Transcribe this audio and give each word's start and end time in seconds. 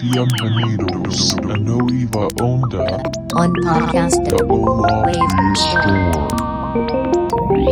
Bienvenidos 0.00 1.34
a 1.38 1.56
Nueva 1.56 2.28
Onda, 2.42 3.02
on 3.34 3.52
podcast 3.64 4.22
the 4.28 4.44
Ola 4.44 5.02
Wave 5.06 5.56
Store. 5.56 7.25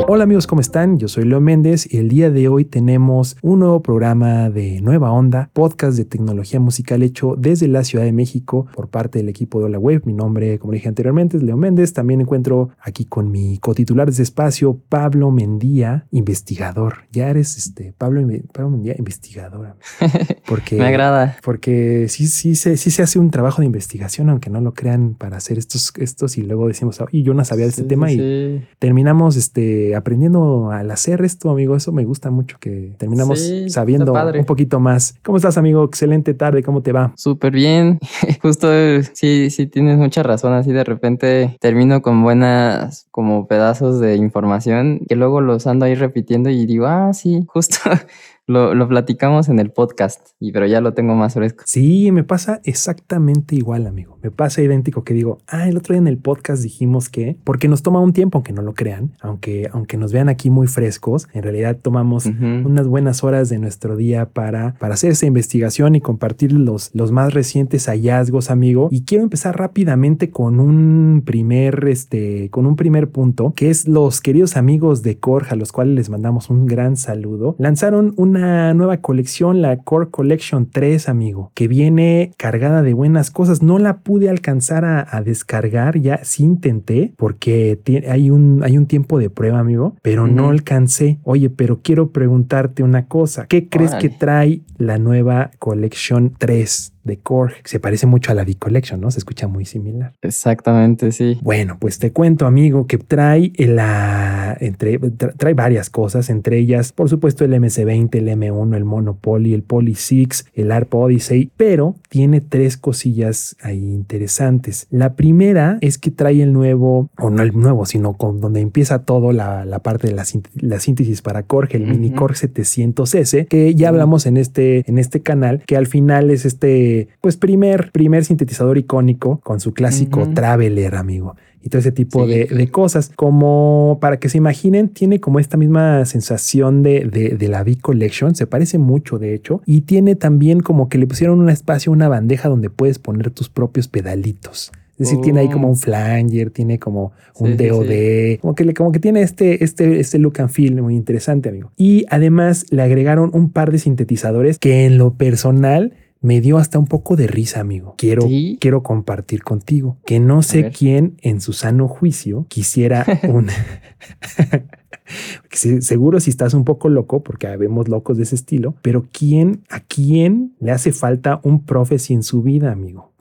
Hola 0.09 0.25
amigos, 0.25 0.47
¿cómo 0.47 0.61
están? 0.61 0.99
Yo 0.99 1.09
soy 1.09 1.25
Leo 1.25 1.41
Méndez 1.41 1.93
y 1.93 1.99
el 1.99 2.09
día 2.09 2.31
de 2.31 2.49
hoy 2.49 2.65
tenemos 2.65 3.37
un 3.43 3.59
nuevo 3.61 3.83
programa 3.83 4.49
de 4.49 4.81
Nueva 4.81 5.13
Onda, 5.13 5.51
podcast 5.53 5.97
de 5.99 6.05
tecnología 6.05 6.59
musical 6.59 7.03
hecho 7.03 7.35
desde 7.39 7.69
la 7.69 7.85
Ciudad 7.85 8.05
de 8.05 8.13
México 8.13 8.67
por 8.75 8.89
parte 8.89 9.19
del 9.19 9.29
equipo 9.29 9.59
de 9.59 9.67
Hola 9.67 9.79
Web. 9.79 10.03
Mi 10.07 10.13
nombre, 10.15 10.59
como 10.59 10.73
dije 10.73 10.89
anteriormente, 10.89 11.37
es 11.37 11.43
Leo 11.43 11.57
Méndez. 11.57 11.93
También 11.93 12.21
encuentro 12.23 12.71
aquí 12.81 13.05
con 13.05 13.31
mi 13.31 13.59
cotitular 13.59 14.07
de 14.07 14.13
este 14.13 14.23
espacio, 14.23 14.81
Pablo 14.89 15.31
Mendía, 15.31 16.07
investigador. 16.11 17.07
Ya 17.13 17.29
eres 17.29 17.57
este 17.59 17.93
Pablo, 17.97 18.27
Pablo 18.53 18.71
Mendía, 18.71 18.95
investigador. 18.99 19.77
Porque, 20.49 20.77
Me 20.77 20.87
agrada. 20.87 21.37
Porque 21.45 22.07
sí, 22.09 22.27
sí, 22.27 22.55
se, 22.55 22.77
sí 22.79 22.91
se 22.91 23.03
hace 23.03 23.19
un 23.19 23.31
trabajo 23.31 23.61
de 23.61 23.67
investigación, 23.67 24.31
aunque 24.31 24.49
no 24.51 24.61
lo 24.61 24.73
crean, 24.73 25.15
para 25.15 25.37
hacer 25.37 25.59
estos, 25.59 25.93
estos 25.99 26.39
y 26.39 26.43
luego 26.43 26.69
decimos, 26.69 27.01
"Ah, 27.01 27.07
y 27.13 27.23
yo 27.23 27.35
no 27.35 27.45
sabía 27.45 27.65
de 27.65 27.71
este 27.71 27.83
Sí, 27.83 27.89
tema 27.89 28.09
sí, 28.09 28.15
y 28.15 28.19
sí. 28.59 28.65
terminamos 28.79 29.37
este, 29.37 29.74
aprendiendo 29.97 30.71
al 30.71 30.91
hacer 30.91 31.23
esto, 31.23 31.51
amigo. 31.51 31.77
Eso 31.77 31.93
me 31.93 32.05
gusta 32.05 32.31
mucho 32.31 32.57
que 32.61 32.93
terminamos 32.99 33.41
Sí, 33.41 33.71
sabiendo 33.71 34.13
un 34.13 34.45
poquito 34.45 34.81
más. 34.81 35.17
¿Cómo 35.23 35.37
estás, 35.37 35.59
amigo? 35.59 35.85
Excelente 35.85 36.35
tarde. 36.35 36.63
¿Cómo 36.63 36.83
te 36.83 36.93
va? 36.93 37.13
Súper 37.17 37.53
bien. 37.53 37.99
Justo 38.43 38.73
eh, 38.73 39.03
sí, 39.13 39.51
sí 39.51 39.67
tienes 39.67 39.99
mucha 39.99 40.23
razón. 40.23 40.53
Así 40.53 40.73
de 40.73 40.85
repente 40.85 41.57
termino 41.61 42.03
con 42.03 42.23
buenas 42.23 43.07
como 43.11 43.47
pedazos 43.47 44.01
de 44.01 44.17
información 44.17 45.01
que 45.09 45.17
luego 45.17 45.41
los 45.41 45.67
ando 45.67 45.85
ahí 45.85 45.95
repitiendo 45.95 46.51
y 46.51 46.67
digo, 46.67 46.87
ah, 46.87 47.13
sí, 47.13 47.45
justo 47.47 47.79
lo, 48.47 48.75
lo 48.75 48.89
platicamos 48.89 49.49
en 49.49 49.59
el 49.59 49.71
podcast. 49.71 50.29
Y 50.41 50.53
pero 50.53 50.67
ya 50.67 50.81
lo 50.81 50.95
tengo 50.95 51.15
más 51.15 51.35
fresco. 51.35 51.65
Sí, 51.67 52.13
me 52.13 52.25
pasa 52.25 52.61
exactamente 52.65 53.57
igual, 53.57 53.87
amigo. 53.87 54.19
Me 54.23 54.31
pasa 54.31 54.63
idéntico 54.63 55.05
que 55.05 55.15
digo, 55.15 55.39
ah, 55.49 55.69
el 55.69 55.77
otro 55.77 55.95
día 55.95 56.01
en 56.01 56.09
el 56.09 56.19
podcast 56.19 56.63
dijimos 56.63 57.09
que, 57.09 57.37
porque 57.45 57.69
nos 57.69 57.83
toma 57.83 58.01
un 58.01 58.13
tiempo, 58.13 58.39
aunque 58.39 58.53
no 58.53 58.63
lo 58.63 58.75
crean, 58.75 59.13
aunque, 59.21 59.69
aunque 59.73 59.97
nos 59.97 60.13
vean 60.13 60.29
aquí 60.29 60.51
muy 60.51 60.67
frescos, 60.67 61.29
en 61.33 61.43
realidad 61.43 61.79
tomamos 61.81 62.27
unas 62.27 62.87
buenas 62.87 63.25
horas 63.25 63.49
de 63.49 63.59
nuestro 63.59 63.97
día 63.97 64.31
para, 64.31 64.75
para 64.75 64.95
hacer 64.95 65.13
esa 65.13 65.27
investigación 65.27 65.95
y 65.95 66.01
compartir 66.01 66.53
los, 66.53 66.91
los 66.95 67.13
más 67.13 67.35
recientes 67.35 67.87
hallazgos, 67.87 68.51
amigo. 68.51 68.89
Y 68.91 69.05
quiero 69.05 69.25
empezar 69.25 69.59
rápidamente 69.59 70.31
con 70.31 70.61
un 70.61 71.23
primer, 71.25 71.87
este, 71.89 72.51
con 72.51 72.67
un 72.67 72.77
primer 72.77 73.11
punto, 73.11 73.53
que 73.55 73.71
es 73.71 73.89
los 73.89 74.21
queridos 74.21 74.57
amigos 74.57 75.03
de 75.03 75.19
Korg, 75.19 75.47
a 75.51 75.57
los 75.57 75.73
cuales 75.73 75.95
les 75.95 76.11
mandamos 76.11 76.51
un 76.51 76.67
gran 76.67 76.97
saludo. 76.97 77.57
Lanzaron 77.59 78.15
una 78.35 78.75
nueva 78.75 78.97
colección, 78.99 79.63
la 79.63 79.77
Core 79.79 80.11
Collection 80.11 80.69
3, 80.71 81.09
amigo, 81.09 81.53
que 81.55 81.69
viene 81.69 82.33
cargada 82.37 82.83
de 82.83 82.93
buenas 82.95 83.31
cosas. 83.31 83.63
No 83.63 83.79
la 83.79 83.99
pude 83.99 84.29
alcanzar 84.29 84.85
a, 84.85 85.07
a 85.09 85.23
descargar, 85.23 85.99
ya 85.99 86.21
sí 86.25 86.43
intenté, 86.43 87.13
porque 87.17 87.79
tie- 87.85 88.09
hay 88.11 88.31
un, 88.31 88.63
hay 88.65 88.77
un 88.77 88.87
tiempo 88.87 89.19
de 89.19 89.31
prueba, 89.31 89.59
amigo, 89.61 89.97
pero 90.03 90.27
no 90.27 90.51
alcancé. 90.51 91.19
Oye, 91.23 91.51
pero 91.51 91.81
quiero 91.83 92.11
preguntarte 92.11 92.83
una 92.83 93.07
cosa. 93.07 93.47
¿Qué 93.47 93.69
crees 93.69 93.95
que 94.01 94.09
trae 94.09 94.63
la 94.79 94.99
nueva 94.99 95.51
Collection 95.59 96.33
3 96.39 96.94
de 97.05 97.19
Korg? 97.19 97.53
Se 97.65 97.79
parece 97.81 98.07
mucho 98.07 98.33
a 98.33 98.35
la 98.35 98.43
V-Collection, 98.43 99.01
¿no? 99.01 99.11
Se 99.11 99.19
escucha 99.19 99.47
muy 99.49 99.65
similar. 99.65 100.13
Exactamente, 100.23 101.13
sí. 101.13 101.39
Bueno, 101.43 101.77
pues 101.79 101.99
te 101.99 102.13
cuento, 102.13 102.47
amigo, 102.47 102.87
que 102.87 102.99
trae 102.99 103.53
la 103.59 104.57
entre 104.61 105.01
tra- 105.01 105.35
trae 105.37 105.55
varias 105.55 105.91
cosas, 105.91 106.31
entre 106.31 106.59
ellas, 106.59 106.93
por 106.93 107.09
supuesto, 107.09 107.45
el 107.45 107.53
MC20, 107.53 108.15
el 108.17 108.29
M1, 108.29 108.77
el 108.77 108.85
Monopoly, 108.85 109.53
el 109.55 109.63
Poly 109.63 109.95
6, 109.95 110.47
el 110.55 110.73
ARP 110.73 110.95
Odyssey, 110.95 111.51
pero 111.57 111.97
tiene 112.09 112.41
tres 112.41 112.77
cosillas 112.77 113.57
ahí 113.63 113.79
interesantes. 113.93 114.87
La 114.91 115.15
primera 115.15 115.79
es 115.81 115.99
que 115.99 116.11
trae 116.11 116.43
el 116.43 116.53
nuevo, 116.53 117.11
o 117.19 117.31
no 117.31 117.43
el 117.43 117.53
nuevo, 117.53 117.85
sino 117.87 118.15
con 118.15 118.41
donde 118.41 118.61
empieza 118.61 119.01
todo 119.05 119.33
la, 119.33 119.65
la 119.65 119.81
parte 119.81 120.09
de 120.09 120.15
la, 120.15 120.25
la 120.55 120.81
síntesis 120.81 121.21
para 121.23 121.43
Korg, 121.43 121.69
el 121.73 121.87
Mini. 121.87 122.13
Korg 122.13 122.35
700S, 122.35 123.49
que 123.49 123.75
ya 123.75 123.89
hablamos 123.89 124.27
en 124.27 124.37
este, 124.37 124.89
en 124.89 124.99
este 124.99 125.21
canal, 125.21 125.63
que 125.67 125.77
al 125.77 125.87
final 125.87 126.31
es 126.31 126.45
este, 126.45 126.94
pues 127.21 127.37
primer, 127.37 127.91
primer 127.93 128.25
sintetizador 128.25 128.79
icónico 128.79 129.41
con 129.43 129.61
su 129.61 129.73
clásico. 129.75 130.29
Traveler, 130.35 130.95
amigo. 130.95 131.37
Y 131.63 131.71
todo 131.71 131.79
ese 131.81 131.93
tipo 131.93 132.25
Sí. 132.27 132.31
de, 132.31 132.45
de 132.47 132.69
cosas. 132.71 133.11
Como 133.17 133.99
para 134.01 134.19
que 134.19 134.29
se 134.29 134.37
imaginen, 134.39 134.89
tiene 134.91 135.19
como 135.21 135.39
esta 135.39 135.57
misma 135.57 136.05
sensación 136.05 136.83
de, 136.83 137.07
de, 137.11 137.31
de 137.31 137.49
la 137.49 137.63
V-Collection. 137.63 138.35
Se 138.35 138.47
parece 138.47 138.77
mucho, 138.79 139.19
de 139.19 139.35
hecho. 139.35 139.63
Y 139.65 139.83
tiene 139.83 140.15
también 140.15 140.61
como 140.61 140.89
que 140.91 140.99
le 140.99 141.07
pusieron 141.07 141.41
un 141.41 141.49
espacio, 141.49 141.91
una 141.91 142.09
bandeja 142.09 142.49
donde 142.51 142.69
puedes 142.71 142.99
poner 142.99 143.31
tus 143.31 143.49
propios 143.49 143.89
pedalitos. 143.89 144.73
Es 144.97 145.09
decir, 145.09 145.21
tiene 145.23 145.41
ahí 145.41 145.49
como 145.49 145.67
Oh. 145.67 145.71
un 145.71 145.77
flanger, 145.77 146.51
tiene 146.51 146.79
como 146.79 147.11
un 147.41 147.53
Sí, 147.53 147.57
sí, 147.59 147.67
DOD, 147.69 148.41
como 148.41 148.55
que 148.55 148.65
le, 148.65 148.75
como 148.75 148.93
que 148.93 149.01
tiene 149.01 149.23
este, 149.23 149.65
este, 149.65 149.99
este 149.99 150.21
look 150.21 150.35
and 150.41 150.51
feel 150.51 150.81
muy 150.83 150.95
interesante, 150.95 151.49
amigo. 151.49 151.73
Y 151.77 152.05
además 152.11 152.67
le 152.71 152.81
agregaron 152.83 153.31
un 153.33 153.51
par 153.51 153.73
de 153.73 153.79
sintetizadores 153.81 154.59
que 154.61 154.85
en 154.85 154.97
lo 154.99 155.15
personal 155.15 155.95
me 156.25 156.41
dio 156.41 156.57
hasta 156.57 156.79
un 156.79 156.87
poco 156.87 157.17
de 157.17 157.27
risa, 157.27 157.61
amigo. 157.61 157.97
Quiero, 157.99 158.23
Sí. 158.23 158.57
quiero 158.59 158.83
compartir 158.83 159.43
contigo 159.43 159.99
que 160.07 160.21
no 160.21 160.41
sé 160.41 160.71
quién 160.71 161.19
en 161.21 161.43
su 161.43 161.53
sano 161.53 161.87
juicio 161.87 162.47
quisiera 162.49 163.05
un... 163.29 163.49
Seguro 165.53 166.21
si 166.21 166.31
estás 166.31 166.55
un 166.55 166.65
poco 166.65 166.89
loco, 166.89 167.23
porque 167.23 167.55
vemos 167.59 167.89
locos 167.89 168.17
de 168.17 168.23
ese 168.23 168.37
estilo, 168.37 168.75
pero 168.81 169.07
¿quién, 169.13 169.65
a 169.69 169.81
quién 169.81 170.55
le 170.61 170.71
hace 170.71 170.93
falta 170.93 171.41
un 171.43 171.67
profesi 171.67 172.15
en 172.15 172.23
su 172.23 172.41
vida, 172.43 172.73
amigo? 172.73 173.13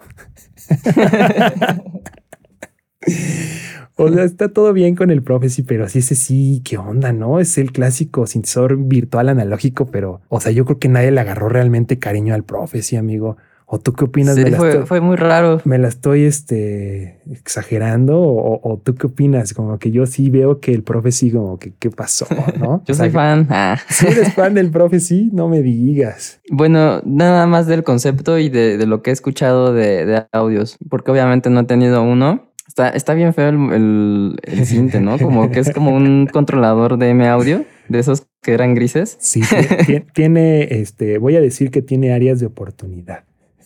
O 4.06 4.14
sea, 4.14 4.24
está 4.24 4.50
todo 4.50 4.74
bien 4.74 4.96
con 4.96 5.12
el 5.12 5.24
Prophecy, 5.24 5.64
pero 5.64 5.86
así 5.86 6.00
ese 6.00 6.16
sí, 6.16 6.62
qué 6.64 6.78
onda, 6.78 7.14
¿no? 7.14 7.40
Es 7.40 7.58
el 7.58 7.72
clásico 7.72 8.28
sintetizador 8.28 8.78
virtual 8.78 9.30
analógico, 9.30 9.88
pero, 9.88 10.22
o 10.30 10.40
sea, 10.40 10.52
yo 10.52 10.66
creo 10.66 10.80
que 10.80 10.90
nadie 10.90 11.12
le 11.12 11.22
agarró 11.22 11.50
realmente 11.50 12.00
cariño 12.00 12.34
al 12.34 12.44
Prophecy, 12.44 12.96
amigo. 12.96 13.38
¿O 13.66 13.80
tú 13.80 13.94
qué 13.94 14.06
opinas? 14.06 14.36
Sí, 14.36 14.44
fue, 14.52 14.70
estoy, 14.70 14.86
fue 14.86 15.02
muy 15.02 15.16
raro. 15.16 15.60
me 15.66 15.80
la 15.80 15.88
estoy, 15.88 16.26
este, 16.26 17.22
exagerando? 17.32 18.22
¿O, 18.22 18.60
o 18.62 18.78
tú 18.78 18.94
qué 18.94 19.08
opinas? 19.08 19.56
Como 19.56 19.80
que 19.80 19.90
yo 19.90 20.06
sí 20.06 20.30
veo 20.30 20.60
que 20.60 20.74
el 20.74 20.84
Prophecy, 20.84 21.32
como 21.32 21.58
que, 21.58 21.74
¿qué 21.80 21.90
pasó? 21.90 22.28
¿No? 22.60 22.84
Yo 22.86 22.92
O 22.92 22.96
sea, 22.96 23.06
soy 23.06 23.10
fan. 23.10 23.48
Ah. 23.50 23.80
Eres 24.06 24.34
fan 24.36 24.54
del 24.54 24.70
Prophecy, 24.70 25.32
no 25.34 25.48
me 25.48 25.64
digas. 25.64 26.40
Bueno, 26.52 27.02
nada 27.04 27.48
más 27.48 27.66
del 27.66 27.84
concepto 27.84 28.38
y 28.38 28.50
de, 28.50 28.78
de 28.78 28.86
lo 28.86 29.02
que 29.02 29.10
he 29.10 29.14
escuchado 29.14 29.74
de, 29.74 30.06
de 30.06 30.26
audios, 30.32 30.78
porque 30.90 31.10
obviamente 31.10 31.50
no 31.50 31.62
he 31.62 31.66
tenido 31.66 32.04
uno. 32.04 32.53
Está, 32.74 32.90
está 32.90 33.14
bien 33.14 33.36
feo 33.36 33.50
el, 33.50 33.56
el, 33.72 34.36
el 34.42 34.66
cinte, 34.66 35.00
¿no? 35.00 35.20
Como 35.20 35.52
que 35.52 35.60
es 35.60 35.72
como 35.72 35.92
un 35.96 36.26
controlador 36.26 36.98
de 36.98 37.10
M 37.10 37.28
audio, 37.28 37.66
de 37.88 38.00
esos 38.00 38.26
que 38.42 38.54
eran 38.54 38.74
grises. 38.74 39.16
Sí, 39.20 39.42
ti- 39.42 39.86
ti- 39.86 40.04
tiene, 40.12 40.64
este, 40.82 41.20
voy 41.20 41.36
a 41.36 41.42
decir 41.42 41.70
que 41.70 41.84
tiene 41.84 42.14
áreas 42.14 42.40
de 42.40 42.48
oportunidad 42.48 43.26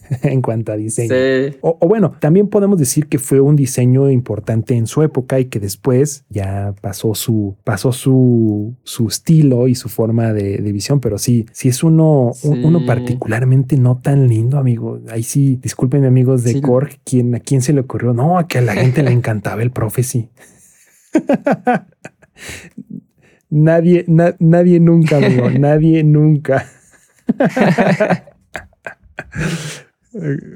en 0.24 0.42
cuanto 0.42 0.72
a 0.72 0.78
diseño. 0.78 1.14
Sí. 1.14 1.58
O, 1.62 1.78
o 1.82 1.88
bueno, 1.88 2.14
también 2.20 2.48
podemos 2.48 2.80
decir 2.80 3.08
que 3.08 3.20
fue 3.20 3.40
un 3.42 3.56
diseño 3.56 4.10
importante 4.12 4.76
en 4.76 4.88
su 4.88 5.02
época 5.04 5.40
y 5.40 5.46
que 5.46 5.60
después 5.60 6.24
ya 6.30 6.74
pasó 6.82 7.16
su, 7.16 7.56
pasó 7.64 7.92
su, 7.92 8.76
su 8.84 9.08
estilo 9.08 9.68
y 9.68 9.76
su 9.76 9.90
forma 9.90 10.34
de, 10.34 10.58
de 10.58 10.72
visión, 10.72 11.00
pero 11.00 11.18
sí, 11.18 11.46
sí 11.52 11.70
es 11.70 11.84
uno, 11.84 12.32
un- 12.44 12.66
uno 12.66 12.86
particularmente 12.86 13.78
no 13.78 13.98
tan 13.98 14.28
lindo, 14.28 14.58
amigo. 14.58 15.00
Ahí 15.10 15.24
sí, 15.24 15.60
discúlpenme 15.62 16.08
amigos 16.08 16.44
de 16.44 16.54
Sí. 16.54 16.62
Korg, 16.62 17.00
¿quién, 17.04 17.36
¿a 17.36 17.40
quién 17.40 17.62
se 17.62 17.74
le 17.74 17.82
ocurrió? 17.82 18.14
No, 18.14 18.38
a 18.38 18.48
que 18.48 18.60
a 18.60 18.62
la 18.62 18.74
gente 18.74 19.04
le 19.04 19.12
encantaba 19.18 19.62
el 19.62 19.72
Prophecy. 19.72 20.30
nadie, 23.50 24.06
na- 24.08 24.36
nadie 24.40 24.80
nunca, 24.80 25.18
amigo, 25.18 25.50
nadie 25.50 26.04
nunca. 26.04 26.66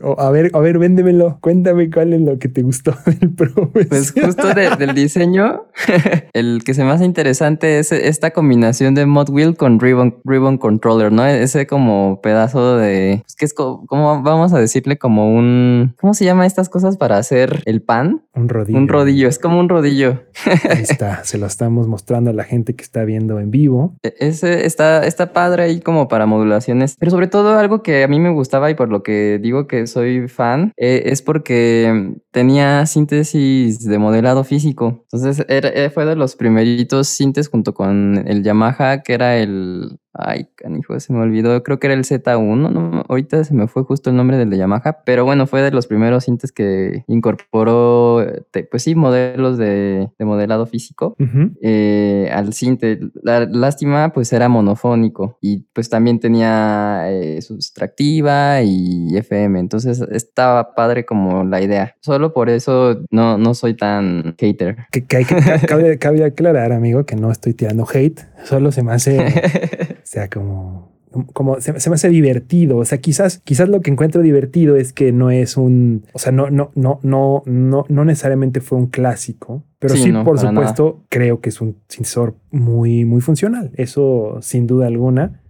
O, 0.03 0.19
a 0.19 0.31
ver, 0.31 0.49
a 0.53 0.59
ver, 0.59 0.79
véndemelo. 0.79 1.37
Cuéntame 1.41 1.89
cuál 1.91 2.13
es 2.13 2.21
lo 2.21 2.39
que 2.39 2.47
te 2.47 2.61
gustó 2.63 2.93
del 3.05 3.29
Prophecy. 3.31 3.87
Pues 3.89 4.11
justo 4.13 4.53
de- 4.53 4.75
del 4.77 4.95
diseño, 4.95 5.65
el 6.33 6.61
que 6.65 6.73
se 6.73 6.83
me 6.83 6.91
hace 6.91 7.05
interesante 7.05 7.79
es 7.79 7.91
esta 7.91 8.31
combinación 8.31 8.95
de 8.95 9.05
Mod 9.05 9.29
Wheel 9.29 9.55
con 9.57 9.79
Ribbon, 9.79 10.17
Ribbon 10.23 10.57
Controller, 10.57 11.11
¿no? 11.11 11.25
Ese 11.25 11.67
como 11.67 12.21
pedazo 12.21 12.77
de... 12.77 13.23
Es 13.27 13.35
que 13.35 13.45
es 13.45 13.53
co- 13.53 13.85
como, 13.87 14.21
vamos 14.23 14.53
a 14.53 14.59
decirle 14.59 14.97
como 14.97 15.33
un... 15.35 15.95
¿Cómo 15.99 16.13
se 16.13 16.25
llama 16.25 16.45
estas 16.45 16.69
cosas 16.69 16.97
para 16.97 17.17
hacer 17.17 17.61
el 17.65 17.81
pan? 17.81 18.23
un 18.33 18.47
rodillo. 18.47 18.77
Un 18.79 18.87
rodillo, 18.87 19.27
es 19.27 19.37
como 19.37 19.59
un 19.59 19.67
rodillo. 19.69 20.23
Ahí 20.69 20.81
está, 20.83 21.23
se 21.25 21.37
lo 21.37 21.45
estamos 21.45 21.87
mostrando 21.87 22.29
a 22.29 22.33
la 22.33 22.45
gente 22.45 22.75
que 22.75 22.83
está 22.83 23.03
viendo 23.03 23.39
en 23.39 23.51
vivo. 23.51 23.95
E- 24.03 24.15
Ese 24.19 24.65
está, 24.65 25.05
está 25.05 25.33
padre 25.33 25.63
ahí 25.63 25.81
como 25.81 26.07
para 26.07 26.25
modulaciones, 26.25 26.95
pero 26.97 27.11
sobre 27.11 27.27
todo 27.27 27.59
algo 27.59 27.83
que 27.83 28.03
a 28.03 28.07
mí 28.07 28.19
me 28.19 28.29
gustaba 28.31 28.71
y 28.71 28.75
por 28.75 28.89
lo 28.89 29.03
que 29.03 29.39
digo 29.41 29.67
que 29.67 29.87
soy 29.87 30.27
fan 30.29 30.71
eh, 30.77 31.03
es 31.07 31.21
porque 31.21 32.13
tenía 32.31 32.85
síntesis 32.85 33.79
de 33.85 33.97
modelado 33.99 34.43
físico. 34.45 35.05
Entonces 35.11 35.45
era- 35.49 35.69
eh, 35.69 35.89
fue 35.89 36.05
de 36.05 36.15
los 36.15 36.35
primeritos 36.35 37.07
sintes 37.09 37.49
junto 37.49 37.73
con 37.73 38.23
el 38.27 38.43
Yamaha 38.43 39.01
que 39.03 39.13
era 39.13 39.37
el 39.37 39.97
Ay, 40.13 40.47
canijo, 40.55 40.99
se 40.99 41.13
me 41.13 41.19
olvidó. 41.19 41.63
Creo 41.63 41.79
que 41.79 41.87
era 41.87 41.93
el 41.93 42.03
Z1. 42.03 42.69
No, 42.71 43.03
ahorita 43.07 43.43
se 43.45 43.53
me 43.53 43.67
fue 43.67 43.83
justo 43.83 44.09
el 44.09 44.17
nombre 44.17 44.37
del 44.37 44.49
de 44.49 44.57
Yamaha. 44.57 45.03
Pero 45.05 45.23
bueno, 45.23 45.47
fue 45.47 45.61
de 45.61 45.71
los 45.71 45.87
primeros 45.87 46.25
cintas 46.25 46.51
que 46.51 47.05
incorporó, 47.07 48.25
te- 48.51 48.63
pues 48.65 48.83
sí, 48.83 48.93
modelos 48.95 49.57
de, 49.57 50.09
de 50.19 50.25
modelado 50.25 50.65
físico 50.65 51.15
eh, 51.61 52.29
al 52.33 52.53
cinte. 52.53 52.99
La 53.23 53.45
lástima, 53.45 54.11
pues 54.13 54.33
era 54.33 54.49
monofónico 54.49 55.37
y 55.41 55.59
pues 55.73 55.89
también 55.89 56.19
tenía 56.19 57.03
eh, 57.09 57.41
sustractiva 57.41 58.61
y 58.63 59.15
FM. 59.15 59.59
Entonces 59.59 60.01
estaba 60.11 60.75
padre 60.75 61.05
como 61.05 61.43
la 61.43 61.61
idea. 61.61 61.95
Solo 62.01 62.33
por 62.33 62.49
eso 62.49 62.97
no, 63.11 63.37
no 63.37 63.53
soy 63.53 63.75
tan 63.75 64.35
hater. 64.37 64.75
Que, 64.91 65.05
que 65.05 65.17
hay 65.17 65.25
que 65.25 65.35
ca- 65.35 65.59
cabe, 65.65 65.97
cabe 65.99 66.23
aclarar, 66.25 66.73
amigo, 66.73 67.05
que 67.05 67.15
no 67.15 67.31
estoy 67.31 67.53
tirando 67.53 67.85
hate, 67.91 68.19
solo 68.43 68.71
se 68.71 68.83
me 68.83 68.93
hace, 68.93 69.17
sea, 70.03 70.29
como, 70.29 70.91
como 71.33 71.59
se, 71.59 71.79
se 71.79 71.89
me 71.89 71.95
hace 71.95 72.09
divertido. 72.09 72.77
O 72.77 72.85
sea, 72.85 72.99
quizás, 72.99 73.39
quizás 73.43 73.67
lo 73.69 73.81
que 73.81 73.91
encuentro 73.91 74.21
divertido 74.21 74.75
es 74.75 74.93
que 74.93 75.11
no 75.11 75.29
es 75.31 75.57
un, 75.57 76.05
o 76.13 76.19
sea, 76.19 76.31
no, 76.31 76.49
no, 76.49 76.71
no, 76.75 76.99
no, 77.03 77.43
no, 77.45 77.85
no 77.89 78.05
necesariamente 78.05 78.61
fue 78.61 78.77
un 78.77 78.87
clásico, 78.87 79.63
pero 79.79 79.95
sí, 79.95 80.03
Sí, 80.03 80.11
no, 80.11 80.23
por 80.23 80.35
nada. 80.37 80.49
supuesto, 80.49 81.03
creo 81.09 81.41
que 81.41 81.49
es 81.49 81.59
un 81.59 81.77
sensor 81.87 82.35
muy, 82.51 83.03
muy 83.05 83.21
funcional. 83.21 83.71
Eso 83.75 84.37
sin 84.41 84.67
duda 84.67 84.87
alguna. 84.87 85.40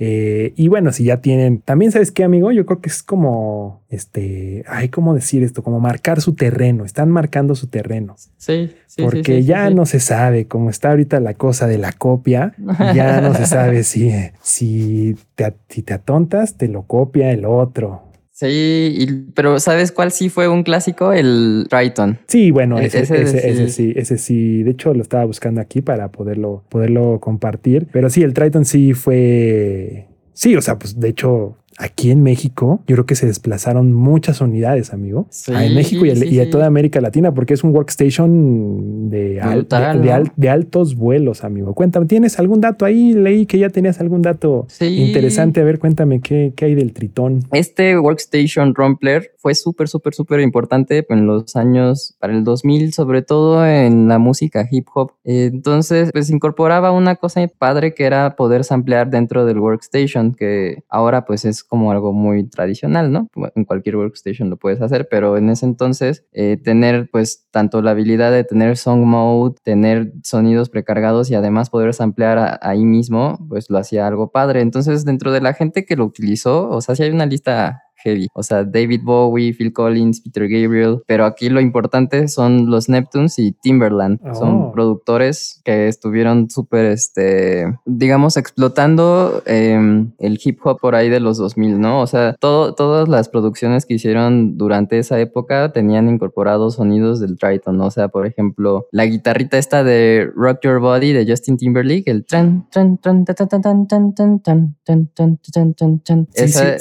Eh, 0.00 0.52
y 0.56 0.68
bueno, 0.68 0.92
si 0.92 1.04
ya 1.04 1.20
tienen, 1.20 1.60
también 1.60 1.90
sabes 1.90 2.12
qué, 2.12 2.22
amigo, 2.22 2.52
yo 2.52 2.64
creo 2.66 2.80
que 2.80 2.88
es 2.88 3.02
como, 3.02 3.82
este, 3.88 4.64
ay, 4.68 4.90
¿cómo 4.90 5.12
decir 5.12 5.42
esto? 5.42 5.62
Como 5.64 5.80
marcar 5.80 6.20
su 6.20 6.34
terreno, 6.34 6.84
están 6.84 7.10
marcando 7.10 7.56
su 7.56 7.66
terreno 7.66 8.14
Sí, 8.36 8.70
sí. 8.86 9.02
porque 9.02 9.22
sí, 9.36 9.42
sí, 9.42 9.44
ya 9.44 9.68
sí, 9.68 9.74
no 9.74 9.86
se 9.86 9.98
sabe 9.98 10.46
cómo 10.46 10.70
está 10.70 10.90
ahorita 10.90 11.18
la 11.18 11.34
cosa 11.34 11.66
de 11.66 11.78
la 11.78 11.92
copia, 11.92 12.54
ya 12.94 13.20
no 13.20 13.34
se 13.34 13.46
sabe 13.46 13.82
si, 13.82 14.12
si, 14.40 15.16
te, 15.34 15.52
si 15.68 15.82
te 15.82 15.94
atontas, 15.94 16.56
te 16.56 16.68
lo 16.68 16.82
copia 16.82 17.32
el 17.32 17.44
otro. 17.44 18.07
Sí, 18.40 18.94
y- 18.96 19.32
pero 19.34 19.58
¿sabes 19.58 19.90
cuál 19.90 20.12
sí 20.12 20.28
fue 20.28 20.46
un 20.46 20.62
clásico? 20.62 21.12
El 21.12 21.66
Triton. 21.68 22.20
Sí, 22.28 22.52
bueno, 22.52 22.78
E- 22.78 22.84
ese, 22.86 23.00
ese 23.00 23.20
ese, 23.22 23.40
sí. 23.40 23.48
ese 23.48 23.68
sí, 23.68 23.92
ese 23.96 24.18
sí. 24.18 24.62
De 24.62 24.70
hecho, 24.70 24.94
lo 24.94 25.02
estaba 25.02 25.24
buscando 25.24 25.60
aquí 25.60 25.80
para 25.82 26.12
poderlo, 26.12 26.62
poderlo 26.68 27.18
compartir. 27.18 27.88
Pero 27.90 28.08
sí, 28.10 28.22
el 28.22 28.34
Triton 28.34 28.64
sí 28.64 28.94
fue. 28.94 30.06
Sí, 30.34 30.54
o 30.54 30.62
sea, 30.62 30.78
pues 30.78 31.00
de 31.00 31.08
hecho, 31.08 31.56
aquí 31.78 32.10
en 32.10 32.22
México, 32.22 32.82
yo 32.86 32.96
creo 32.96 33.06
que 33.06 33.14
se 33.14 33.26
desplazaron 33.26 33.92
muchas 33.94 34.40
unidades, 34.40 34.92
amigo. 34.92 35.26
Sí, 35.30 35.52
en 35.54 35.74
México 35.74 36.04
y, 36.04 36.10
el- 36.10 36.18
sí, 36.18 36.28
y 36.34 36.40
a 36.40 36.44
sí. 36.44 36.50
toda 36.50 36.66
América 36.66 37.00
Latina, 37.00 37.32
porque 37.32 37.54
es 37.54 37.62
un 37.64 37.70
workstation 37.74 39.10
de, 39.10 39.40
al- 39.40 39.66
de, 39.68 40.00
de 40.00 40.30
de 40.36 40.48
altos 40.50 40.96
vuelos, 40.96 41.44
amigo. 41.44 41.74
Cuéntame, 41.74 42.06
¿tienes 42.06 42.38
algún 42.38 42.60
dato 42.60 42.84
ahí? 42.84 43.12
Leí 43.14 43.46
que 43.46 43.58
ya 43.58 43.68
tenías 43.70 44.00
algún 44.00 44.22
dato 44.22 44.66
interesante. 45.02 45.60
A 45.60 45.64
ver, 45.64 45.78
cuéntame 45.78 46.20
qué, 46.20 46.52
qué 46.56 46.66
hay 46.66 46.74
del 46.74 46.92
Tritón. 46.92 47.44
Este 47.52 47.98
Workstation 47.98 48.74
Rumpler 48.74 49.30
fue 49.38 49.54
súper, 49.54 49.88
súper, 49.88 50.14
súper 50.14 50.40
importante 50.40 51.06
en 51.08 51.26
los 51.26 51.54
años, 51.56 52.16
para 52.18 52.32
el 52.32 52.44
2000, 52.44 52.92
sobre 52.92 53.22
todo 53.22 53.64
en 53.66 54.08
la 54.08 54.18
música 54.18 54.66
hip 54.70 54.86
hop. 54.94 55.12
Entonces, 55.24 56.10
pues 56.12 56.30
incorporaba 56.30 56.90
una 56.92 57.16
cosa 57.16 57.46
padre 57.58 57.94
que 57.94 58.04
era 58.04 58.36
poder 58.36 58.64
samplear 58.64 59.10
dentro 59.10 59.44
del 59.46 59.58
Workstation, 59.60 60.34
que 60.34 60.82
ahora 60.88 61.24
pues 61.24 61.44
es 61.44 61.62
como 61.68 61.92
algo 61.92 62.12
muy 62.12 62.48
tradicional, 62.48 63.12
¿no? 63.12 63.28
En 63.54 63.64
cualquier 63.64 63.96
Workstation 63.96 64.50
lo 64.50 64.56
puedes 64.56 64.80
hacer, 64.82 65.06
pero 65.10 65.36
en 65.36 65.50
ese 65.50 65.66
entonces 65.66 66.24
eh, 66.32 66.56
tener 66.56 67.08
pues 67.12 67.46
tanto 67.50 67.82
la 67.82 67.92
habilidad 67.92 68.32
de 68.32 68.42
tener 68.44 68.76
song 68.76 69.04
mode, 69.04 69.54
tener 69.62 70.12
sonidos 70.24 70.70
precargados 70.70 71.30
y 71.30 71.34
además 71.36 71.70
poder 71.70 71.94
samplear 71.94 72.38
a- 72.38 72.58
ahí 72.62 72.84
mismo, 72.84 73.38
pues 73.48 73.70
lo 73.70 73.78
hacía 73.78 74.06
algo 74.06 74.30
padre. 74.32 74.60
Entonces, 74.62 75.04
dentro 75.04 75.30
de 75.32 75.40
la 75.40 75.52
gente 75.54 75.84
que 75.84 75.96
lo 75.96 76.04
utilizó, 76.06 76.68
o 76.70 76.80
sea, 76.80 76.96
sí 76.96 77.02
hay 77.04 77.10
una 77.10 77.26
lista 77.26 77.82
heavy. 78.02 78.28
O 78.34 78.42
sea, 78.42 78.64
David 78.64 79.00
Bowie, 79.04 79.52
Phil 79.52 79.72
Collins, 79.72 80.20
Peter 80.20 80.48
Gabriel. 80.48 81.02
Pero 81.06 81.24
aquí 81.24 81.48
lo 81.48 81.60
importante 81.60 82.28
son 82.28 82.70
los 82.70 82.88
Neptunes 82.88 83.38
y 83.38 83.52
Timberland. 83.52 84.20
Oh. 84.24 84.34
Son 84.34 84.72
productores 84.72 85.60
que 85.64 85.88
estuvieron 85.88 86.50
súper, 86.50 86.86
este, 86.86 87.66
digamos, 87.86 88.36
explotando 88.36 89.42
em, 89.46 90.12
el 90.18 90.38
hip 90.42 90.58
hop 90.64 90.78
por 90.80 90.94
ahí 90.94 91.08
de 91.08 91.20
los 91.20 91.38
2000, 91.38 91.80
¿no? 91.80 92.00
O 92.00 92.06
sea, 92.06 92.34
todo, 92.38 92.74
todas 92.74 93.08
las 93.08 93.28
producciones 93.28 93.86
que 93.86 93.94
hicieron 93.94 94.56
durante 94.56 94.98
esa 94.98 95.18
época 95.20 95.72
tenían 95.72 96.08
incorporados 96.08 96.74
sonidos 96.74 97.20
del 97.20 97.36
Triton. 97.38 97.78
¿no? 97.78 97.86
O 97.86 97.90
sea, 97.90 98.08
por 98.08 98.26
ejemplo, 98.26 98.86
la 98.92 99.06
guitarrita 99.06 99.58
esta 99.58 99.84
de 99.84 100.30
Rock 100.34 100.60
Your 100.62 100.80
Body 100.80 101.12
de 101.12 101.26
Justin 101.26 101.56
Timberlake, 101.56 102.10
el 102.10 102.24
tran, 102.24 102.66
tran, 102.70 102.98
tran, 102.98 103.24
tan, 103.24 103.36
tan, 103.36 103.48
tan, 103.48 103.86
tan, 103.88 104.14
tan, 104.14 104.40
tan, 104.40 104.74
tan, 104.84 105.06
tan, 105.14 105.38
tan, 105.38 105.74
tan, 105.74 106.00
tan. 106.00 106.28
Sí, 106.32 106.44
Esa- 106.44 106.78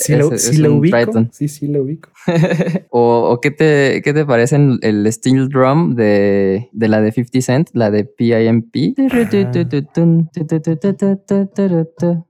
sí, 1.32 1.48
sí, 1.48 1.48
lo, 1.48 1.48
sí 1.48 1.68
un 1.68 1.80
ubico. 1.80 2.10
O, 2.90 3.30
o 3.32 3.42
qué 3.42 3.52
te, 3.52 4.02
qué 4.04 4.14
te 4.14 4.26
parece 4.26 4.56
el, 4.56 4.80
el 4.82 5.12
steel 5.12 5.50
drum 5.50 5.96
de, 5.96 6.70
de 6.72 6.88
la 6.88 7.02
de 7.02 7.12
50 7.12 7.42
Cent, 7.42 7.70
la 7.74 7.92
de 7.92 8.06
PIMP? 8.06 8.76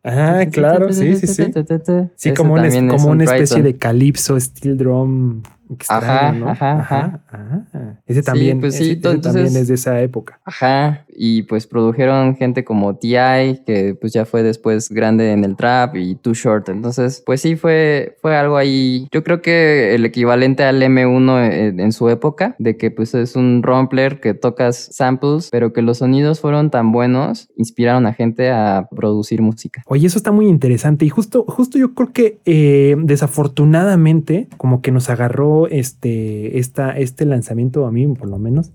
Ah, 0.04 0.46
claro, 0.52 0.92
sí, 0.92 1.16
sí, 1.16 1.28
sí. 1.28 1.52
Sí, 2.16 2.34
como, 2.34 2.58
es 2.58 2.76
como 2.76 3.10
un 3.10 3.18
una 3.18 3.24
especie 3.26 3.62
de 3.62 3.78
calipso 3.78 4.40
steel 4.40 4.78
drum 4.78 5.42
extraño, 5.74 6.50
Ajá, 6.50 6.74
¿no? 6.74 6.80
ajá, 6.80 7.22
ajá. 7.30 7.66
ajá. 7.72 8.02
Ese 8.06 8.24
también, 8.24 8.60
pues 8.60 8.76
sí, 8.76 8.84
ese- 8.84 8.92
ese 8.92 8.94
entonces- 8.98 9.34
también 9.34 9.56
es 9.62 9.68
de 9.68 9.74
esa 9.76 10.02
época. 10.02 10.40
Ajá, 10.46 11.06
y 11.16 11.44
pues 11.44 11.68
produjeron 11.68 12.36
gente 12.36 12.64
como 12.64 12.96
T.I., 12.98 13.64
que 13.66 13.96
pues 14.00 14.14
ya 14.14 14.26
fue 14.26 14.44
después 14.44 14.90
grande 14.90 15.32
en 15.32 15.44
el 15.44 15.56
trap, 15.56 15.96
y 15.96 16.16
Too 16.16 16.34
Short. 16.34 16.70
Entonces, 16.70 17.24
pues 17.26 17.42
sí, 17.42 17.56
fue, 17.56 18.18
fue 18.22 18.36
algo 18.38 18.58
ahí. 18.58 19.08
Yo 19.12 19.24
creo 19.24 19.42
que 19.42 19.96
el 19.96 20.06
equivalente 20.06 20.64
al 20.64 20.82
M1 20.82 21.52
en, 21.52 21.80
en 21.80 21.92
su 21.92 22.10
época, 22.10 22.56
de 22.60 22.78
que 22.78 22.92
pues 22.92 23.14
es 23.16 23.36
un 23.36 23.64
rumpler 23.64 24.20
que 24.20 24.34
tocas 24.34 24.90
samples, 24.92 25.50
pero 25.52 25.74
que 25.74 25.82
los 25.82 25.98
sonidos 26.00 26.40
fueron 26.40 26.70
tan 26.70 26.92
buenos, 26.92 27.50
inspiraron 27.58 28.06
a 28.06 28.14
gente 28.14 28.50
a 28.52 28.88
producir 28.96 29.42
música. 29.42 29.82
Oye, 29.88 30.08
eso 30.08 30.18
está 30.18 30.32
muy 30.32 30.48
interesante 30.48 31.06
y 31.06 31.10
justo, 31.10 31.44
justo 31.48 31.78
yo 31.78 31.94
creo 31.94 32.12
que 32.14 32.40
eh, 32.46 32.96
desafortunadamente 33.00 34.48
como 34.58 34.82
que 34.82 34.92
nos 34.92 35.10
agarró 35.10 35.57
este, 35.66 36.60
esta, 36.60 36.92
este 36.92 37.26
lanzamiento 37.26 37.88
a 37.88 37.92
mí 37.92 38.06
por 38.10 38.30
lo 38.30 38.38
menos 38.38 38.72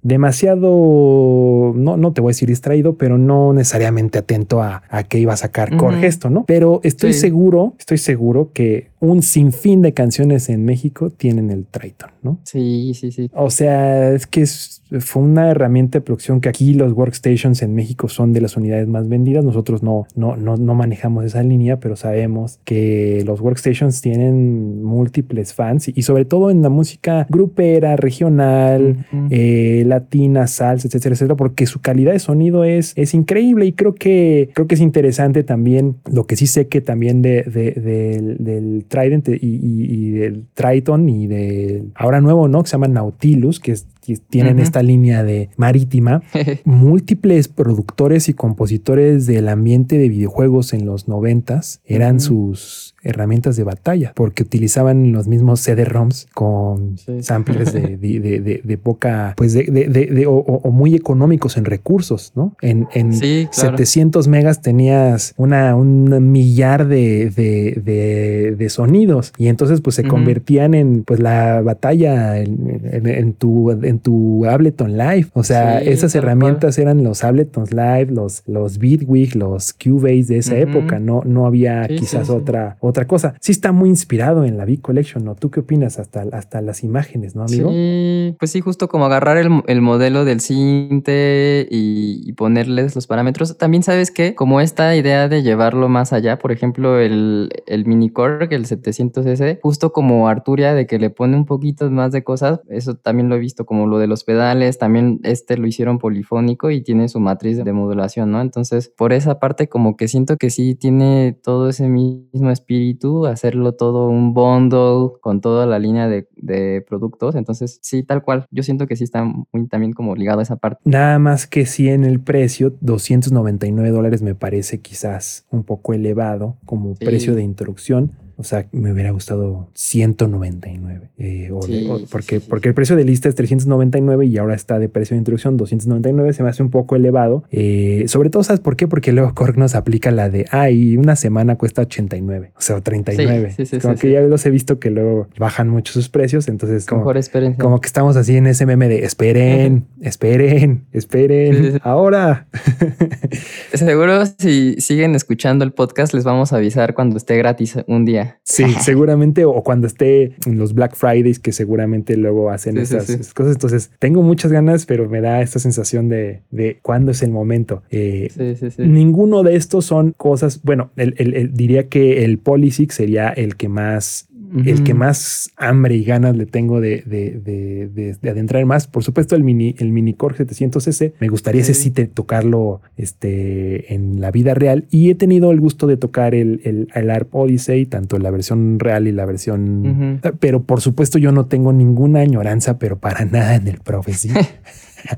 demasiado, 0.00 1.72
no, 1.74 1.96
no 1.96 2.12
te 2.12 2.20
voy 2.20 2.30
a 2.30 2.32
decir 2.32 2.48
distraído, 2.48 2.96
pero 2.96 3.18
no 3.18 3.52
necesariamente 3.52 4.18
atento 4.18 4.62
a, 4.62 4.82
a 4.88 5.02
qué 5.04 5.18
iba 5.18 5.32
a 5.32 5.36
sacar 5.36 5.70
Ujú. 5.70 5.78
Corgesto, 5.78 6.30
¿no? 6.30 6.44
Pero 6.46 6.80
estoy 6.84 7.12
Sí. 7.12 7.20
seguro, 7.20 7.74
estoy 7.78 7.98
seguro 7.98 8.50
que 8.52 8.88
un 9.00 9.22
sinfín 9.22 9.82
de 9.82 9.92
canciones 9.94 10.48
en 10.48 10.64
México 10.64 11.10
tienen 11.10 11.50
el 11.50 11.66
Triton, 11.66 12.10
¿no? 12.22 12.40
Sí, 12.44 12.92
sí, 12.94 13.12
sí. 13.12 13.30
O 13.34 13.50
sea, 13.50 14.12
es 14.12 14.26
que 14.26 14.42
es- 14.42 14.82
fue 15.00 15.22
una 15.22 15.50
herramienta 15.50 15.98
de 15.98 16.02
producción 16.02 16.40
que 16.40 16.48
aquí 16.48 16.72
los 16.72 16.92
workstations 16.94 17.60
en 17.60 17.74
México 17.74 18.08
son 18.08 18.32
de 18.32 18.40
las 18.40 18.56
unidades 18.56 18.88
más 18.88 19.06
vendidas. 19.06 19.44
Nosotros 19.44 19.82
no, 19.82 20.06
no, 20.16 20.34
no, 20.36 20.56
no 20.56 20.74
manejamos 20.74 21.24
esa 21.26 21.42
línea, 21.42 21.78
pero 21.78 21.94
sabemos 21.94 22.58
que 22.64 23.22
los 23.26 23.40
workstations 23.42 24.00
tienen 24.00 24.82
múltiples 24.82 25.52
fans 25.52 25.88
y, 25.88 25.92
y 25.94 26.02
sobre 26.02 26.24
todo 26.24 26.50
en 26.50 26.62
la 26.62 26.70
música 26.70 27.26
grupera, 27.28 27.96
regional, 27.96 29.04
eh, 29.30 29.84
latina, 29.86 30.46
salsa, 30.46 30.88
etcétera, 30.88 31.14
etcétera, 31.14 31.36
porque 31.36 31.66
su 31.66 31.80
calidad 31.80 32.12
de 32.12 32.18
sonido 32.18 32.64
es, 32.64 32.92
es 32.96 33.14
increíble 33.14 33.66
y 33.66 33.72
creo 33.72 33.94
que, 33.94 34.50
creo 34.54 34.66
que 34.66 34.74
es 34.74 34.80
interesante 34.80 35.44
también 35.44 35.96
lo 36.10 36.26
que 36.26 36.36
sí 36.36 36.46
sé 36.46 36.68
que 36.68 36.80
también 36.80 37.20
de, 37.22 37.42
de- 37.42 37.72
del, 37.72 38.36
del 38.42 38.84
Trident 38.88 39.28
y, 39.28 39.32
y- 39.42 39.84
y 39.88 40.10
del 40.10 40.46
Triton 40.54 41.08
y 41.08 41.26
del 41.26 41.92
ahora 41.94 42.20
nuevo, 42.20 42.48
¿no? 42.48 42.62
Que 42.62 42.68
se 42.68 42.72
llama 42.72 42.88
Nautilus, 42.88 43.60
que, 43.60 43.72
es- 43.72 43.86
que 44.00 44.16
tienen 44.16 44.58
esta 44.58 44.82
línea 44.82 45.22
de 45.22 45.50
marítima. 45.56 46.22
Múltiples 46.64 47.48
productores 47.48 48.28
y 48.28 48.34
compositores 48.34 49.26
del 49.26 49.48
ambiente 49.48 49.98
de 49.98 50.08
videojuegos 50.08 50.72
en 50.72 50.86
los 50.86 51.08
noventas 51.08 51.80
eran 51.84 52.20
sus 52.20 52.94
herramientas 53.02 53.56
de 53.56 53.64
batalla 53.64 54.12
porque 54.14 54.42
utilizaban 54.42 55.12
los 55.12 55.28
mismos 55.28 55.60
CD-ROMs 55.60 56.26
con 56.34 56.98
Sí. 56.98 57.22
samplers 57.22 57.72
de, 57.72 57.80
de, 57.96 58.20
de- 58.20 58.40
de- 58.40 58.60
de 58.64 58.78
poca, 58.78 59.34
pues 59.36 59.52
de, 59.52 59.64
de- 59.64 59.88
de- 59.88 60.06
de- 60.06 60.26
o, 60.26 60.32
o- 60.34 60.70
muy 60.70 60.94
económicos 60.94 61.56
en 61.56 61.64
recursos, 61.64 62.32
¿no? 62.34 62.56
En, 62.60 62.86
en 62.94 63.12
Sí, 63.14 63.48
claro. 63.52 63.70
700 63.76 64.28
megas 64.28 64.62
tenías 64.62 65.34
una, 65.36 65.74
un 65.76 66.30
millar 66.32 66.86
de, 66.88 67.30
de- 67.30 67.80
de- 67.84 68.54
de 68.56 68.68
sonidos 68.68 69.32
y 69.38 69.48
entonces 69.48 69.80
pues 69.80 69.96
se 69.96 70.04
convertían 70.04 70.74
en 70.74 71.04
pues 71.04 71.20
la 71.20 71.60
batalla 71.62 72.38
en, 72.38 72.80
en- 72.92 73.06
en 73.06 73.32
tu, 73.34 73.70
en 73.70 73.98
tu 74.00 74.44
Ableton 74.46 74.96
Live. 74.96 75.26
O 75.34 75.42
sea, 75.44 75.80
Sí, 75.80 75.88
esas 75.90 76.14
herramientas 76.14 76.78
eran 76.78 77.02
los 77.04 77.24
Abletons 77.24 77.72
Live, 77.72 78.06
los, 78.10 78.42
los 78.46 78.78
Bitwig, 78.78 79.34
los 79.36 79.72
Cubase 79.72 80.24
de 80.24 80.38
esa 80.38 80.56
época. 80.56 80.98
No, 80.98 81.22
no 81.24 81.46
había 81.46 81.86
quizás 81.88 82.30
otra, 82.30 82.76
otra 82.88 83.06
cosa. 83.06 83.34
Sí 83.40 83.52
está 83.52 83.72
muy 83.72 83.88
inspirado 83.88 84.44
en 84.44 84.56
la 84.56 84.64
Big 84.64 84.80
Collection, 84.80 85.24
¿no? 85.24 85.34
¿Tú 85.34 85.50
qué 85.50 85.60
opinas? 85.60 85.98
Hasta, 85.98 86.24
hasta 86.32 86.60
las 86.60 86.84
imágenes, 86.84 87.34
¿no, 87.34 87.42
amigo? 87.42 87.70
Sí, 87.70 88.36
pues 88.38 88.50
sí, 88.50 88.60
justo 88.60 88.88
como 88.88 89.06
agarrar 89.06 89.36
el, 89.36 89.62
el 89.66 89.80
modelo 89.80 90.24
del 90.24 90.40
cinte 90.40 91.66
y, 91.70 92.32
ponerles 92.38 92.94
los 92.94 93.08
parámetros. 93.08 93.58
También 93.58 93.82
sabes 93.82 94.12
que 94.12 94.36
como 94.36 94.60
esta 94.60 94.94
idea 94.94 95.28
de 95.28 95.42
llevarlo 95.42 95.88
más 95.88 96.12
allá, 96.12 96.38
por 96.38 96.52
ejemplo, 96.52 97.00
el, 97.00 97.50
el 97.66 97.84
mini 97.84 98.10
Korg, 98.10 98.52
el 98.52 98.66
700S, 98.66 99.58
justo 99.60 99.92
como 99.92 100.28
Arturia 100.28 100.72
de 100.72 100.86
que 100.86 101.00
le 101.00 101.10
pone 101.10 101.36
un 101.36 101.46
poquito 101.46 101.90
más 101.90 102.12
de 102.12 102.22
cosas, 102.22 102.60
eso 102.68 102.94
también 102.94 103.28
lo 103.28 103.34
he 103.34 103.40
visto 103.40 103.66
como 103.66 103.86
lo 103.88 103.98
de 103.98 104.06
los 104.06 104.22
pedales, 104.22 104.78
también 104.78 105.18
este 105.24 105.56
lo 105.56 105.66
hicieron 105.66 105.98
polifónico 105.98 106.70
y 106.70 106.82
tiene 106.82 107.08
su 107.08 107.18
matriz 107.18 107.62
de 107.64 107.72
modulación, 107.72 108.30
¿no? 108.30 108.40
Entonces, 108.40 108.92
por 108.96 109.12
esa 109.12 109.40
parte 109.40 109.68
como 109.68 109.96
que 109.96 110.06
siento 110.06 110.36
que 110.36 110.50
sí 110.50 110.74
tiene 110.74 111.36
todo 111.42 111.68
ese 111.68 111.88
mismo 111.88 112.50
espíritu, 112.50 112.77
hacerlo 113.26 113.72
todo 113.74 114.08
un 114.08 114.34
bundle 114.34 115.18
con 115.20 115.40
toda 115.40 115.66
la 115.66 115.78
línea 115.78 116.08
de, 116.08 116.28
de 116.36 116.84
productos, 116.88 117.34
entonces 117.34 117.78
sí, 117.82 118.02
tal 118.02 118.22
cual, 118.22 118.46
yo 118.50 118.62
siento 118.62 118.86
que 118.86 118.96
sí 118.96 119.04
está 119.04 119.24
muy 119.24 119.68
también 119.68 119.92
como 119.92 120.14
ligado 120.14 120.40
a 120.40 120.42
esa 120.42 120.56
parte. 120.56 120.80
Nada 120.84 121.18
más 121.18 121.46
que 121.46 121.66
sí 121.66 121.88
en 121.88 122.04
el 122.04 122.20
precio, 122.20 122.74
299 122.80 123.90
dólares 123.90 124.22
me 124.22 124.34
parece 124.34 124.80
quizás 124.80 125.46
un 125.50 125.64
poco 125.64 125.92
elevado 125.92 126.56
como 126.64 126.94
Sí. 126.96 127.04
precio 127.04 127.34
de 127.34 127.42
introducción. 127.42 128.12
O 128.40 128.44
sea, 128.44 128.66
me 128.70 128.92
hubiera 128.92 129.10
gustado 129.10 129.68
199. 129.74 131.10
eh, 131.18 131.50
o 131.52 131.60
Sí, 131.62 131.86
o- 131.90 132.00
porque, 132.10 132.38
sí, 132.40 132.46
porque 132.48 132.68
el 132.68 132.74
precio 132.74 132.94
de 132.94 133.04
lista 133.04 133.28
es 133.28 133.34
399 133.34 134.26
y 134.26 134.38
ahora 134.38 134.54
está 134.54 134.78
de 134.78 134.88
precio 134.88 135.14
de 135.16 135.18
introducción 135.18 135.56
299. 135.56 136.32
Se 136.32 136.42
me 136.44 136.48
hace 136.48 136.62
un 136.62 136.70
poco 136.70 136.94
elevado. 136.96 137.42
Eh, 137.50 138.04
sobre 138.06 138.30
todo, 138.30 138.44
¿sabes 138.44 138.60
por 138.60 138.76
qué? 138.76 138.86
Porque 138.86 139.12
luego 139.12 139.34
Korg 139.34 139.58
nos 139.58 139.74
aplica 139.74 140.10
la 140.12 140.30
de, 140.30 140.46
ay, 140.52 140.96
una 140.96 141.16
semana 141.16 141.56
cuesta 141.56 141.82
89, 141.82 142.52
o 142.56 142.60
sea, 142.60 142.76
o 142.76 142.80
39. 142.82 143.50
Sí, 143.50 143.66
sí, 143.66 143.76
sí, 143.76 143.78
como 143.80 143.96
que 143.96 144.12
ya 144.12 144.20
los 144.20 144.46
he 144.46 144.50
visto 144.50 144.78
que 144.78 144.90
luego 144.90 145.26
bajan 145.38 145.68
mucho 145.68 145.92
sus 145.92 146.08
precios. 146.08 146.46
Entonces, 146.48 146.86
como, 146.86 147.00
Mejor 147.00 147.16
experiencia. 147.16 147.60
como 147.62 147.80
que 147.80 147.86
estamos 147.88 148.16
así 148.16 148.36
en 148.36 148.46
ese 148.46 148.66
meme 148.66 148.88
de 148.88 149.04
esperen, 149.04 149.86
esperen, 150.00 150.86
esperen, 150.92 151.80
ahora. 151.82 152.46
Seguro 153.74 154.24
si 154.26 154.76
siguen 154.80 155.14
escuchando 155.14 155.64
el 155.64 155.72
podcast 155.72 156.14
les 156.14 156.24
vamos 156.24 156.52
a 156.52 156.56
avisar 156.56 156.94
cuando 156.94 157.16
esté 157.16 157.36
gratis 157.36 157.76
un 157.86 158.04
día. 158.04 158.27
Sí, 158.42 158.64
seguramente, 158.80 159.44
o 159.44 159.62
cuando 159.62 159.86
esté 159.86 160.32
en 160.46 160.58
los 160.58 160.74
Black 160.74 160.94
Fridays, 160.96 161.38
que 161.38 161.52
seguramente 161.52 162.16
luego 162.16 162.50
hacen 162.50 162.76
Sí, 162.78 162.86
sí, 162.86 162.96
esas 162.96 163.34
cosas. 163.34 163.52
Entonces, 163.54 163.90
tengo 163.98 164.22
muchas 164.22 164.52
ganas, 164.52 164.86
pero 164.86 165.08
me 165.08 165.20
da 165.20 165.42
esta 165.42 165.58
sensación 165.58 166.08
de, 166.08 166.42
de 166.50 166.78
cuándo 166.82 167.10
es 167.12 167.22
el 167.22 167.30
momento. 167.30 167.82
Eh, 167.90 168.28
Sí, 168.34 168.54
sí, 168.56 168.70
sí. 168.70 168.82
Ninguno 168.82 169.42
de 169.42 169.56
estos 169.56 169.84
son 169.84 170.12
cosas, 170.16 170.62
bueno, 170.62 170.90
el- 170.96 171.14
el- 171.18 171.34
el- 171.34 171.52
diría 171.54 171.88
que 171.88 172.24
el 172.24 172.38
Polysix 172.38 172.94
sería 172.94 173.28
el 173.30 173.56
que 173.56 173.68
más 173.68 174.27
el 174.64 174.82
que 174.84 174.94
más 174.94 175.50
hambre 175.56 175.96
y 175.96 176.04
ganas 176.04 176.36
le 176.36 176.46
tengo 176.46 176.80
de, 176.80 177.02
de, 177.06 177.38
de- 177.38 177.88
de- 177.88 178.14
de 178.20 178.30
adentrar 178.30 178.64
más. 178.66 178.86
Por 178.86 179.04
supuesto, 179.04 179.36
el 179.36 179.44
mini, 179.44 179.74
el 179.78 179.92
mini 179.92 180.14
Core 180.14 180.36
700S. 180.36 181.12
Me 181.20 181.28
gustaría 181.28 181.60
ese 181.60 181.74
Sí. 181.74 181.90
te- 181.90 182.06
tocarlo 182.06 182.80
este, 182.96 183.94
en 183.94 184.20
la 184.20 184.30
vida 184.30 184.54
real. 184.54 184.86
Y 184.90 185.10
he 185.10 185.14
tenido 185.14 185.50
el 185.50 185.60
gusto 185.60 185.86
de 185.86 185.96
tocar 185.96 186.34
el, 186.34 186.60
el, 186.64 186.88
el 186.94 187.10
ARP 187.10 187.34
Odyssey, 187.34 187.86
tanto 187.86 188.18
la 188.18 188.30
versión 188.30 188.78
real 188.78 189.06
y 189.08 189.12
la 189.12 189.26
versión. 189.26 190.20
Pero 190.40 190.62
por 190.62 190.80
supuesto, 190.80 191.18
yo 191.18 191.32
no 191.32 191.46
tengo 191.46 191.72
ninguna 191.72 192.20
añoranza, 192.20 192.78
pero 192.78 192.98
para 192.98 193.24
nada 193.24 193.54
en 193.56 193.68
el 193.68 193.78
Prophecy. 193.78 194.30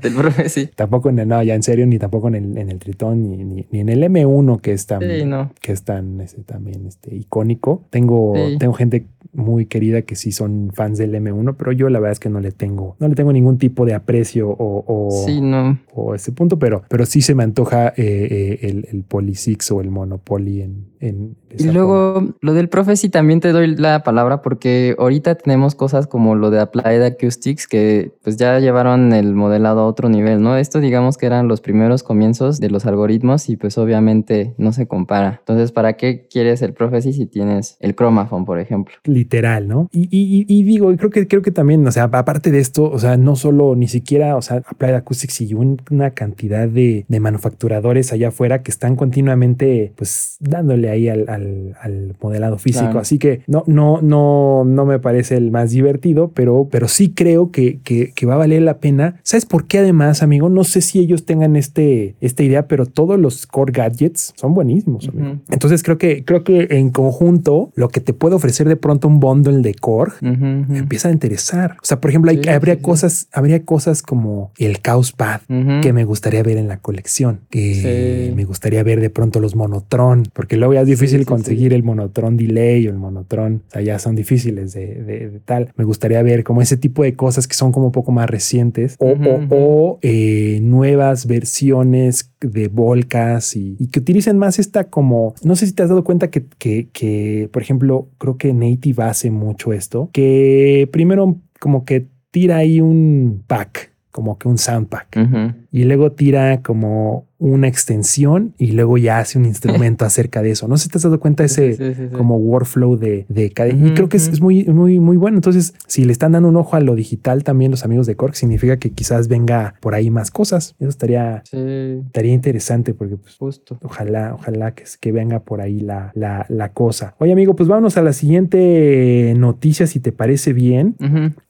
Del 0.03 0.13
profe, 0.13 0.47
sí. 0.47 0.69
tampoco 0.75 1.09
en 1.09 1.17
el, 1.17 1.27
no, 1.27 1.41
ya 1.41 1.55
en 1.55 1.63
serio, 1.63 1.87
ni 1.87 1.97
tampoco 1.97 2.27
en 2.27 2.35
el, 2.35 2.55
en 2.59 2.69
el 2.69 2.77
Tritón, 2.77 3.23
ni, 3.23 3.43
ni, 3.43 3.65
ni 3.71 3.79
en 3.79 3.89
el 3.89 4.03
M1 4.03 4.61
que 4.61 4.73
es 4.73 4.85
tan, 4.85 5.01
Sí, 5.01 5.25
no. 5.25 5.51
que 5.59 5.71
es 5.71 5.81
tan 5.83 6.21
este, 6.21 6.43
también 6.43 6.85
este, 6.85 7.15
icónico. 7.15 7.83
Tengo, 7.89 8.33
Sí. 8.35 8.57
tengo 8.59 8.73
gente 8.73 9.07
muy 9.33 9.65
querida 9.65 10.01
que 10.01 10.15
sí 10.15 10.31
son 10.31 10.71
fans 10.73 10.97
del 10.97 11.13
M1, 11.15 11.55
pero 11.57 11.71
yo 11.71 11.89
la 11.89 11.99
verdad 11.99 12.13
es 12.13 12.19
que 12.19 12.29
no 12.29 12.39
le 12.39 12.51
tengo, 12.51 12.95
no 12.99 13.07
le 13.07 13.15
tengo 13.15 13.31
ningún 13.31 13.57
tipo 13.57 13.85
de 13.85 13.93
aprecio 13.93 14.49
o, 14.49 14.83
o, 14.85 15.25
Sí, 15.25 15.39
no. 15.41 15.79
o 15.93 16.13
ese 16.15 16.31
punto, 16.31 16.59
pero, 16.59 16.83
pero 16.89 17.05
sí 17.05 17.21
se 17.21 17.33
me 17.35 17.43
antoja 17.43 17.89
eh, 17.89 17.93
eh, 17.97 18.59
el, 18.63 18.87
el 18.91 19.03
Polysix 19.03 19.71
o 19.71 19.79
el 19.81 19.89
Monopoly 19.89 20.61
en, 20.61 20.90
en 21.01 21.35
Y 21.49 21.57
forma. 21.63 21.73
luego 21.73 22.33
lo 22.41 22.53
del 22.53 22.69
profe 22.69 22.95
sí 22.95 23.09
también 23.09 23.39
te 23.41 23.51
doy 23.51 23.75
la 23.75 24.03
palabra 24.03 24.41
porque 24.41 24.95
ahorita 24.97 25.35
tenemos 25.35 25.75
cosas 25.75 26.07
como 26.07 26.35
lo 26.35 26.49
de 26.51 26.59
Applied 26.59 27.01
Acoustics 27.03 27.67
que 27.67 28.11
pues 28.23 28.37
ya 28.37 28.59
llevaron 28.59 29.11
el 29.13 29.33
modelado 29.35 29.81
a 29.81 29.87
otro 29.87 30.07
nivel, 30.09 30.41
¿no? 30.41 30.55
Esto 30.57 30.79
digamos 30.79 31.17
que 31.17 31.25
eran 31.25 31.47
los 31.47 31.59
primeros 31.59 32.03
comienzos 32.03 32.59
de 32.59 32.69
los 32.69 32.85
algoritmos 32.85 33.49
y 33.49 33.57
pues 33.57 33.77
obviamente 33.77 34.53
no 34.57 34.71
se 34.71 34.87
compara. 34.87 35.37
Entonces, 35.39 35.71
¿para 35.71 35.93
qué 35.93 36.27
quieres 36.29 36.61
el 36.61 36.73
Prophecy 36.73 37.13
si 37.13 37.25
tienes 37.25 37.77
el 37.79 37.95
Chromaphone, 37.95 38.45
por 38.45 38.59
ejemplo? 38.59 38.93
literal, 39.03 39.67
¿no? 39.67 39.89
Y, 39.91 40.03
y- 40.11 40.45
y- 40.47 40.59
y 40.59 40.63
digo, 40.63 40.95
creo 40.95 41.09
que 41.09 41.27
creo 41.27 41.41
que 41.41 41.51
también, 41.51 41.85
o 41.87 41.91
sea, 41.91 42.03
aparte 42.03 42.51
de 42.51 42.59
esto, 42.59 42.83
o 42.91 42.99
sea, 42.99 43.17
no 43.17 43.35
solo 43.35 43.75
ni 43.75 43.87
siquiera, 43.87 44.35
o 44.37 44.41
sea, 44.41 44.57
Applied 44.67 44.93
Acoustics 44.93 45.41
y 45.41 45.53
un- 45.53 45.81
una 45.89 46.11
cantidad 46.11 46.67
de, 46.67 47.05
de 47.07 47.19
manufacturadores 47.19 48.13
allá 48.13 48.27
afuera 48.29 48.61
que 48.63 48.71
están 48.71 48.95
continuamente, 48.95 49.93
pues, 49.97 50.37
dándole 50.39 50.89
ahí 50.91 51.09
al, 51.09 51.27
al- 51.29 51.75
al 51.81 52.15
modelado 52.21 52.57
físico. 52.57 52.85
Claro. 52.85 52.99
Así 52.99 53.17
que 53.19 53.41
no, 53.47 53.63
no, 53.67 53.99
no, 54.01 54.63
no 54.65 54.85
me 54.85 54.99
parece 54.99 55.37
el 55.37 55.51
más 55.51 55.71
divertido, 55.71 56.31
pero, 56.33 56.67
pero 56.71 56.87
sí 56.87 57.11
creo 57.13 57.51
que, 57.51 57.79
que, 57.83 58.11
que 58.15 58.25
va 58.25 58.35
a 58.35 58.37
valer 58.37 58.61
la 58.61 58.77
pena. 58.79 59.19
¿Sabes 59.23 59.45
por 59.45 59.65
qué 59.67 59.79
además, 59.79 60.23
amigo? 60.23 60.49
No 60.49 60.63
sé 60.63 60.81
si 60.81 60.99
ellos 60.99 61.25
tengan 61.25 61.55
este, 61.55 62.15
esta 62.21 62.43
idea, 62.43 62.67
pero 62.67 62.85
todos 62.85 63.19
los 63.19 63.47
core 63.47 63.71
gadgets 63.71 64.33
son 64.35 64.53
buenísimos, 64.53 65.07
amigo. 65.09 65.31
Ujú. 65.33 65.41
Entonces 65.51 65.83
creo 65.83 65.97
que, 65.97 66.23
creo 66.25 66.43
que 66.43 66.67
en 66.71 66.89
conjunto, 66.89 67.71
lo 67.75 67.89
que 67.89 67.99
te 67.99 68.13
puede 68.13 68.35
ofrecer 68.35 68.67
de 68.67 68.75
pronto 68.75 69.07
un 69.07 69.19
bundle 69.19 69.59
de 69.61 69.73
core 69.75 70.11
Ujú, 70.21 70.31
ujú. 70.31 70.71
me 70.73 70.79
empieza 70.79 71.09
a 71.09 71.11
interesar. 71.11 71.77
O 71.81 71.85
sea, 71.85 71.99
por 71.99 72.09
ejemplo, 72.09 72.31
hay- 72.31 72.41
Sí, 72.43 72.49
habría 72.49 72.73
sí, 72.75 72.79
sí. 72.79 72.83
cosas, 72.83 73.27
habría 73.31 73.63
cosas 73.65 74.01
como 74.01 74.51
el 74.57 74.81
Chaos 74.81 75.11
Pad 75.11 75.41
que 75.81 75.93
me 75.93 76.05
gustaría 76.05 76.41
ver 76.43 76.57
en 76.57 76.67
la 76.67 76.77
colección, 76.77 77.41
que 77.49 78.27
Sí. 78.29 78.33
me 78.35 78.45
gustaría 78.45 78.83
ver 78.83 78.99
de 79.01 79.09
pronto 79.09 79.39
los 79.39 79.55
monotron, 79.55 80.23
porque 80.33 80.57
luego 80.57 80.73
ya 80.73 80.80
es 80.81 80.87
difícil 80.87 81.19
sí, 81.19 81.25
conseguir 81.25 81.73
el 81.73 81.83
monotron 81.83 82.37
delay 82.37 82.87
o 82.87 82.91
el 82.91 82.97
monotron, 82.97 83.63
o 83.67 83.71
sea, 83.71 83.81
ya 83.81 83.99
son 83.99 84.15
difíciles 84.15 84.73
de, 84.73 84.95
de- 85.03 85.29
de 85.29 85.39
tal. 85.39 85.71
Me 85.75 85.83
gustaría 85.85 86.21
ver 86.23 86.43
como 86.43 86.61
ese 86.61 86.77
tipo 86.77 87.03
de 87.03 87.15
cosas 87.15 87.47
que 87.47 87.55
son 87.55 87.71
como 87.71 87.87
un 87.87 87.91
poco 87.91 88.11
más 88.11 88.29
recientes 88.29 88.95
o, 88.99 89.11
Ujú, 89.11 89.29
o- 89.29 89.35
ujú. 89.37 89.47
o, 89.51 89.99
eh, 90.01 90.59
nuevas 90.61 91.25
versiones 91.27 92.31
de 92.41 92.67
Volcas 92.67 93.55
y, 93.55 93.75
y 93.79 93.87
que 93.87 93.99
utilicen 93.99 94.37
más 94.37 94.59
esta 94.59 94.85
como, 94.85 95.35
no 95.43 95.55
sé 95.55 95.67
si 95.67 95.73
te 95.73 95.83
has 95.83 95.89
dado 95.89 96.03
cuenta 96.03 96.29
que, 96.29 96.45
que, 96.57 96.89
que, 96.91 97.49
por 97.51 97.61
ejemplo, 97.61 98.07
creo 98.17 98.37
que 98.37 98.53
Native 98.53 99.03
hace 99.03 99.31
mucho 99.31 99.73
esto, 99.73 100.09
que 100.13 100.89
primero 100.91 101.37
como 101.59 101.85
que 101.85 102.07
tira 102.31 102.57
ahí 102.57 102.81
un 102.81 103.43
pack, 103.45 103.91
como 104.11 104.37
que 104.37 104.47
un 104.47 104.57
sound 104.57 104.87
pack 104.87 105.17
Ujú. 105.17 105.53
Y 105.71 105.83
luego 105.85 106.11
tira 106.11 106.61
como 106.61 107.25
una 107.41 107.67
extensión 107.67 108.53
y 108.59 108.73
luego 108.73 108.99
ya 108.99 109.17
hace 109.17 109.39
un 109.39 109.45
instrumento 109.45 110.05
acerca 110.05 110.43
de 110.43 110.51
eso. 110.51 110.67
No 110.67 110.77
sé 110.77 110.83
si 110.83 110.89
te 110.89 110.97
has 110.99 111.03
dado 111.03 111.19
cuenta 111.19 111.43
ese 111.43 111.73
Sí, 111.73 111.77
sí, 111.77 111.93
sí, 111.95 112.07
sí. 112.09 112.15
como 112.15 112.37
workflow 112.37 112.97
de, 112.97 113.25
de 113.29 113.49
cada... 113.49 113.69
Y 113.69 113.93
creo 113.95 114.09
que 114.09 114.17
es, 114.17 114.27
es 114.27 114.41
muy, 114.41 114.65
muy, 114.65 114.99
muy 114.99 115.17
bueno. 115.17 115.37
Entonces, 115.37 115.73
si 115.87 116.03
le 116.05 116.11
están 116.11 116.33
dando 116.33 116.49
un 116.49 116.55
ojo 116.55 116.75
a 116.75 116.81
lo 116.81 116.93
digital 116.93 117.43
también 117.43 117.71
los 117.71 117.83
amigos 117.83 118.05
de 118.05 118.15
Cork, 118.15 118.35
significa 118.35 118.77
que 118.77 118.91
quizás 118.91 119.27
venga 119.27 119.73
por 119.79 119.95
ahí 119.95 120.11
más 120.11 120.29
cosas. 120.29 120.75
Eso 120.79 120.89
estaría, 120.89 121.41
estaría 121.51 122.33
interesante 122.33 122.93
porque 122.93 123.17
pues, 123.17 123.37
justo. 123.37 123.79
Ojalá, 123.81 124.35
ojalá 124.35 124.75
que, 124.75 124.83
que 124.99 125.11
venga 125.11 125.39
por 125.39 125.61
ahí 125.61 125.79
la, 125.79 126.11
la, 126.13 126.45
la 126.47 126.73
cosa. 126.73 127.15
Oye, 127.17 127.31
amigo, 127.33 127.55
pues 127.55 127.67
vámonos 127.67 127.97
a 127.97 128.03
la 128.03 128.13
siguiente 128.13 129.33
noticia, 129.35 129.87
si 129.87 129.99
te 129.99 130.11
parece 130.11 130.53
bien. 130.53 130.95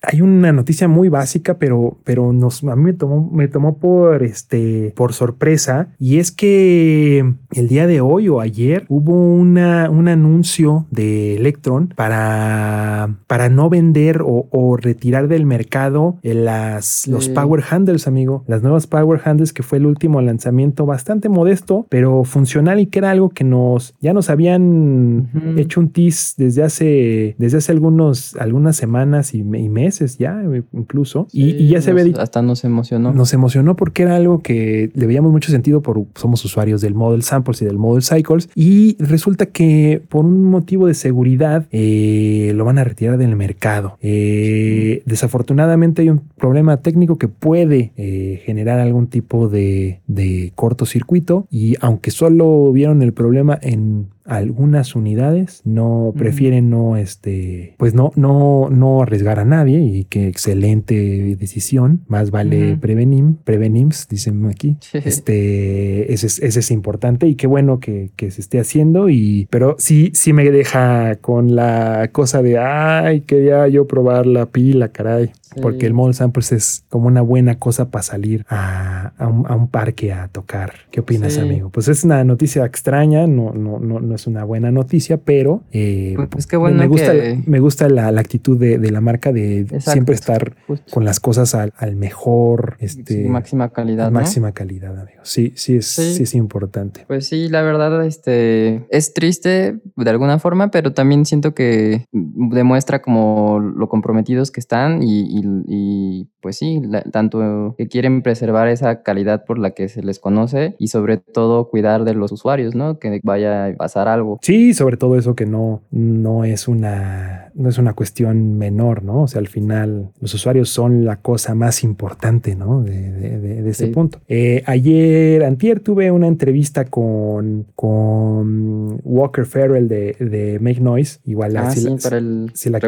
Hay 0.01 0.21
una 0.21 0.53
noticia 0.53 0.87
muy 0.87 1.09
básica, 1.09 1.57
pero, 1.57 1.97
pero 2.05 2.31
nos, 2.31 2.63
a 2.63 2.75
mí 2.77 2.83
me 2.83 2.93
tomó, 2.93 3.29
me 3.29 3.49
tomó 3.49 3.77
por, 3.77 4.10
este, 4.21 4.93
por 4.95 5.13
sorpresa. 5.13 5.89
Y 5.99 6.17
es 6.19 6.31
que 6.31 7.33
el 7.53 7.67
día 7.67 7.87
de 7.87 8.01
hoy 8.01 8.27
o 8.29 8.39
ayer 8.41 8.85
hubo 8.89 9.13
una, 9.35 9.89
un 9.89 10.07
anuncio 10.07 10.85
de 10.91 11.35
Electron 11.35 11.93
para, 11.95 13.15
para 13.27 13.49
no 13.49 13.69
vender 13.69 14.21
o, 14.21 14.47
o 14.51 14.77
retirar 14.77 15.27
del 15.27 15.45
mercado 15.45 16.17
las, 16.23 17.07
los. 17.07 17.29
Power 17.29 17.63
Handles, 17.69 18.07
amigo. 18.07 18.43
Las 18.47 18.61
nuevas 18.61 18.87
Power 18.87 19.21
Handles, 19.23 19.53
que 19.53 19.63
fue 19.63 19.77
el 19.77 19.85
último 19.85 20.21
lanzamiento 20.21 20.85
bastante 20.85 21.29
modesto, 21.29 21.85
pero 21.89 22.23
funcional 22.23 22.79
y 22.79 22.87
que 22.87 22.99
era 22.99 23.11
algo 23.11 23.29
que 23.29 23.43
nos 23.43 23.95
ya 24.01 24.13
nos 24.13 24.29
habían 24.29 25.29
hecho 25.57 25.79
un 25.79 25.89
tease 25.89 26.33
desde 26.37 26.63
hace, 26.63 27.35
desde 27.37 27.57
hace 27.59 27.71
algunos, 27.71 28.35
algunas 28.35 28.75
semanas 28.75 29.33
y, 29.33 29.43
me- 29.43 29.59
y 29.59 29.69
meses 29.69 30.17
ya, 30.17 30.41
eh, 30.43 30.63
incluso. 30.73 31.27
y, 31.31 31.51
Sí, 31.51 31.55
y 31.59 31.67
ya 31.69 31.81
se 31.81 31.93
ve 31.93 32.13
Hasta 32.19 32.41
nos 32.41 32.63
emocionó. 32.63 33.13
nos 33.13 33.33
emocionó 33.33 33.75
porque 33.75 34.00
era 34.03 34.15
algo 34.15 34.41
que 34.41 34.91
le 34.93 35.05
veíamos 35.05 35.31
mucho 35.31 35.51
sentido 35.51 35.81
por, 35.81 36.03
somos 36.15 36.43
usuarios 36.45 36.81
del 36.81 36.93
Model 36.93 37.23
Samples 37.23 37.61
y 37.61 37.65
del 37.65 37.77
Model 37.77 38.03
Cycles, 38.03 38.49
y 38.55 38.97
resulta 38.99 39.47
que 39.47 40.01
por 40.09 40.25
un 40.25 40.43
motivo 40.45 40.87
de 40.87 40.93
seguridad 40.93 41.67
eh, 41.71 42.51
lo 42.55 42.65
van 42.65 42.79
a 42.79 42.83
retirar 42.83 43.17
del 43.17 43.35
mercado. 43.35 43.97
Eh, 44.01 45.03
desafortunadamente 45.05 46.01
hay 46.01 46.09
un 46.09 46.21
problema 46.37 46.77
técnico 46.77 47.17
que 47.17 47.27
puede 47.27 47.91
eh, 47.97 48.41
generar 48.45 48.79
algún 48.79 49.07
tipo 49.07 49.47
de, 49.47 50.01
de 50.07 50.51
cortocircuito 50.55 51.47
y 51.49 51.75
aunque 51.81 52.11
solo 52.11 52.71
vieron 52.71 53.01
el 53.01 53.13
problema 53.13 53.57
en 53.61 54.07
algunas 54.25 54.95
unidades 54.95 55.61
no 55.65 56.13
prefieren 56.15 56.69
no 56.69 56.97
este 56.97 57.75
pues 57.77 57.93
no 57.93 58.11
no 58.15 58.69
no 58.69 59.01
arriesgar 59.01 59.39
a 59.39 59.45
nadie 59.45 59.79
y 59.79 60.05
qué 60.05 60.27
excelente 60.27 61.35
decisión. 61.37 62.01
Más 62.07 62.31
vale 62.31 62.77
prevenim 62.77 63.35
prevenims 63.35 64.07
dicen 64.07 64.45
aquí. 64.45 64.77
Este 64.93 66.13
ese 66.13 66.27
es, 66.27 66.39
ese 66.39 66.59
es 66.59 66.71
importante 66.71 67.27
y 67.27 67.35
qué 67.35 67.47
bueno 67.47 67.79
que, 67.79 68.11
que, 68.15 68.31
se 68.31 68.41
esté 68.41 68.59
haciendo 68.59 69.09
y 69.09 69.47
pero 69.49 69.75
sí 69.77 70.11
sí 70.13 70.33
me 70.33 70.49
deja 70.49 71.17
con 71.17 71.55
la 71.55 72.09
cosa 72.11 72.41
de 72.41 72.57
ay 72.57 73.21
quería 73.21 73.67
yo 73.67 73.87
probar 73.87 74.25
la 74.25 74.45
pila 74.47 74.89
caray 74.89 75.31
porque 75.59 75.85
el 75.85 75.93
Model 75.93 76.13
Samples 76.13 76.51
es 76.51 76.85
como 76.89 77.07
una 77.07 77.21
buena 77.21 77.59
cosa 77.59 77.89
para 77.89 78.03
salir 78.03 78.45
a, 78.49 79.11
a, 79.17 79.27
un, 79.27 79.45
a, 79.47 79.55
un, 79.55 79.67
parque 79.67 80.13
a 80.13 80.27
tocar. 80.29 80.73
¿Qué 80.91 81.01
opinas, 81.01 81.33
sí. 81.33 81.39
amigo? 81.41 81.69
Pues 81.69 81.87
es 81.87 82.03
una 82.03 82.23
noticia 82.23 82.63
extraña, 82.65 83.27
no, 83.27 83.51
no, 83.51 83.79
no, 83.79 84.10
no 84.11 84.15
es 84.15 84.27
una 84.27 84.43
buena 84.43 84.71
noticia, 84.71 85.17
pero 85.17 85.63
eh, 85.71 86.13
pues, 86.15 86.27
pues 86.29 86.47
qué 86.47 86.57
bueno 86.57 86.77
me 86.77 86.87
gusta, 86.87 87.11
que... 87.11 87.43
me 87.45 87.59
gusta 87.59 87.89
la, 87.89 88.11
la 88.11 88.21
actitud 88.21 88.57
de, 88.57 88.77
de, 88.77 88.91
la 88.91 89.01
marca 89.01 89.31
de 89.31 89.61
Exacto. 89.61 89.91
siempre 89.91 90.15
estar 90.15 90.55
Justo. 90.67 90.91
con 90.93 91.05
las 91.05 91.19
cosas 91.19 91.55
al, 91.55 91.73
al 91.77 91.95
mejor, 91.95 92.77
este, 92.79 93.23
sí, 93.23 93.29
máxima 93.29 93.69
calidad. 93.69 94.11
¿no? 94.11 94.19
Máxima 94.19 94.51
calidad, 94.51 94.97
amigo. 94.99 95.21
Sí, 95.23 95.53
sí 95.55 95.77
es, 95.77 95.87
sí. 95.87 96.13
sí 96.13 96.23
es 96.23 96.35
importante. 96.35 97.05
Pues 97.07 97.27
sí, 97.27 97.49
la 97.49 97.61
verdad, 97.61 98.05
este 98.05 98.85
es 98.89 99.13
triste 99.13 99.79
de 99.95 100.09
alguna 100.09 100.39
forma, 100.39 100.71
pero 100.71 100.93
también 100.93 101.25
siento 101.25 101.53
que 101.53 102.05
demuestra 102.11 103.01
como 103.01 103.59
lo 103.59 103.89
comprometidos 103.89 104.51
que 104.51 104.59
están 104.59 105.01
y, 105.01 105.21
y 105.39 105.41
y, 105.67 106.29
pues 106.41 106.57
sí, 106.57 106.81
la, 106.83 107.01
tanto 107.03 107.75
que 107.77 107.87
quieren 107.87 108.21
preservar 108.21 108.67
esa 108.67 109.03
calidad 109.03 109.45
por 109.45 109.57
la 109.57 109.71
que 109.71 109.89
se 109.89 110.03
les 110.03 110.19
conoce 110.19 110.75
y 110.79 110.87
sobre 110.87 111.17
todo 111.17 111.69
cuidar 111.69 112.03
de 112.03 112.13
los 112.13 112.31
usuarios, 112.31 112.75
¿no? 112.75 112.99
Que 112.99 113.19
vaya 113.23 113.67
a 113.67 113.73
pasar 113.73 114.00
algo. 114.07 114.39
Sí, 114.41 114.73
sobre 114.73 114.97
todo 114.97 115.17
eso 115.17 115.35
que 115.35 115.45
no, 115.45 115.81
no 115.91 116.43
es 116.43 116.67
una, 116.67 117.50
no 117.55 117.69
es 117.69 117.77
una 117.77 117.93
cuestión 117.93 118.57
menor, 118.57 119.03
¿no? 119.03 119.23
O 119.23 119.27
sea, 119.27 119.39
al 119.39 119.47
final 119.47 120.09
los 120.19 120.33
usuarios 120.33 120.69
son 120.69 121.05
la 121.05 121.17
cosa 121.17 121.55
más 121.55 121.83
importante, 121.83 122.55
¿no? 122.55 122.81
De, 122.81 123.11
de, 123.11 123.39
de, 123.39 123.61
de 123.61 123.69
ese 123.69 123.87
sí. 123.87 123.91
punto. 123.91 124.19
Eh, 124.27 124.63
ayer, 124.65 125.43
antier, 125.43 125.79
tuve 125.79 126.11
una 126.11 126.27
entrevista 126.27 126.85
con, 126.85 127.65
con 127.75 128.99
Walker 129.03 129.45
Farrell 129.45 129.87
de, 129.87 130.15
de 130.19 130.59
Make 130.59 130.81
Noise. 130.81 131.19
Igual, 131.25 131.57
ah, 131.57 131.71
si, 131.71 131.81
sí, 131.81 131.89
la, 131.89 131.97
para 131.97 132.17
el, 132.17 132.51
si, 132.53 132.69
la, 132.69 132.79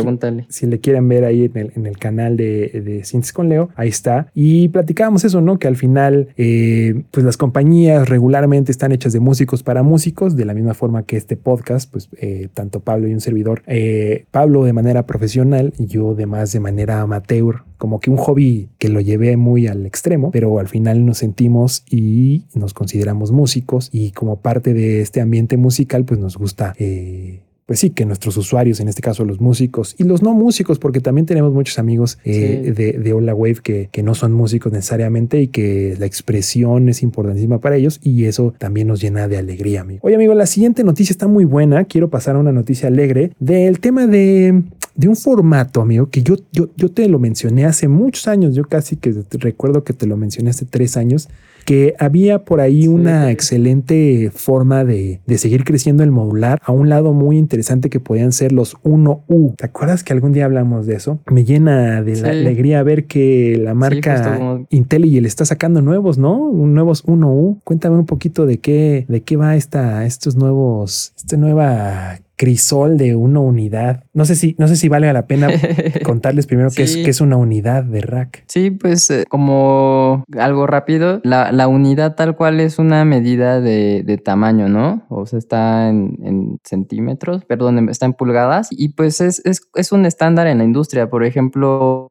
si 0.50 0.65
le 0.67 0.79
quieren 0.79 1.08
ver 1.08 1.25
ahí 1.25 1.46
en 1.46 1.58
el, 1.58 1.72
en 1.75 1.86
el 1.86 1.98
canal 1.98 2.38
de, 2.38 2.82
de 2.86 3.03
Cintes 3.03 3.34
con 3.34 3.50
Leo, 3.50 3.70
ahí 3.75 3.89
está. 3.89 4.27
Y 4.34 4.70
platicábamos 4.70 5.24
eso, 5.24 5.41
¿no? 5.41 5.60
Que 5.60 5.67
al 5.67 5.75
final, 5.75 6.29
eh, 6.38 7.03
pues 7.12 7.25
las 7.25 7.38
compañías 7.38 8.08
regularmente 8.08 8.72
están 8.72 8.91
hechas 8.91 9.13
de 9.13 9.20
músicos 9.20 9.63
para 9.63 9.84
músicos, 9.84 10.36
de 10.36 10.46
la 10.46 10.53
misma 10.53 10.74
forma 10.74 11.03
que 11.03 11.17
este 11.17 11.38
podcast, 11.38 11.91
pues 11.91 12.10
eh, 12.17 12.50
tanto 12.53 12.79
Pablo 12.79 13.08
y 13.08 13.13
un 13.13 13.22
servidor, 13.22 13.63
eh, 13.67 14.25
De 14.62 14.74
manera 14.74 15.07
profesional 15.07 15.74
yo 15.79 16.13
de 16.13 16.25
más 16.27 16.51
de 16.51 16.60
manera 16.60 17.01
amateur, 17.01 17.63
como 17.77 18.00
que 18.00 18.10
un 18.10 18.17
hobby 18.17 18.69
que 18.77 18.89
lo 18.89 19.01
llevé 19.01 19.36
muy 19.36 19.67
al 19.67 19.86
extremo, 19.86 20.31
pero 20.31 20.60
al 20.60 20.67
final 20.67 21.05
nos 21.05 21.17
sentimos 21.17 21.83
y 21.89 22.45
nos 22.53 22.74
consideramos 22.74 23.31
músicos 23.31 23.89
y 23.91 24.12
como 24.12 24.38
parte 24.38 24.74
de 24.74 25.01
este 25.01 25.22
ambiente 25.22 25.57
musical, 25.57 26.05
pues 26.05 26.19
nos 26.19 26.38
gusta 26.38 26.74
eh, 26.77 27.41
pues 27.65 27.79
sí, 27.79 27.91
que 27.91 28.05
nuestros 28.05 28.36
usuarios, 28.38 28.79
en 28.79 28.88
este 28.88 29.01
caso 29.01 29.24
los 29.24 29.39
músicos 29.39 29.96
y 29.98 30.03
los 30.03 30.22
no 30.22 30.34
músicos, 30.34 30.79
porque 30.79 31.00
también 31.00 31.25
tenemos 31.25 31.53
muchos 31.53 31.79
amigos 31.79 32.17
eh, 32.25 32.62
sí. 32.65 32.72
de, 32.72 32.93
de 32.93 33.13
Hola 33.13 33.34
Wave 33.34 33.60
que, 33.63 33.89
que, 33.91 34.03
no 34.03 34.15
son 34.15 34.34
músicos 34.34 34.72
necesariamente 34.74 35.41
y 35.41 35.48
que 35.48 35.96
la 35.98 36.05
expresión 36.05 36.89
es 36.89 37.03
importantísima 37.03 37.60
para 37.60 37.77
ellos 37.77 38.00
y 38.03 38.25
eso 38.25 38.53
también 38.58 38.88
nos 38.88 39.01
llena 39.01 39.27
de 39.27 39.38
alegría, 39.38 39.82
amigo. 39.82 40.00
Oye, 40.03 40.15
amigo, 40.15 40.34
la 40.34 40.46
siguiente 40.46 40.84
noticia 40.84 41.13
está 41.13 41.27
muy 41.27 41.46
buena. 41.46 41.86
Quiero 41.86 42.10
pasar 42.10 42.36
a 42.36 42.39
una 42.39 42.51
noticia 42.51 42.89
alegre 42.89 43.32
del 43.39 43.79
tema 43.79 44.08
de, 44.08 44.63
de 44.96 45.08
un 45.08 45.15
formato, 45.15 45.82
amigo, 45.82 46.10
que 46.10 46.22
yo, 46.22 46.36
yo, 46.51 46.70
yo 46.75 46.89
te 46.89 47.08
lo 47.08 47.17
mencioné 47.20 47.65
hace 47.65 47.88
muchos 47.88 48.27
años. 48.27 48.55
Yo 48.55 48.65
casi 48.65 48.98
que 48.98 49.13
recuerdo 49.32 49.84
que 49.84 49.93
te 49.93 50.05
lo 50.05 50.17
mencioné 50.17 50.50
hace 50.50 50.65
tres 50.65 50.98
años 50.98 51.29
que 51.65 51.96
había 52.00 52.46
por 52.46 52.62
ahí 52.62 52.88
una 52.88 53.32
excelente 53.32 54.32
forma 54.34 54.84
de, 54.84 55.22
de, 55.25 55.38
seguir 55.38 55.63
creciendo 55.63 56.03
el 56.03 56.12
modular 56.12 56.60
a 56.63 56.72
un 56.72 56.89
lado 56.89 57.13
muy 57.13 57.38
interesante 57.38 57.89
que 57.89 58.00
podían 58.00 58.32
ser 58.32 58.51
los 58.51 58.77
1U. 58.84 59.55
¿Te 59.55 59.65
acuerdas 59.65 60.03
que 60.03 60.13
algún 60.13 60.32
día 60.32 60.46
hablamos 60.46 60.86
de 60.86 60.96
eso? 60.96 61.20
Me 61.32 61.43
llena 61.43 62.01
de 62.01 62.15
la 62.15 62.32
sí. 62.32 62.39
alegría 62.39 62.84
ver 62.84 63.05
que 63.05 63.60
la 63.62 63.74
marca 63.74 64.17
sí, 64.17 64.29
como... 64.38 64.67
IntelliJ 64.69 65.26
está 65.26 65.45
sacando 65.45 65.82
nuevos, 65.82 66.17
¿no? 66.17 66.52
Nuevos 66.52 67.06
1U. 67.06 67.60
Cuéntame 67.63 67.97
un 67.97 68.06
poquito 68.06 68.45
de 68.45 68.60
qué, 68.60 69.06
de 69.08 69.21
qué 69.21 69.38
va 69.38 69.56
esta, 69.56 70.06
estos 70.06 70.36
nuevos, 70.36 71.13
esta 71.17 71.38
nueva 71.38 72.19
crisol 72.36 72.98
de 72.98 73.15
una 73.15 73.39
unidad. 73.39 74.04
No 74.13 74.26
sé 74.26 74.36
si, 74.36 74.56
no 74.58 74.67
sé 74.67 74.76
si 74.76 74.89
vale 74.89 75.12
la 75.13 75.28
pena 75.28 75.48
contarles 76.04 76.48
primero 76.48 76.69
sí. 76.69 76.78
qué, 76.78 76.84
es, 76.84 76.96
qué 76.98 77.10
es 77.10 77.22
una 77.22 77.38
unidad 77.38 77.84
de 77.84 78.02
rack. 78.02 78.43
Sí, 78.48 78.72
pues 78.72 79.10
eh, 79.10 79.26
como 79.30 80.24
algo 80.38 80.67
rápido, 80.67 81.22
la, 81.24 81.52
la, 81.52 81.67
unidad 81.67 82.15
tal 82.15 82.36
cual 82.36 82.60
es 82.60 82.80
una 82.80 83.06
medida 83.06 83.62
de, 83.62 84.04
de 84.04 84.17
tamaño, 84.17 84.69
¿no? 84.69 85.06
O 85.10 85.26
sea, 85.26 85.39
está 85.39 85.89
en, 85.89 86.17
en, 86.22 86.60
centímetros, 86.63 87.46
perdón, 87.46 87.89
está 87.89 88.06
en 88.06 88.13
pulgadas 88.13 88.67
y 88.72 88.89
pues 88.89 89.22
es, 89.22 89.41
es, 89.46 89.62
es 89.76 89.91
un 89.91 90.06
estándar 90.06 90.48
en 90.48 90.60
la 90.60 90.63
industria. 90.63 91.10
Por 91.10 91.24
ejemplo, 91.24 92.08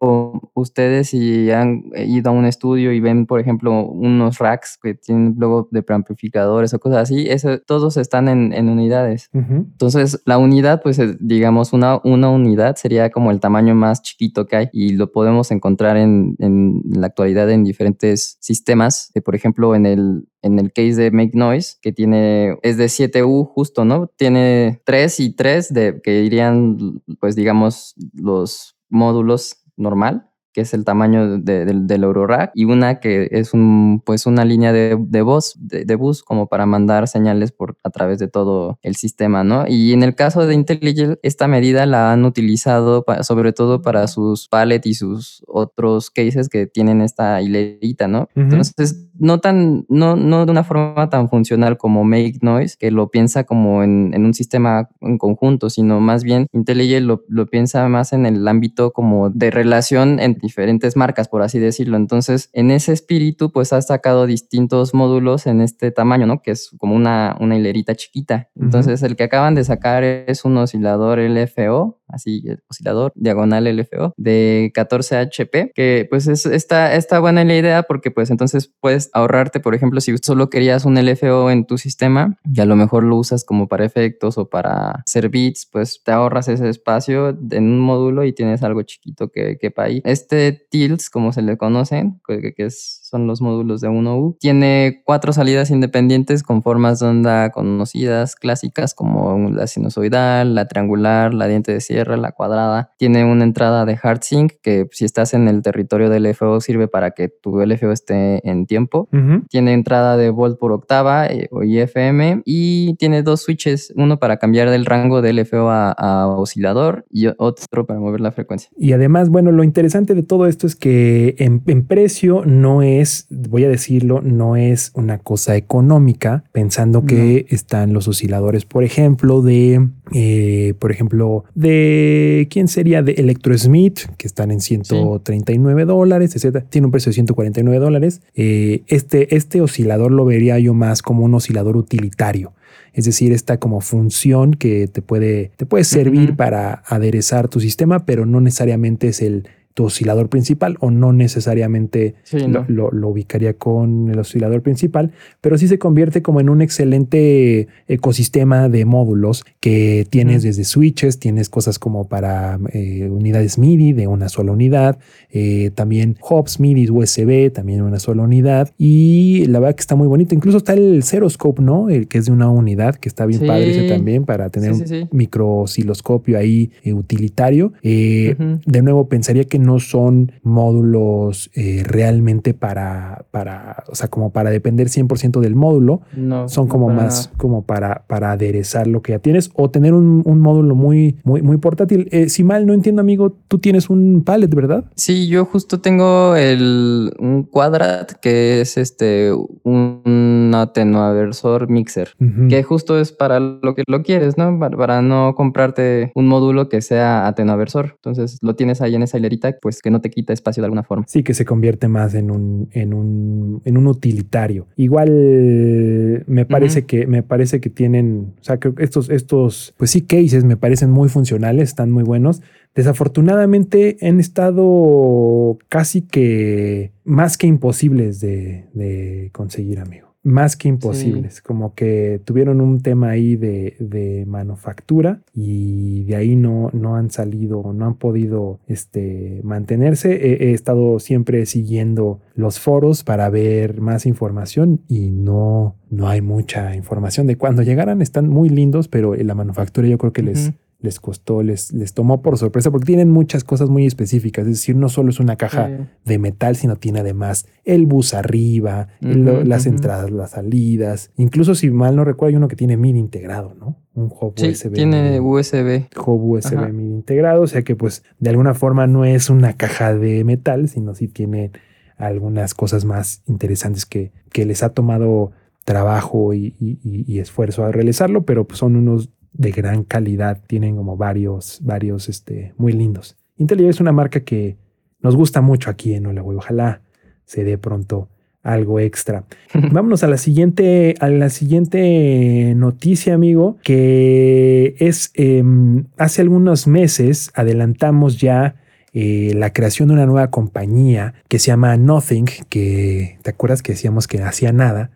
ustedes 0.55 1.11
si 1.11 1.51
han 1.51 1.85
ido 1.95 2.31
a 2.31 2.33
un 2.33 2.45
estudio 2.45 2.93
y 2.93 3.01
ven, 3.01 3.27
por 3.27 3.41
ejemplo, 3.41 3.85
unos 3.87 4.39
racks 4.39 4.79
que 4.83 4.95
tienen 4.95 5.35
luego 5.39 5.69
de 5.71 5.83
preamplificadores 5.83 6.75
o 6.75 6.79
cosas 6.79 6.99
así, 6.99 7.27
eso, 7.29 7.59
todos 7.61 7.97
están 7.97 8.29
en, 8.29 8.53
en 8.53 8.69
unidades. 8.69 9.31
Uh 9.33 9.39
-huh. 9.39 9.57
Entonces, 9.73 10.12
la 10.25 10.39
unidad, 10.39 10.83
pues 10.83 11.01
digamos, 11.21 11.73
una, 11.73 12.01
una 12.05 12.31
unidad 12.31 12.77
sería 12.77 13.11
como 13.11 13.31
el 13.31 13.41
tamaño 13.41 13.75
más 13.75 14.03
chiquito 14.03 14.47
que 14.47 14.57
hay 14.57 14.69
y 14.73 14.95
lo 14.95 15.13
podemos 15.13 15.51
encontrar 15.51 15.97
en, 15.97 16.37
en 16.39 16.83
la 16.87 17.09
actualidad 17.09 17.51
en 17.51 17.65
diferentes 17.65 18.37
sistemas. 18.41 19.11
Eh, 19.15 19.21
por 19.21 19.35
ejemplo, 19.35 19.75
en 19.75 19.87
el, 19.87 20.29
en 20.43 20.59
el 20.59 20.73
case 20.73 20.95
de 20.95 21.11
Make 21.11 21.37
Noise, 21.37 21.77
que 21.81 21.93
tiene, 21.93 22.57
es 22.63 22.77
de 22.77 22.87
7U 22.87 23.47
justo, 23.47 23.85
¿no? 23.85 24.09
Tiene 24.17 24.81
3 24.85 25.21
y 25.21 25.35
3 25.35 25.73
de, 25.73 26.01
que 26.03 26.23
irían, 26.23 27.03
pues 27.21 27.37
digamos, 27.37 27.95
los 28.15 28.77
módulos 28.89 29.65
normal 29.77 30.32
que 30.53 30.63
es 30.63 30.75
el 30.75 30.85
tamaño 30.85 31.39
de, 31.39 31.65
de, 31.65 31.75
del 31.75 32.05
Eurorack, 32.05 32.53
y 32.55 32.65
una 32.65 33.01
que 33.01 33.29
es 33.31 33.55
un, 33.55 34.03
pues 34.05 34.27
una 34.27 34.45
línea 34.45 34.73
de, 34.73 34.97
de 34.99 35.23
voz, 35.23 35.55
de, 35.59 35.95
bus, 35.95 36.23
como 36.23 36.47
para 36.47 36.67
mandar 36.67 37.09
señales 37.09 37.53
por, 37.53 37.77
a 37.83 37.91
través 37.91 38.19
de 38.19 38.29
todo 38.29 38.79
el 38.83 38.97
sistema, 38.97 39.45
¿no? 39.45 39.65
Y 39.69 39.93
en 39.93 40.03
el 40.03 40.15
caso 40.15 40.47
de 40.47 40.55
IntelliJ, 40.55 41.19
esta 41.23 41.49
medida 41.49 41.87
la 41.87 42.13
han 42.13 42.25
utilizado 42.25 43.05
sobre 43.23 43.53
todo 43.53 43.83
para 43.83 44.07
sus 44.09 44.49
pallet 44.49 44.85
y 44.85 44.95
sus 44.95 45.43
otros 45.47 46.11
cases 46.11 46.49
que 46.49 46.67
tienen 46.67 47.01
esta 47.01 47.41
hilerita, 47.43 48.09
¿no? 48.09 48.29
Uh 48.35 48.41
-huh. 48.41 48.43
Entonces, 48.45 49.09
no 49.19 49.39
tan, 49.39 49.85
no, 49.89 50.17
no 50.17 50.47
de 50.47 50.53
una 50.53 50.65
forma 50.65 51.09
tan 51.09 51.29
funcional 51.29 51.77
como 51.77 52.05
Make 52.05 52.39
Noise, 52.41 52.77
que 52.79 52.91
lo 52.91 53.11
piensa 53.11 53.45
como 53.45 53.83
en, 53.83 54.13
en 54.15 54.25
un 54.25 54.35
sistema 54.35 54.89
en 55.01 55.19
conjunto, 55.19 55.71
sino 55.71 56.01
más 56.01 56.25
bien 56.25 56.47
IntelliJ 56.53 57.01
lo, 57.03 57.25
lo 57.29 57.47
piensa 57.47 57.89
más 57.89 58.13
en 58.13 58.27
el 58.27 58.47
ámbito 58.49 58.93
como 58.93 59.31
de 59.31 59.51
relación 59.51 60.19
entre 60.19 60.42
diferentes 60.43 60.97
marcas, 60.97 61.29
por 61.29 61.41
así 61.41 61.59
decirlo. 61.59 61.97
Entonces, 61.97 62.51
en 62.53 62.71
ese 62.71 62.93
espíritu, 62.93 63.53
pues 63.53 63.73
ha 63.73 63.81
sacado 63.81 64.27
distintos 64.27 64.93
módulos 64.93 65.47
en 65.47 65.61
este 65.63 65.91
tamaño, 65.91 66.27
¿no? 66.27 66.43
Que 66.43 66.51
es 66.51 66.71
como 66.79 66.95
una, 66.95 67.37
una 67.41 67.57
hilerita 67.57 67.95
chiquita. 67.95 68.51
Entonces, 68.61 69.01
uh 69.01 69.05
-huh. 69.05 69.09
el 69.09 69.17
que 69.17 69.25
acaban 69.25 69.55
de 69.55 69.65
sacar 69.65 70.05
es 70.05 70.45
un 70.45 70.57
oscilador 70.59 71.19
LFO, 71.19 72.01
así, 72.09 72.43
el 72.47 72.63
oscilador 72.69 73.13
diagonal 73.15 73.65
LFO 73.65 74.13
de 74.17 74.71
14 74.75 75.17
HP, 75.17 75.73
que 75.75 76.07
pues 76.11 76.27
es, 76.27 76.45
está, 76.47 76.95
está 76.95 77.21
buena 77.21 77.45
la 77.45 77.57
idea 77.57 77.83
porque 77.85 78.11
pues 78.11 78.31
entonces 78.31 78.73
puedes 78.81 79.11
ahorrarte, 79.13 79.61
por 79.61 79.75
ejemplo, 79.75 80.01
si 80.01 80.17
solo 80.19 80.51
querías 80.51 80.85
un 80.85 80.95
LFO 80.95 81.51
en 81.51 81.65
tu 81.65 81.79
sistema 81.79 82.39
y 82.53 82.61
a 82.61 82.67
lo 82.67 82.77
mejor 82.77 83.05
lo 83.05 83.17
usas 83.17 83.45
como 83.45 83.69
para 83.69 83.85
efectos 83.85 84.39
o 84.39 84.49
para 84.49 85.03
hacer 85.07 85.29
beats, 85.29 85.67
pues 85.71 86.03
te 86.05 86.13
ahorras 86.13 86.49
ese 86.49 86.69
espacio 86.69 87.31
en 87.51 87.65
un 87.65 87.81
módulo 87.81 88.25
y 88.25 88.33
tienes 88.33 88.63
algo 88.63 88.83
chiquito 88.83 89.29
que 89.29 89.59
quepa 89.59 89.85
ahí. 89.85 90.03
Este 90.05 90.32
este 90.33 90.67
TILS, 90.71 91.11
como 91.11 91.33
se 91.33 91.43
le 91.43 91.57
conocen, 91.59 92.21
que, 92.27 92.55
que 92.55 92.65
es 92.67 93.02
son 93.13 93.27
los 93.27 93.43
módulos 93.43 93.83
de 93.83 93.89
1U. 93.89 94.39
Tiene 94.41 95.03
cuatro 95.05 95.35
salidas 95.35 95.71
independientes 95.71 96.43
con 96.43 96.63
formas 96.63 96.99
de 96.99 97.07
onda 97.07 97.51
conocidas, 97.51 98.37
clásicas, 98.37 98.95
como 98.95 99.51
la 99.51 99.67
sinusoidal, 99.67 100.55
la 100.55 100.67
triangular, 100.67 101.35
la 101.35 101.47
diente 101.47 101.73
de 101.73 101.81
sierra, 101.83 102.17
la 102.17 102.33
cuadrada. 102.33 102.91
Tiene 102.97 103.25
una 103.25 103.45
entrada 103.45 103.85
de 103.85 103.99
hard 104.03 104.23
sync 104.23 104.55
que 104.63 104.89
si 104.93 105.05
estás 105.05 105.35
en 105.35 105.47
el 105.47 105.61
territorio 105.61 106.09
del 106.09 106.23
LFO 106.23 106.61
sirve 106.63 106.89
para 106.89 107.11
que 107.11 107.29
tu 107.29 107.61
LFO 107.61 107.93
esté 107.93 108.49
en 108.49 108.67
tiempo. 108.67 109.09
Tiene 109.51 109.75
entrada 109.75 110.17
de 110.17 110.31
volt 110.31 110.59
por 110.59 110.73
octava 110.73 111.27
eh, 111.27 111.49
o 111.51 111.63
IFM 111.63 112.43
y 112.47 112.95
tiene 112.95 113.23
dos 113.23 113.43
switches, 113.43 113.93
uno 113.95 114.19
para 114.19 114.39
cambiar 114.39 114.71
del 114.71 114.87
rango 114.87 115.21
de 115.21 115.35
LFO 115.35 115.69
a, 115.69 115.93
a 115.93 116.29
oscilador 116.29 117.05
y 117.11 117.27
otro 117.37 117.87
para 117.87 118.01
mover 118.01 118.23
la 118.23 118.33
frecuencia. 118.33 118.71
Y 118.77 118.93
además, 118.93 119.29
bueno, 119.29 119.53
lo 119.53 119.65
interesante 119.65 120.15
de 120.15 120.23
todo 120.23 120.47
esto 120.47 120.67
es 120.67 120.77
que 120.77 121.35
en, 121.39 121.63
en 121.67 121.87
precio 121.87 122.43
no 122.47 122.83
es, 122.83 123.02
voy 123.31 123.65
a 123.65 123.69
decirlo, 123.69 124.21
no 124.23 124.57
es 124.57 124.91
una 124.95 125.19
cosa 125.19 125.57
económica, 125.57 126.45
pensando 126.53 127.05
que 127.05 127.47
están 127.49 127.93
los 127.93 128.09
osciladores, 128.09 128.65
por 128.65 128.85
ejemplo, 128.85 129.43
de, 129.43 129.89
eh, 130.13 130.75
por 130.79 130.93
ejemplo, 130.93 131.45
de, 131.55 132.49
¿quién 132.51 132.69
sería? 132.69 133.03
De 133.03 133.13
Electrosmith, 133.13 134.01
que 134.17 134.27
están 134.27 134.51
en 134.51 134.61
139 134.61 135.85
dólares, 135.85 136.35
etcétera. 136.35 136.65
Tiene 136.69 136.87
un 136.87 136.91
precio 136.91 137.11
de 137.11 137.15
149 137.15 137.79
dólares. 137.79 138.23
Eh, 138.35 138.83
este, 138.87 139.37
este 139.37 139.61
oscilador 139.61 140.13
lo 140.13 140.25
vería 140.25 140.59
yo 140.59 140.75
más 140.75 141.03
como 141.03 141.25
un 141.25 141.35
oscilador 141.35 141.77
utilitario. 141.77 142.53
Es 142.93 143.07
decir, 143.07 143.33
esta 143.33 143.59
como 143.59 143.81
función 143.81 144.53
que 144.55 144.87
te 144.87 145.01
puede, 145.01 145.53
te 145.57 145.65
puede 145.65 145.85
servir 145.85 146.37
para 146.37 146.83
aderezar 146.87 147.49
tu 147.49 147.59
sistema, 147.61 148.05
pero 148.05 148.27
no 148.27 148.41
necesariamente 148.41 149.09
es 149.09 149.23
el 149.23 149.49
tu 149.75 149.85
oscilador 149.85 150.29
principal 150.29 150.77
o 150.81 150.91
no 150.91 151.13
necesariamente 151.13 152.15
Sí, 152.25 152.39
lo, 152.41 152.49
no. 152.49 152.65
lo- 152.69 152.91
lo 152.91 153.09
ubicaría 153.09 153.55
con 153.55 154.09
el 154.11 154.19
oscilador 154.19 154.63
principal, 154.63 155.13
pero 155.41 155.57
sí 155.59 155.69
se 155.69 155.79
convierte 155.79 156.23
como 156.23 156.41
en 156.41 156.49
un 156.49 156.61
excelente 156.63 157.69
ecosistema 157.89 158.69
de 158.69 158.85
módulos 158.85 159.45
que 159.61 160.07
tienes 160.11 160.43
desde 160.43 160.65
switches, 160.65 161.19
tienes 161.19 161.49
cosas 161.49 161.79
como 161.79 162.09
para 162.09 162.59
eh, 162.73 163.09
unidades 163.11 163.59
MIDI 163.59 163.93
de 163.93 164.07
una 164.07 164.29
sola 164.29 164.53
unidad, 164.53 164.99
eh, 165.31 165.71
también 165.75 166.17
hubs 166.29 166.61
MIDI 166.61 166.91
USB, 166.91 167.51
también 167.53 167.83
una 167.83 167.99
sola 167.99 168.23
unidad 168.23 168.71
y 168.79 169.45
la 169.47 169.59
verdad 169.61 169.75
que 169.77 169.81
está 169.81 169.95
muy 169.97 170.09
bonito. 170.09 170.35
Incluso 170.35 170.59
está 170.59 170.75
el 170.75 171.03
Seroscope, 171.03 171.63
¿no? 171.63 171.89
El 171.91 172.09
que 172.09 172.19
es 172.19 172.27
de 172.27 172.33
una 172.33 172.49
unidad, 172.51 172.97
que 172.97 173.09
está 173.09 173.27
bien 173.27 173.41
Sí. 173.41 173.47
padre 173.47 173.71
ese 173.71 173.83
también 173.85 174.25
para 174.25 174.51
tener 174.51 174.75
Sí, 174.75 174.95
un 174.95 175.09
micro 175.13 175.59
osciloscopio 175.61 176.39
ahí 176.39 176.71
eh, 176.85 176.93
utilitario. 176.93 177.73
De 177.83 178.83
nuevo, 178.83 179.09
pensaría 179.09 179.45
que 179.45 179.59
no 179.63 179.79
son 179.79 180.33
módulos 180.43 181.51
eh, 181.55 181.83
realmente 181.87 182.55
para, 182.55 183.27
para, 183.31 183.85
o 183.89 183.95
sea, 183.95 184.09
como 184.09 184.31
para 184.33 184.51
depender 184.51 184.89
100% 184.89 185.41
del 185.41 185.55
módulo. 185.55 186.03
No, 186.17 186.49
Son 186.49 186.67
como 186.69 186.89
más 186.89 187.27
nada. 187.27 187.39
como 187.39 187.63
para, 187.65 188.05
para 188.07 188.33
aderezar 188.33 188.87
lo 188.87 189.03
que 189.03 189.13
ya 189.13 189.19
tienes 189.19 189.51
o 189.55 189.71
tener 189.71 189.95
un, 189.95 190.23
un 190.25 190.41
módulo 190.41 190.75
muy, 190.75 191.17
muy, 191.25 191.43
muy 191.43 191.57
portátil. 191.59 192.09
Eh, 192.11 192.29
si 192.29 192.45
mal 192.45 192.67
no 192.67 192.73
entiendo, 192.75 193.01
amigo, 193.01 193.37
tú 193.49 193.59
tienes 193.59 193.91
un 193.91 194.23
pallet, 194.25 194.49
¿verdad? 194.55 194.85
Sí, 194.97 195.29
yo 195.29 195.45
justo 195.45 195.81
tengo 195.81 196.37
el 196.37 197.13
un 197.19 197.45
Quadrat 197.45 198.13
que 198.21 198.61
es 198.61 198.77
este 198.77 199.33
un 199.65 200.53
atenuaversor 200.55 201.69
mixer. 201.69 202.11
Que 202.49 202.63
justo 202.63 202.99
es 202.99 203.13
para 203.13 203.41
lo 203.41 203.75
que 203.75 203.83
lo 203.87 204.03
quieres, 204.03 204.39
¿no? 204.39 204.59
Para, 204.59 204.77
para 204.77 205.03
no 205.03 205.35
comprarte 205.35 206.13
un 206.15 206.29
módulo 206.29 206.69
que 206.69 206.81
sea 206.81 207.27
atenuaversor. 207.27 207.93
Entonces 207.97 208.39
lo 208.43 208.55
tienes 208.55 208.81
ahí 208.81 208.95
en 208.95 209.03
esa 209.03 209.19
hilerita, 209.19 209.52
pues 209.61 209.83
que 209.83 209.91
no 209.91 210.01
te 210.01 210.11
quita 210.11 210.33
espacio 210.33 210.63
de 210.63 210.67
alguna 210.67 210.83
forma. 210.83 211.05
Sí, 211.09 211.23
que 211.23 211.35
se 211.35 211.45
convierte 211.45 211.89
más 211.89 212.15
en 212.15 212.31
un, 212.31 212.69
en 212.73 212.95
un, 212.95 213.63
en 213.65 213.77
un 213.77 213.87
utilitario. 213.87 214.67
Igual 214.77 216.25
me 216.27 216.47
parece 216.47 216.87
que 216.87 217.07
me 217.07 217.23
parece 217.23 217.61
que 217.61 217.71
tienen, 217.71 218.35
o 218.41 218.45
sea, 218.45 218.59
creo 218.59 218.75
que 218.75 218.85
estos, 218.85 219.11
estos, 219.11 219.75
pues 219.77 219.91
sí, 219.91 220.03
cases 220.03 220.45
me 220.45 220.57
parecen 220.57 220.91
muy 220.91 221.09
funcionales, 221.09 221.71
están 221.71 221.91
muy 221.91 222.05
buenos. 222.05 222.43
Desafortunadamente 222.75 223.99
han 224.01 224.19
estado 224.19 225.59
casi 225.69 226.03
que 226.03 226.93
más 227.05 227.37
que 227.37 227.47
imposibles 227.47 228.21
de, 228.21 228.69
de 228.73 229.31
conseguir, 229.33 229.79
amigo. 229.79 230.12
Más 230.25 230.57
que 230.57 230.69
imposibles, 230.69 231.43
como 231.43 231.75
que 231.75 232.21
tuvieron 232.25 232.61
un 232.61 232.81
tema 232.81 233.11
ahí 233.11 233.35
de, 233.35 233.75
de 233.81 234.25
manufactura 234.27 235.21
y 235.35 236.05
de 236.05 236.15
ahí 236.15 236.37
no, 236.37 236.71
no 236.73 236.95
han 236.95 237.11
salido, 237.11 237.73
no 237.73 237.87
han 237.87 237.95
podido 237.95 238.61
este, 238.69 239.41
mantenerse. 239.43 240.13
He, 240.13 240.51
he 240.51 240.53
estado 240.53 241.01
siempre 241.01 241.45
siguiendo 241.47 242.21
los 242.35 242.61
foros 242.61 243.03
para 243.03 243.29
ver 243.31 243.81
más 243.81 244.07
información 244.07 244.81
y 244.89 245.11
no, 245.11 245.75
no 245.91 246.09
hay 246.09 246.21
mucha 246.21 246.75
información 246.75 247.27
de 247.27 247.37
cuando 247.37 247.63
llegaran. 247.63 248.01
Están 248.01 248.29
muy 248.29 248.49
lindos, 248.49 248.89
pero 248.89 249.15
la 249.15 249.35
manufactura 249.35 249.89
yo 249.89 249.99
creo 249.99 250.13
que 250.13 250.23
les. 250.23 250.53
Les 250.83 251.01
costó, 251.01 251.43
les, 251.43 251.73
les 251.73 251.95
tomó 251.95 252.21
por 252.23 252.37
sorpresa 252.37 252.71
porque 252.71 252.87
tienen 252.87 253.09
muchas 253.11 253.45
cosas 253.45 253.71
muy 253.71 253.87
específicas. 253.87 254.47
Es 254.47 254.55
decir, 254.55 254.77
no 254.77 254.89
solo 254.89 255.11
es 255.11 255.21
una 255.21 255.37
caja 255.37 255.69
Sí. 255.69 255.85
de 256.05 256.19
metal, 256.19 256.57
sino 256.57 256.77
tiene 256.77 257.01
además 257.01 257.47
el 257.65 257.87
bus 257.87 258.15
arriba, 258.15 258.89
el- 259.01 259.49
las 259.49 259.67
entradas, 259.67 260.11
las 260.11 260.33
salidas. 260.33 261.11
Incluso 261.17 261.55
si 261.55 261.71
mal 261.71 261.97
no 261.97 262.05
recuerdo, 262.05 262.31
hay 262.31 262.37
uno 262.37 262.49
que 262.49 262.57
tiene 262.57 262.77
MIDI 262.77 262.99
integrado, 262.99 263.55
¿no? 263.55 263.79
Un 263.95 264.07
hub 264.21 264.35
Sí, 264.37 264.49
USB. 264.49 264.73
tiene 264.75 265.03
MIDI, 265.03 265.21
USB. 265.21 265.89
hub 266.05 266.23
USB 266.33 266.57
Ajá. 266.59 266.69
MIDI 266.69 266.93
integrado, 266.95 267.43
o 267.43 267.47
sea 267.47 267.63
que 267.63 267.77
pues 267.77 268.03
de 268.19 268.31
alguna 268.31 268.55
forma 268.55 268.87
no 268.87 269.05
es 269.05 269.31
una 269.31 269.53
caja 269.55 269.95
de 269.95 270.25
metal, 270.25 270.69
sino 270.69 270.95
sí 270.95 271.09
tiene 271.09 271.53
algunas 271.97 272.55
cosas 272.55 272.85
más 272.85 273.23
interesantes 273.27 273.87
que, 273.87 274.13
que 274.33 274.45
les 274.45 274.63
ha 274.63 274.71
tomado 274.71 275.31
trabajo 275.65 276.35
y, 276.35 276.57
y- 276.59 276.79
y- 276.83 277.05
y 277.07 277.19
esfuerzo 277.21 277.65
a 277.65 277.71
realizarlo, 277.71 278.25
pero 278.25 278.47
pues 278.47 278.59
son 278.59 278.75
unos 278.77 279.11
de 279.33 279.51
gran 279.51 279.85
calidad, 279.85 280.41
tienen 280.47 280.77
como 280.77 280.97
varios, 280.97 281.61
varios, 281.63 282.09
este, 282.09 282.55
muy 282.57 282.73
lindos. 282.73 283.17
Intellivision 283.37 283.71
es 283.71 283.81
una 283.81 283.93
marca 283.93 284.21
que 284.21 284.57
nos 285.01 285.17
gusta 285.17 285.41
mucho 285.41 285.71
aquí 285.71 285.95
en 285.95 286.07
Hola 286.07 286.21
Güey. 286.21 286.39
Ojalá 286.39 286.83
se 287.25 287.45
dé 287.45 287.59
pronto 287.59 288.09
algo 288.43 288.81
extra. 288.81 289.25
Vámonos 289.73 290.03
a 290.03 290.09
la 290.09 290.17
siguiente, 290.17 290.95
a 291.01 291.09
la 291.09 291.31
siguiente 291.31 292.55
noticia, 292.57 293.15
amigo, 293.15 293.57
que 293.63 294.75
es 294.79 295.11
em, 295.15 295.85
hace 295.97 296.23
algunos 296.23 296.67
meses 296.67 297.31
adelantamos 297.35 298.21
ya 298.21 298.57
eh, 298.93 299.33
la 299.35 299.53
creación 299.53 299.89
de 299.89 299.95
una 299.95 300.07
nueva 300.07 300.31
compañía 300.31 301.15
que 301.29 301.39
se 301.39 301.47
llama 301.47 301.77
Nothing, 301.77 302.27
que 302.49 303.19
te 303.23 303.31
acuerdas 303.31 303.63
que 303.63 303.73
decíamos 303.73 304.07
que 304.07 304.23
hacía 304.23 304.53
nada. 304.53 304.91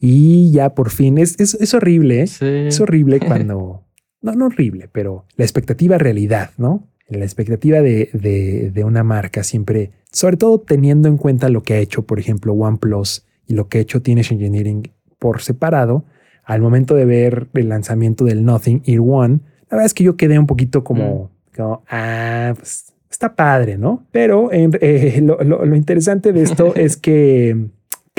Y 0.00 0.50
ya 0.52 0.74
por 0.74 0.90
fin 0.90 1.18
es, 1.18 1.38
es, 1.38 1.54
es 1.54 1.74
horrible, 1.74 2.22
¿eh? 2.22 2.26
Sí. 2.26 2.44
Es 2.46 2.80
horrible 2.80 3.20
cuando, 3.26 3.84
no, 4.22 4.32
no 4.34 4.46
horrible, 4.46 4.88
pero 4.90 5.26
la 5.36 5.44
expectativa 5.44 5.98
realidad, 5.98 6.50
¿no? 6.58 6.86
La 7.08 7.24
expectativa 7.24 7.80
de, 7.82 8.08
de, 8.12 8.70
de 8.70 8.84
una 8.84 9.02
marca 9.02 9.42
siempre, 9.42 9.90
sobre 10.12 10.36
todo 10.36 10.60
teniendo 10.60 11.08
en 11.08 11.16
cuenta 11.18 11.48
lo 11.48 11.62
que 11.62 11.74
ha 11.74 11.78
hecho, 11.78 12.02
por 12.02 12.18
ejemplo, 12.20 12.52
OnePlus 12.54 13.26
y 13.46 13.54
lo 13.54 13.68
que 13.68 13.78
ha 13.78 13.80
hecho 13.80 14.00
Teenage 14.00 14.32
Engineering 14.34 14.90
por 15.18 15.42
separado, 15.42 16.04
al 16.44 16.60
momento 16.62 16.94
de 16.94 17.04
ver 17.04 17.48
el 17.54 17.68
lanzamiento 17.68 18.24
del 18.24 18.44
Nothing 18.44 18.82
Ear 18.86 19.00
One, 19.02 19.40
la 19.68 19.76
verdad 19.76 19.86
es 19.86 19.94
que 19.94 20.04
yo 20.04 20.16
quedé 20.16 20.38
un 20.38 20.46
poquito 20.46 20.82
como, 20.84 21.30
como 21.54 21.82
ah, 21.90 22.54
pues 22.56 22.92
está 23.10 23.34
padre, 23.34 23.76
¿no? 23.76 24.06
Pero 24.12 24.52
en- 24.52 24.78
eh, 24.80 25.20
lo, 25.22 25.38
lo- 25.42 25.64
lo 25.64 25.76
interesante 25.76 26.32
de 26.32 26.42
esto 26.42 26.74
es 26.76 26.96
que 26.96 27.66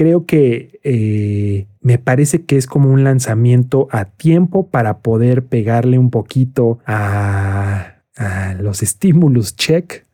creo 0.01 0.25
que 0.25 0.79
eh, 0.83 1.67
me 1.79 1.99
parece 1.99 2.41
que 2.41 2.57
es 2.57 2.65
como 2.65 2.89
un 2.89 3.03
lanzamiento 3.03 3.87
a 3.91 4.05
tiempo 4.05 4.65
para 4.67 4.97
poder 4.97 5.45
pegarle 5.45 5.99
un 5.99 6.09
poquito 6.09 6.79
a, 6.87 7.97
a 8.17 8.55
los 8.55 8.81
estímulos 8.81 9.55
check, 9.55 10.07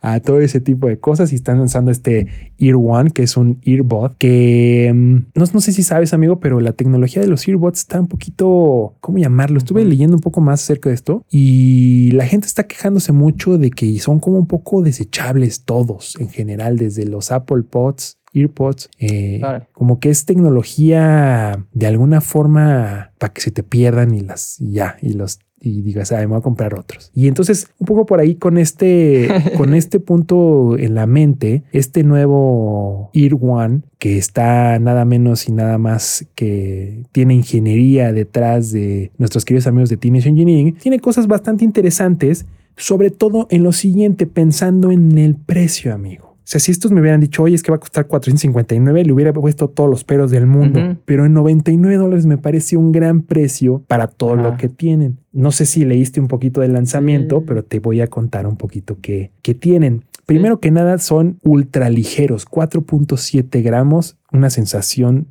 a 0.00 0.20
todo 0.20 0.40
ese 0.40 0.58
tipo 0.58 0.88
de 0.88 0.98
cosas 0.98 1.32
y 1.32 1.34
están 1.34 1.58
lanzando 1.58 1.90
este 1.90 2.28
Ear 2.56 2.76
One, 2.76 3.10
que 3.10 3.24
es 3.24 3.36
un 3.36 3.60
earbud, 3.62 4.12
que 4.16 4.90
mm, 4.94 5.14
no, 5.34 5.44
no 5.52 5.60
sé 5.60 5.72
si 5.72 5.82
sabes, 5.82 6.14
amigo, 6.14 6.40
pero 6.40 6.60
la 6.60 6.72
tecnología 6.72 7.20
de 7.20 7.28
los 7.28 7.46
earbuds 7.46 7.80
está 7.80 8.00
un 8.00 8.08
poquito, 8.08 8.94
¿cómo 9.00 9.18
llamarlo? 9.18 9.58
Estuve 9.58 9.84
leyendo 9.84 10.16
un 10.16 10.22
poco 10.22 10.40
más 10.40 10.62
acerca 10.62 10.88
de 10.88 10.94
esto 10.94 11.26
y 11.30 12.10
la 12.12 12.24
gente 12.24 12.46
está 12.46 12.66
quejándose 12.66 13.12
mucho 13.12 13.58
de 13.58 13.70
que 13.70 13.98
son 13.98 14.18
como 14.18 14.38
un 14.38 14.46
poco 14.46 14.80
desechables 14.80 15.64
todos 15.64 16.16
en 16.18 16.30
general, 16.30 16.78
desde 16.78 17.04
los 17.04 17.30
Apple 17.32 17.64
Pods. 17.64 18.16
EarPods, 18.34 18.90
eh, 18.98 19.40
como 19.72 20.00
que 20.00 20.10
es 20.10 20.24
tecnología 20.24 21.64
de 21.72 21.86
alguna 21.86 22.20
forma 22.20 23.12
para 23.18 23.32
que 23.32 23.40
se 23.40 23.50
te 23.50 23.62
pierdan 23.62 24.14
y 24.14 24.20
las 24.20 24.60
y 24.60 24.72
ya 24.72 24.96
y 25.00 25.14
los 25.14 25.40
y 25.64 25.80
digas, 25.80 26.12
ah, 26.12 26.18
me 26.18 26.26
voy 26.26 26.38
a 26.38 26.42
comprar 26.42 26.74
otros. 26.74 27.10
Y 27.14 27.26
entonces, 27.26 27.68
un 27.78 27.86
poco 27.86 28.04
por 28.04 28.20
ahí 28.20 28.34
con 28.34 28.58
este, 28.58 29.28
con 29.56 29.72
este 29.72 29.98
punto 29.98 30.76
en 30.78 30.94
la 30.94 31.06
mente, 31.06 31.62
este 31.72 32.02
nuevo 32.04 33.10
Ear 33.14 33.32
One, 33.40 33.80
que 33.98 34.18
está 34.18 34.78
nada 34.78 35.06
menos 35.06 35.48
y 35.48 35.52
nada 35.52 35.78
más 35.78 36.26
que 36.34 37.04
tiene 37.12 37.34
ingeniería 37.34 38.12
detrás 38.12 38.72
de 38.72 39.10
nuestros 39.16 39.46
queridos 39.46 39.66
amigos 39.66 39.88
de 39.88 39.96
Teenage 39.96 40.28
Engineering, 40.28 40.74
tiene 40.74 41.00
cosas 41.00 41.26
bastante 41.26 41.64
interesantes 41.64 42.44
sobre 42.76 43.10
todo 43.10 43.46
en 43.50 43.62
lo 43.62 43.72
siguiente, 43.72 44.26
pensando 44.26 44.90
en 44.90 45.16
el 45.18 45.36
precio, 45.36 45.94
amigo. 45.94 46.33
O 46.44 46.46
sea, 46.46 46.60
si 46.60 46.70
estos 46.72 46.92
me 46.92 47.00
hubieran 47.00 47.20
dicho, 47.20 47.42
oye, 47.42 47.54
es 47.54 47.62
que 47.62 47.70
va 47.72 47.76
a 47.76 47.80
costar 47.80 48.06
459, 48.06 49.04
le 49.06 49.12
hubiera 49.14 49.32
puesto 49.32 49.68
todos 49.68 49.88
los 49.88 50.04
peros 50.04 50.30
del 50.30 50.46
mundo. 50.46 50.98
Pero 51.06 51.24
en 51.24 51.32
99 51.32 51.96
dólares 51.96 52.26
me 52.26 52.36
parece 52.36 52.76
un 52.76 52.92
gran 52.92 53.22
precio 53.22 53.82
para 53.88 54.08
todo 54.08 54.36
lo 54.36 54.56
que 54.58 54.68
tienen. 54.68 55.16
No 55.32 55.52
sé 55.52 55.64
si 55.64 55.86
leíste 55.86 56.20
un 56.20 56.28
poquito 56.28 56.60
del 56.60 56.74
lanzamiento, 56.74 57.38
Sí. 57.38 57.44
pero 57.48 57.64
te 57.64 57.80
voy 57.80 58.02
a 58.02 58.08
contar 58.08 58.46
un 58.46 58.56
poquito 58.56 58.98
qué, 59.00 59.30
qué 59.40 59.54
tienen. 59.54 60.04
Primero 60.26 60.60
que 60.60 60.70
nada, 60.70 60.98
son 60.98 61.38
ultra 61.42 61.88
ligeros, 61.90 62.46
4.7 62.46 63.62
gramos, 63.62 64.16
una 64.34 64.50
sensación, 64.50 65.28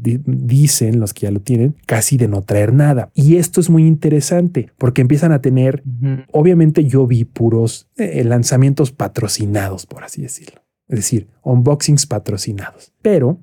di- 0.00 0.20
dicen 0.24 1.00
los 1.00 1.12
que 1.12 1.22
ya 1.26 1.30
lo 1.30 1.40
tienen, 1.40 1.76
casi 1.86 2.16
de 2.16 2.28
no 2.28 2.42
traer 2.42 2.72
nada. 2.72 3.10
Y 3.14 3.36
esto 3.36 3.60
es 3.60 3.68
muy 3.68 3.86
interesante 3.86 4.72
porque 4.78 5.02
empiezan 5.02 5.32
a 5.32 5.40
tener 5.42 5.82
obviamente 6.32 6.84
yo 6.84 7.06
vi 7.06 7.24
puros 7.24 7.88
eh, 7.96 8.24
lanzamientos 8.24 8.92
patrocinados, 8.92 9.84
por 9.86 10.04
así 10.04 10.22
decirlo. 10.22 10.62
Es 10.88 10.96
decir, 11.00 11.28
unboxings 11.42 12.06
patrocinados. 12.06 12.92
Pero 13.02 13.40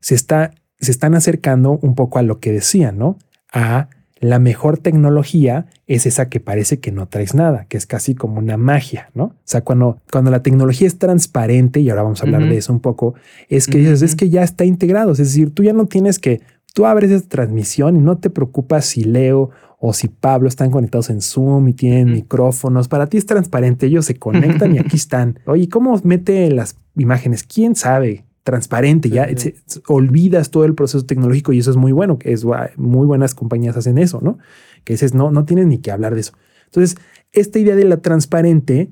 se, 0.00 0.14
está, 0.14 0.50
se 0.78 0.90
están 0.90 1.14
acercando 1.14 1.78
un 1.80 1.94
poco 1.94 2.18
a 2.18 2.22
lo 2.22 2.38
que 2.38 2.52
decían, 2.52 2.98
¿no? 2.98 3.16
A 3.52 3.88
la 4.28 4.38
mejor 4.38 4.78
tecnología 4.78 5.66
es 5.86 6.04
esa 6.04 6.28
que 6.28 6.40
parece 6.40 6.80
que 6.80 6.90
no 6.90 7.06
traes 7.06 7.34
nada, 7.34 7.66
que 7.68 7.76
es 7.76 7.86
casi 7.86 8.14
como 8.14 8.38
una 8.38 8.56
magia, 8.56 9.10
¿no? 9.14 9.24
O 9.24 9.34
sea, 9.44 9.62
cuando, 9.62 10.00
cuando 10.10 10.30
la 10.32 10.42
tecnología 10.42 10.88
es 10.88 10.98
transparente, 10.98 11.80
y 11.80 11.90
ahora 11.90 12.02
vamos 12.02 12.20
a 12.20 12.26
hablar 12.26 12.48
de 12.48 12.56
eso 12.56 12.72
un 12.72 12.80
poco, 12.80 13.14
es 13.48 13.68
que 13.68 13.78
dices, 13.78 14.02
es 14.02 14.16
que 14.16 14.28
ya 14.28 14.42
está 14.42 14.64
integrado, 14.64 15.12
es 15.12 15.18
decir, 15.18 15.54
tú 15.54 15.62
ya 15.62 15.72
no 15.72 15.86
tienes 15.86 16.18
que, 16.18 16.40
tú 16.74 16.86
abres 16.86 17.10
esta 17.10 17.28
transmisión 17.28 17.96
y 17.96 18.00
no 18.00 18.18
te 18.18 18.28
preocupas 18.28 18.84
si 18.86 19.04
Leo 19.04 19.50
o 19.78 19.92
si 19.92 20.08
Pablo 20.08 20.48
están 20.48 20.70
conectados 20.70 21.08
en 21.10 21.20
Zoom 21.20 21.68
y 21.68 21.72
tienen 21.72 22.12
micrófonos, 22.12 22.88
para 22.88 23.06
ti 23.06 23.18
es 23.18 23.26
transparente, 23.26 23.86
ellos 23.86 24.06
se 24.06 24.14
conectan 24.18 24.74
y 24.74 24.78
aquí 24.78 24.96
están. 24.96 25.38
Oye, 25.46 25.68
¿cómo 25.68 25.98
mete 26.02 26.50
las 26.50 26.76
imágenes? 26.96 27.44
¿Quién 27.44 27.76
sabe? 27.76 28.25
Transparente, 28.46 29.10
ya 29.10 29.26
se- 29.36 29.56
olvidas 29.88 30.50
todo 30.52 30.64
el 30.64 30.74
proceso 30.74 31.04
tecnológico 31.04 31.52
y 31.52 31.58
eso 31.58 31.72
es 31.72 31.76
muy 31.76 31.90
bueno, 31.90 32.16
que 32.16 32.32
es 32.32 32.44
muy 32.76 33.04
buenas 33.04 33.34
compañías 33.34 33.76
hacen 33.76 33.98
eso, 33.98 34.20
¿no? 34.22 34.38
Que 34.84 34.92
dices, 34.92 35.14
no, 35.14 35.32
no 35.32 35.44
tienes 35.44 35.66
ni 35.66 35.78
que 35.78 35.90
hablar 35.90 36.14
de 36.14 36.20
eso. 36.20 36.32
Entonces, 36.66 36.96
esta 37.32 37.58
idea 37.58 37.74
de 37.74 37.84
la 37.84 37.96
transparente 37.96 38.88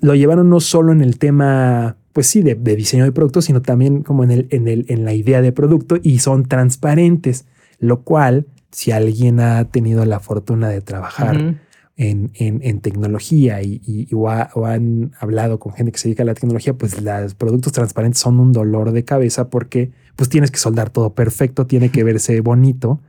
lo 0.00 0.14
llevaron 0.16 0.48
no 0.50 0.58
solo 0.58 0.90
en 0.90 1.00
el 1.00 1.16
tema, 1.18 1.96
pues 2.12 2.26
sí, 2.26 2.42
de, 2.42 2.56
de 2.56 2.74
diseño 2.74 3.04
de 3.04 3.12
producto, 3.12 3.40
sino 3.40 3.62
también 3.62 4.02
como 4.02 4.24
en, 4.24 4.32
el, 4.32 4.46
en, 4.50 4.66
el, 4.66 4.84
en 4.88 5.04
la 5.04 5.12
idea 5.14 5.42
de 5.42 5.52
producto 5.52 5.96
y 6.02 6.18
son 6.18 6.44
transparentes, 6.46 7.44
lo 7.78 8.00
cual, 8.02 8.46
si 8.72 8.90
alguien 8.90 9.38
ha 9.40 9.64
tenido 9.66 10.04
la 10.06 10.18
fortuna 10.20 10.68
de 10.70 10.80
trabajar. 10.80 11.56
En, 11.98 12.30
en- 12.34 12.60
en 12.62 12.80
tecnología 12.80 13.60
y, 13.62 13.82
y- 13.86 14.08
o, 14.14 14.30
ha- 14.30 14.50
o 14.54 14.64
han 14.64 15.10
hablado 15.20 15.58
con 15.58 15.72
gente 15.74 15.92
que 15.92 15.98
se 15.98 16.08
dedica 16.08 16.22
a 16.22 16.26
la 16.26 16.34
tecnología, 16.34 16.72
pues 16.72 16.98
los 17.02 17.34
productos 17.34 17.72
transparentes 17.74 18.20
son 18.20 18.40
un 18.40 18.52
dolor 18.52 18.92
de 18.92 19.04
cabeza 19.04 19.50
porque 19.50 19.90
pues 20.16 20.30
tienes 20.30 20.50
que 20.50 20.58
soldar 20.58 20.88
todo 20.90 21.12
perfecto, 21.14 21.66
tiene 21.66 21.90
que 21.90 22.02
verse 22.10 22.40
bonito 22.40 23.00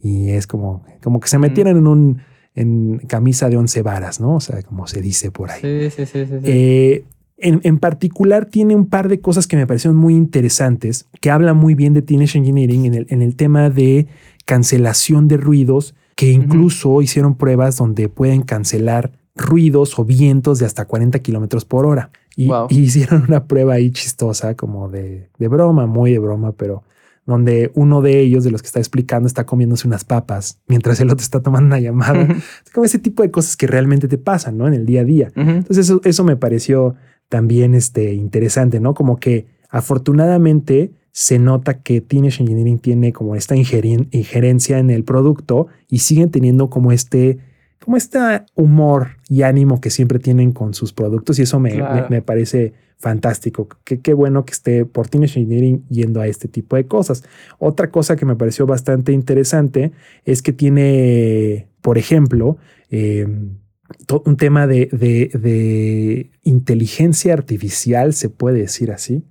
y 0.00 0.30
es 0.30 0.46
como, 0.46 0.84
como 1.02 1.20
que 1.20 1.28
se 1.28 1.38
metieran 1.38 1.76
en 1.76 1.86
un 1.86 2.18
en 2.54 2.98
camisa 3.06 3.50
de 3.50 3.58
once 3.58 3.82
varas, 3.82 4.18
¿no? 4.18 4.36
O 4.36 4.40
sea, 4.40 4.62
como 4.62 4.86
se 4.86 5.02
dice 5.02 5.30
por 5.30 5.50
ahí. 5.50 5.60
Sí, 5.60 5.90
sí, 5.90 6.06
sí, 6.06 6.24
sí. 6.24 6.32
sí. 6.42 6.44
Eh, 6.44 7.04
en, 7.36 7.60
en 7.64 7.78
particular 7.78 8.46
tiene 8.46 8.74
un 8.74 8.86
par 8.86 9.08
de 9.10 9.20
cosas 9.20 9.46
que 9.46 9.56
me 9.58 9.66
parecieron 9.66 9.98
muy 9.98 10.14
interesantes, 10.14 11.06
que 11.20 11.30
habla 11.30 11.52
muy 11.52 11.74
bien 11.74 11.92
de 11.92 12.00
Teenage 12.00 12.38
Engineering 12.38 12.86
en 12.86 12.94
el, 12.94 13.06
en 13.10 13.20
el 13.20 13.36
tema 13.36 13.68
de 13.68 14.06
cancelación 14.46 15.28
de 15.28 15.36
ruidos, 15.36 15.94
que 16.16 16.32
incluso 16.32 17.00
hicieron 17.02 17.36
pruebas 17.36 17.76
donde 17.76 18.08
pueden 18.08 18.42
cancelar 18.42 19.12
ruidos 19.36 19.98
o 19.98 20.04
vientos 20.04 20.58
de 20.58 20.66
hasta 20.66 20.86
40 20.86 21.18
kilómetros 21.20 21.64
por 21.64 21.86
hora. 21.86 22.10
Y, 22.34 22.48
Wow. 22.48 22.66
y 22.70 22.80
hicieron 22.80 23.24
una 23.28 23.44
prueba 23.46 23.74
ahí 23.74 23.90
chistosa, 23.92 24.54
como 24.56 24.88
de, 24.88 25.28
de 25.38 25.48
broma, 25.48 25.86
muy 25.86 26.12
de 26.12 26.18
broma, 26.18 26.52
pero 26.52 26.82
donde 27.26 27.72
uno 27.74 28.02
de 28.02 28.20
ellos, 28.20 28.44
de 28.44 28.50
los 28.52 28.62
que 28.62 28.66
está 28.66 28.78
explicando, 28.78 29.26
está 29.26 29.44
comiéndose 29.44 29.86
unas 29.88 30.04
papas 30.04 30.60
mientras 30.68 31.00
el 31.00 31.10
otro 31.10 31.22
está 31.22 31.40
tomando 31.42 31.66
una 31.66 31.80
llamada. 31.80 32.22
Es 32.64 32.70
como 32.72 32.84
ese 32.84 32.98
tipo 33.00 33.22
de 33.22 33.30
cosas 33.32 33.56
que 33.56 33.66
realmente 33.66 34.06
te 34.06 34.16
pasan, 34.16 34.56
¿no? 34.56 34.68
En 34.68 34.74
el 34.74 34.86
día 34.86 35.00
a 35.00 35.04
día. 35.04 35.32
Entonces 35.34 35.86
eso, 35.86 36.00
eso 36.04 36.22
me 36.24 36.36
pareció 36.36 36.94
también 37.28 37.74
este, 37.74 38.14
interesante, 38.14 38.78
¿no? 38.80 38.94
Como 38.94 39.16
que 39.16 39.46
afortunadamente 39.70 40.92
se 41.18 41.38
nota 41.38 41.80
que 41.80 42.02
Teenage 42.02 42.42
Engineering 42.42 42.78
tiene 42.78 43.10
como 43.14 43.36
esta 43.36 43.56
injerencia 43.56 44.78
en 44.78 44.90
el 44.90 45.02
producto 45.02 45.66
y 45.88 46.00
siguen 46.00 46.30
teniendo 46.30 46.68
como 46.68 46.92
este, 46.92 47.38
como 47.82 47.96
este 47.96 48.18
humor 48.54 49.12
y 49.30 49.40
ánimo 49.40 49.80
que 49.80 49.88
siempre 49.88 50.18
tienen 50.18 50.52
con 50.52 50.74
sus 50.74 50.92
productos 50.92 51.38
y 51.38 51.42
eso 51.42 51.58
me, 51.58 51.70
Claro. 51.72 52.06
me- 52.10 52.16
me 52.16 52.22
parece 52.22 52.74
fantástico. 52.98 53.66
Qué, 53.84 54.00
qué 54.00 54.12
bueno 54.12 54.44
que 54.44 54.52
esté 54.52 54.84
por 54.84 55.08
Teenage 55.08 55.40
Engineering 55.40 55.84
yendo 55.88 56.20
a 56.20 56.26
este 56.26 56.48
tipo 56.48 56.76
de 56.76 56.86
cosas. 56.86 57.24
Otra 57.58 57.90
cosa 57.90 58.14
que 58.16 58.26
me 58.26 58.36
pareció 58.36 58.66
bastante 58.66 59.12
interesante 59.12 59.92
es 60.26 60.42
que 60.42 60.52
tiene, 60.52 61.66
por 61.80 61.96
ejemplo, 61.96 62.58
eh, 62.90 63.26
to- 63.26 63.65
un 64.24 64.36
tema 64.36 64.66
de, 64.66 64.86
de- 64.92 65.30
de 65.38 66.30
inteligencia 66.42 67.32
artificial, 67.32 68.14
se 68.14 68.28
puede 68.28 68.58
decir 68.60 68.90
así, 68.92 69.24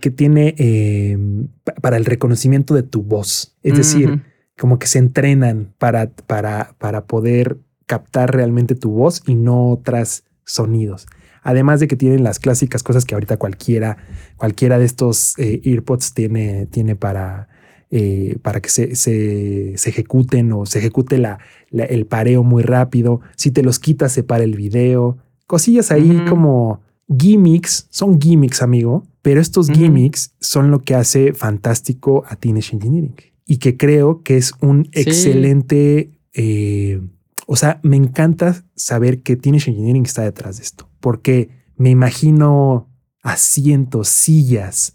que 0.00 0.10
tiene 0.10 0.54
eh, 0.58 1.16
pa- 1.64 1.74
para 1.74 1.96
el 1.96 2.04
reconocimiento 2.04 2.74
de 2.74 2.82
tu 2.82 3.02
voz. 3.02 3.56
Es 3.62 3.72
decir, 3.78 4.22
como 4.58 4.78
que 4.78 4.86
se 4.86 4.98
entrenan 4.98 5.72
para, 5.78 6.10
para, 6.26 6.74
para 6.78 7.06
poder 7.06 7.58
captar 7.86 8.34
realmente 8.34 8.74
tu 8.74 8.90
voz 8.90 9.22
y 9.26 9.34
no 9.34 9.70
otras 9.70 10.24
sonidos. 10.44 11.06
Además 11.42 11.80
de 11.80 11.88
que 11.88 11.96
tienen 11.96 12.22
las 12.22 12.38
clásicas 12.38 12.82
cosas 12.82 13.04
que 13.04 13.14
ahorita 13.14 13.36
cualquiera, 13.36 13.96
cualquiera 14.36 14.78
de 14.78 14.84
estos 14.84 15.36
eh, 15.38 15.60
earpods 15.64 16.14
tiene, 16.14 16.66
tiene 16.66 16.94
para, 16.94 17.48
eh, 17.94 18.38
para 18.42 18.60
que 18.60 18.70
se, 18.70 18.96
se, 18.96 19.74
se 19.76 19.90
ejecuten 19.90 20.50
o 20.52 20.66
se 20.66 20.78
ejecute 20.80 21.18
la, 21.18 21.38
la- 21.70 21.84
el 21.84 22.06
pareo 22.06 22.42
muy 22.42 22.62
rápido. 22.64 23.20
Si 23.36 23.50
te 23.52 23.62
los 23.62 23.78
quitas, 23.78 24.10
se 24.12 24.24
para 24.24 24.42
el 24.44 24.56
video. 24.56 25.18
Cosillas 25.46 25.90
ahí 25.92 26.24
como 26.28 26.80
gimmicks, 27.18 27.86
son 27.90 28.18
gimmicks, 28.20 28.62
amigo, 28.62 29.04
pero 29.20 29.40
estos 29.40 29.68
gimmicks 29.70 30.34
son 30.40 30.70
lo 30.70 30.80
que 30.80 30.94
hace 30.94 31.34
fantástico 31.34 32.24
a 32.26 32.36
Teenage 32.36 32.74
Engineering 32.74 33.14
y 33.46 33.58
que 33.58 33.76
creo 33.76 34.22
que 34.22 34.36
es 34.38 34.52
un 34.62 34.84
Sí. 34.86 35.00
excelente. 35.02 36.10
eh, 36.34 37.00
o 37.46 37.56
sea, 37.56 37.78
me 37.82 37.96
encanta 37.96 38.64
saber 38.74 39.20
que 39.22 39.36
Teenage 39.36 39.70
Engineering 39.70 40.06
está 40.06 40.22
detrás 40.22 40.56
de 40.56 40.62
esto, 40.62 40.88
porque 41.00 41.50
me 41.76 41.90
imagino 41.90 42.88
asientos, 43.22 44.08
sillas, 44.08 44.94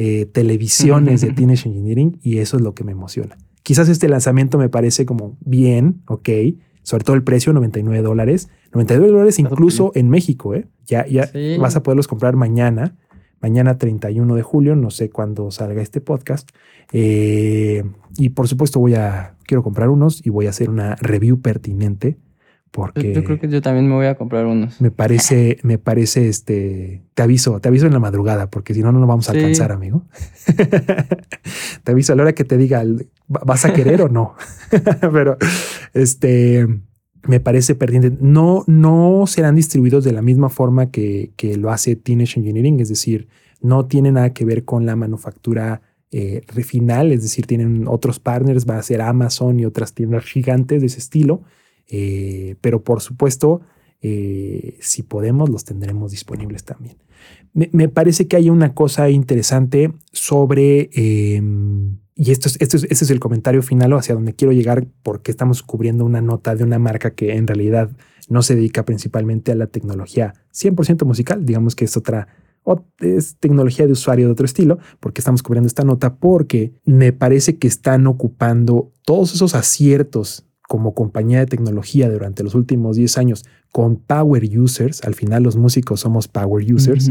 eh, 0.00 0.26
televisiones 0.26 1.20
de 1.22 1.32
Teenage 1.32 1.68
Engineering 1.68 2.20
y 2.22 2.38
eso 2.38 2.56
es 2.56 2.62
lo 2.62 2.72
que 2.72 2.84
me 2.84 2.92
emociona. 2.92 3.36
Quizás 3.64 3.88
este 3.88 4.08
lanzamiento 4.08 4.56
me 4.56 4.68
parece 4.68 5.04
como 5.04 5.36
bien, 5.40 6.02
ok, 6.06 6.28
sobre 6.84 7.02
todo 7.02 7.16
el 7.16 7.24
precio, 7.24 7.52
99 7.52 8.00
dólares. 8.02 8.48
99 8.72 9.10
dólares 9.10 9.38
incluso 9.40 9.90
en 9.96 10.08
México, 10.08 10.54
¿eh? 10.54 10.68
Ya, 10.86 11.04
ya 11.06 11.26
Sí. 11.26 11.56
vas 11.58 11.74
a 11.74 11.82
poderlos 11.82 12.06
comprar 12.06 12.36
mañana, 12.36 12.96
mañana 13.42 13.76
31 13.76 14.36
de 14.36 14.42
julio, 14.42 14.76
no 14.76 14.90
sé 14.90 15.10
cuándo 15.10 15.50
salga 15.50 15.82
este 15.82 16.00
podcast. 16.00 16.48
Eh, 16.92 17.82
y 18.16 18.28
por 18.30 18.46
supuesto 18.48 18.78
voy 18.80 18.94
a, 18.94 19.34
quiero 19.46 19.62
comprar 19.64 19.88
unos 19.90 20.24
y 20.24 20.30
voy 20.30 20.46
a 20.46 20.50
hacer 20.50 20.70
una 20.70 20.94
review 20.96 21.40
pertinente 21.40 22.16
porque 22.70 23.12
yo 23.14 23.24
creo 23.24 23.38
que 23.40 23.48
yo 23.48 23.60
también 23.62 23.88
me 23.88 23.94
voy 23.94 24.06
a 24.06 24.14
comprar 24.16 24.46
unos. 24.46 24.80
me 24.80 24.90
parece, 24.90 25.58
me 25.62 25.78
parece 25.78 26.28
este, 26.28 27.02
te 27.14 27.22
aviso, 27.22 27.60
te 27.60 27.68
aviso 27.68 27.86
en 27.86 27.92
la 27.92 27.98
madrugada 27.98 28.48
porque 28.50 28.74
si 28.74 28.82
no, 28.82 28.92
no 28.92 28.98
nos 29.00 29.08
vamos 29.08 29.28
a 29.28 29.32
Sí. 29.32 29.38
alcanzar, 29.38 29.72
amigo. 29.72 30.04
te 31.84 31.92
aviso 31.92 32.12
a 32.12 32.16
la 32.16 32.22
hora 32.22 32.32
que 32.34 32.44
te 32.44 32.56
diga, 32.56 32.82
¿va- 32.84 33.42
¿vas 33.44 33.64
a 33.64 33.72
querer 33.72 34.02
o 34.02 34.08
no? 34.08 34.34
Pero 35.12 35.36
este, 35.94 36.66
me 37.26 37.40
parece 37.40 37.74
pertinente. 37.74 38.16
No, 38.20 38.64
no 38.66 39.24
serán 39.26 39.56
distribuidos 39.56 40.04
de 40.04 40.12
la 40.12 40.22
misma 40.22 40.48
forma 40.48 40.90
que, 40.90 41.32
que 41.36 41.56
lo 41.56 41.70
hace 41.70 41.96
Teenage 41.96 42.38
Engineering, 42.40 42.80
es 42.80 42.88
decir, 42.88 43.28
no 43.60 43.86
tiene 43.86 44.12
nada 44.12 44.32
que 44.32 44.44
ver 44.44 44.64
con 44.64 44.86
la 44.86 44.96
manufactura 44.96 45.82
eh, 46.10 46.42
final, 46.64 47.12
es 47.12 47.22
decir, 47.22 47.46
tienen 47.46 47.86
otros 47.86 48.18
partners, 48.18 48.66
va 48.68 48.78
a 48.78 48.82
ser 48.82 49.02
Amazon 49.02 49.60
y 49.60 49.64
otras 49.66 49.92
tiendas 49.94 50.24
gigantes 50.24 50.80
de 50.80 50.86
ese 50.86 50.98
estilo, 50.98 51.42
eh, 51.88 52.56
pero 52.60 52.82
por 52.82 53.00
supuesto, 53.00 53.60
eh, 54.00 54.78
si 54.80 55.02
podemos, 55.02 55.48
los 55.48 55.64
tendremos 55.64 56.10
disponibles 56.10 56.64
también. 56.64 56.96
Me, 57.52 57.88
parece 57.88 58.28
que 58.28 58.36
hay 58.36 58.50
una 58.50 58.74
cosa 58.74 59.10
interesante 59.10 59.92
sobre, 60.12 60.90
eh, 60.94 61.42
y 62.14 62.30
esto 62.30 62.48
es, 62.48 62.56
esto 62.60 62.76
es, 62.76 62.84
este 62.84 63.04
es 63.04 63.10
el 63.10 63.18
comentario 63.18 63.62
final 63.62 63.92
o 63.92 63.98
hacia 63.98 64.14
donde 64.14 64.34
quiero 64.34 64.52
llegar, 64.52 64.86
porque 65.02 65.30
estamos 65.30 65.62
cubriendo 65.62 66.04
una 66.04 66.20
nota 66.20 66.54
de 66.54 66.62
una 66.62 66.78
marca 66.78 67.14
que 67.14 67.34
en 67.34 67.46
realidad 67.46 67.90
no 68.28 68.42
se 68.42 68.54
dedica 68.54 68.84
principalmente 68.84 69.50
a 69.50 69.56
la 69.56 69.66
tecnología 69.66 70.34
100% 70.52 71.04
musical, 71.04 71.44
digamos 71.44 71.74
que 71.74 71.86
es 71.86 71.96
otra, 71.96 72.28
tecnología 73.40 73.86
de 73.86 73.92
usuario 73.92 74.26
de 74.26 74.32
otro 74.32 74.44
estilo, 74.44 74.78
porque 75.00 75.20
estamos 75.20 75.42
cubriendo 75.42 75.66
esta 75.66 75.84
nota, 75.84 76.16
porque 76.16 76.72
me 76.84 77.12
parece 77.12 77.56
que 77.56 77.68
están 77.68 78.06
ocupando 78.06 78.92
todos 79.04 79.34
esos 79.34 79.54
aciertos 79.54 80.47
como 80.68 80.94
compañía 80.94 81.40
de 81.40 81.46
tecnología 81.46 82.08
durante 82.08 82.44
los 82.44 82.54
últimos 82.54 82.96
10 82.96 83.18
años 83.18 83.44
con 83.72 83.96
power 83.96 84.44
users, 84.56 85.02
al 85.02 85.16
final 85.16 85.42
los 85.42 85.56
músicos 85.56 86.00
somos 86.00 86.28
power 86.28 86.72
users, 86.72 87.10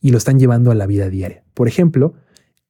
y 0.00 0.10
lo 0.12 0.18
están 0.18 0.38
llevando 0.38 0.70
a 0.70 0.76
la 0.76 0.86
vida 0.86 1.08
diaria. 1.08 1.42
Por 1.54 1.66
ejemplo, 1.66 2.14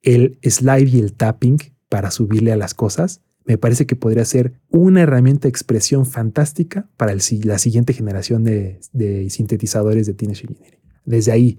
el 0.03 0.39
slide 0.43 0.89
y 0.89 1.01
el 1.01 1.13
tapping 1.13 1.59
para 1.91 2.11
subirle 2.11 2.53
a 2.53 2.57
las 2.57 2.73
cosas, 2.73 3.21
me 3.45 3.59
parece 3.59 3.87
que 3.87 3.97
podría 3.97 4.25
ser 4.25 4.61
una 4.71 5.03
herramienta 5.03 5.43
de 5.43 5.51
expresión 5.51 6.07
fantástica 6.07 6.89
para 6.97 7.13
el 7.13 7.21
la 7.45 7.59
siguiente 7.59 7.93
generación 7.93 8.45
de, 8.45 8.81
de 8.93 9.29
sintetizadores 9.31 10.07
de 10.07 10.15
Teenage 10.15 10.47
Engineering. 10.47 10.81
Desde 11.05 11.33
ahí, 11.33 11.59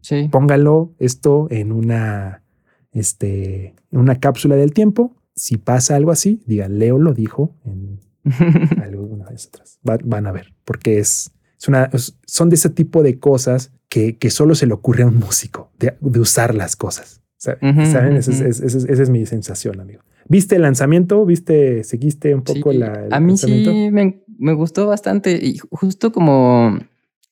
Sí. 0.00 0.28
póngalo 0.30 0.94
esto 1.00 1.48
en 1.50 1.72
una, 1.72 2.44
este, 2.92 3.74
en 3.90 3.98
una 3.98 4.20
cápsula 4.20 4.54
del 4.54 4.72
tiempo. 4.72 5.15
Si 5.36 5.58
pasa 5.58 5.96
algo 5.96 6.10
así, 6.10 6.40
digan, 6.46 6.78
Leo 6.78 6.98
lo 6.98 7.12
dijo 7.12 7.54
en 7.64 8.00
alguna 8.82 9.28
vez 9.30 9.46
atrás. 9.48 9.78
Va- 9.88 9.98
van 10.04 10.26
a 10.26 10.32
ver, 10.32 10.54
porque 10.64 10.98
es, 10.98 11.30
es 11.58 11.68
una, 11.68 11.90
son 12.26 12.48
de 12.48 12.56
ese 12.56 12.70
tipo 12.70 13.02
de 13.02 13.18
cosas 13.18 13.70
que, 13.88 14.16
que 14.16 14.30
solo 14.30 14.54
se 14.54 14.66
le 14.66 14.72
ocurre 14.74 15.04
a 15.04 15.06
un 15.06 15.18
músico, 15.18 15.70
de, 15.78 15.94
de 16.00 16.20
usar 16.20 16.54
las 16.54 16.74
cosas. 16.76 17.22
¿Saben? 17.38 17.78
Esa 17.78 18.08
es, 18.08 18.28
ujú. 18.28 18.44
es- 18.48 18.60
esa 18.60 18.78
es- 18.78 18.84
esa 18.84 19.02
es 19.02 19.10
mi 19.10 19.26
sensación, 19.26 19.78
amigo. 19.80 20.00
¿Viste 20.28 20.56
el 20.56 20.62
lanzamiento? 20.62 21.24
¿Viste, 21.24 21.84
seguiste 21.84 22.34
un 22.34 22.42
poco 22.42 22.72
Sí, 22.72 22.78
la, 22.78 23.04
el 23.04 23.12
a 23.14 23.20
mí 23.20 23.36
sí 23.36 23.90
me, 23.92 24.22
me 24.38 24.54
gustó 24.54 24.86
bastante 24.88 25.32
y 25.40 25.58
justo 25.70 26.10
como, 26.10 26.78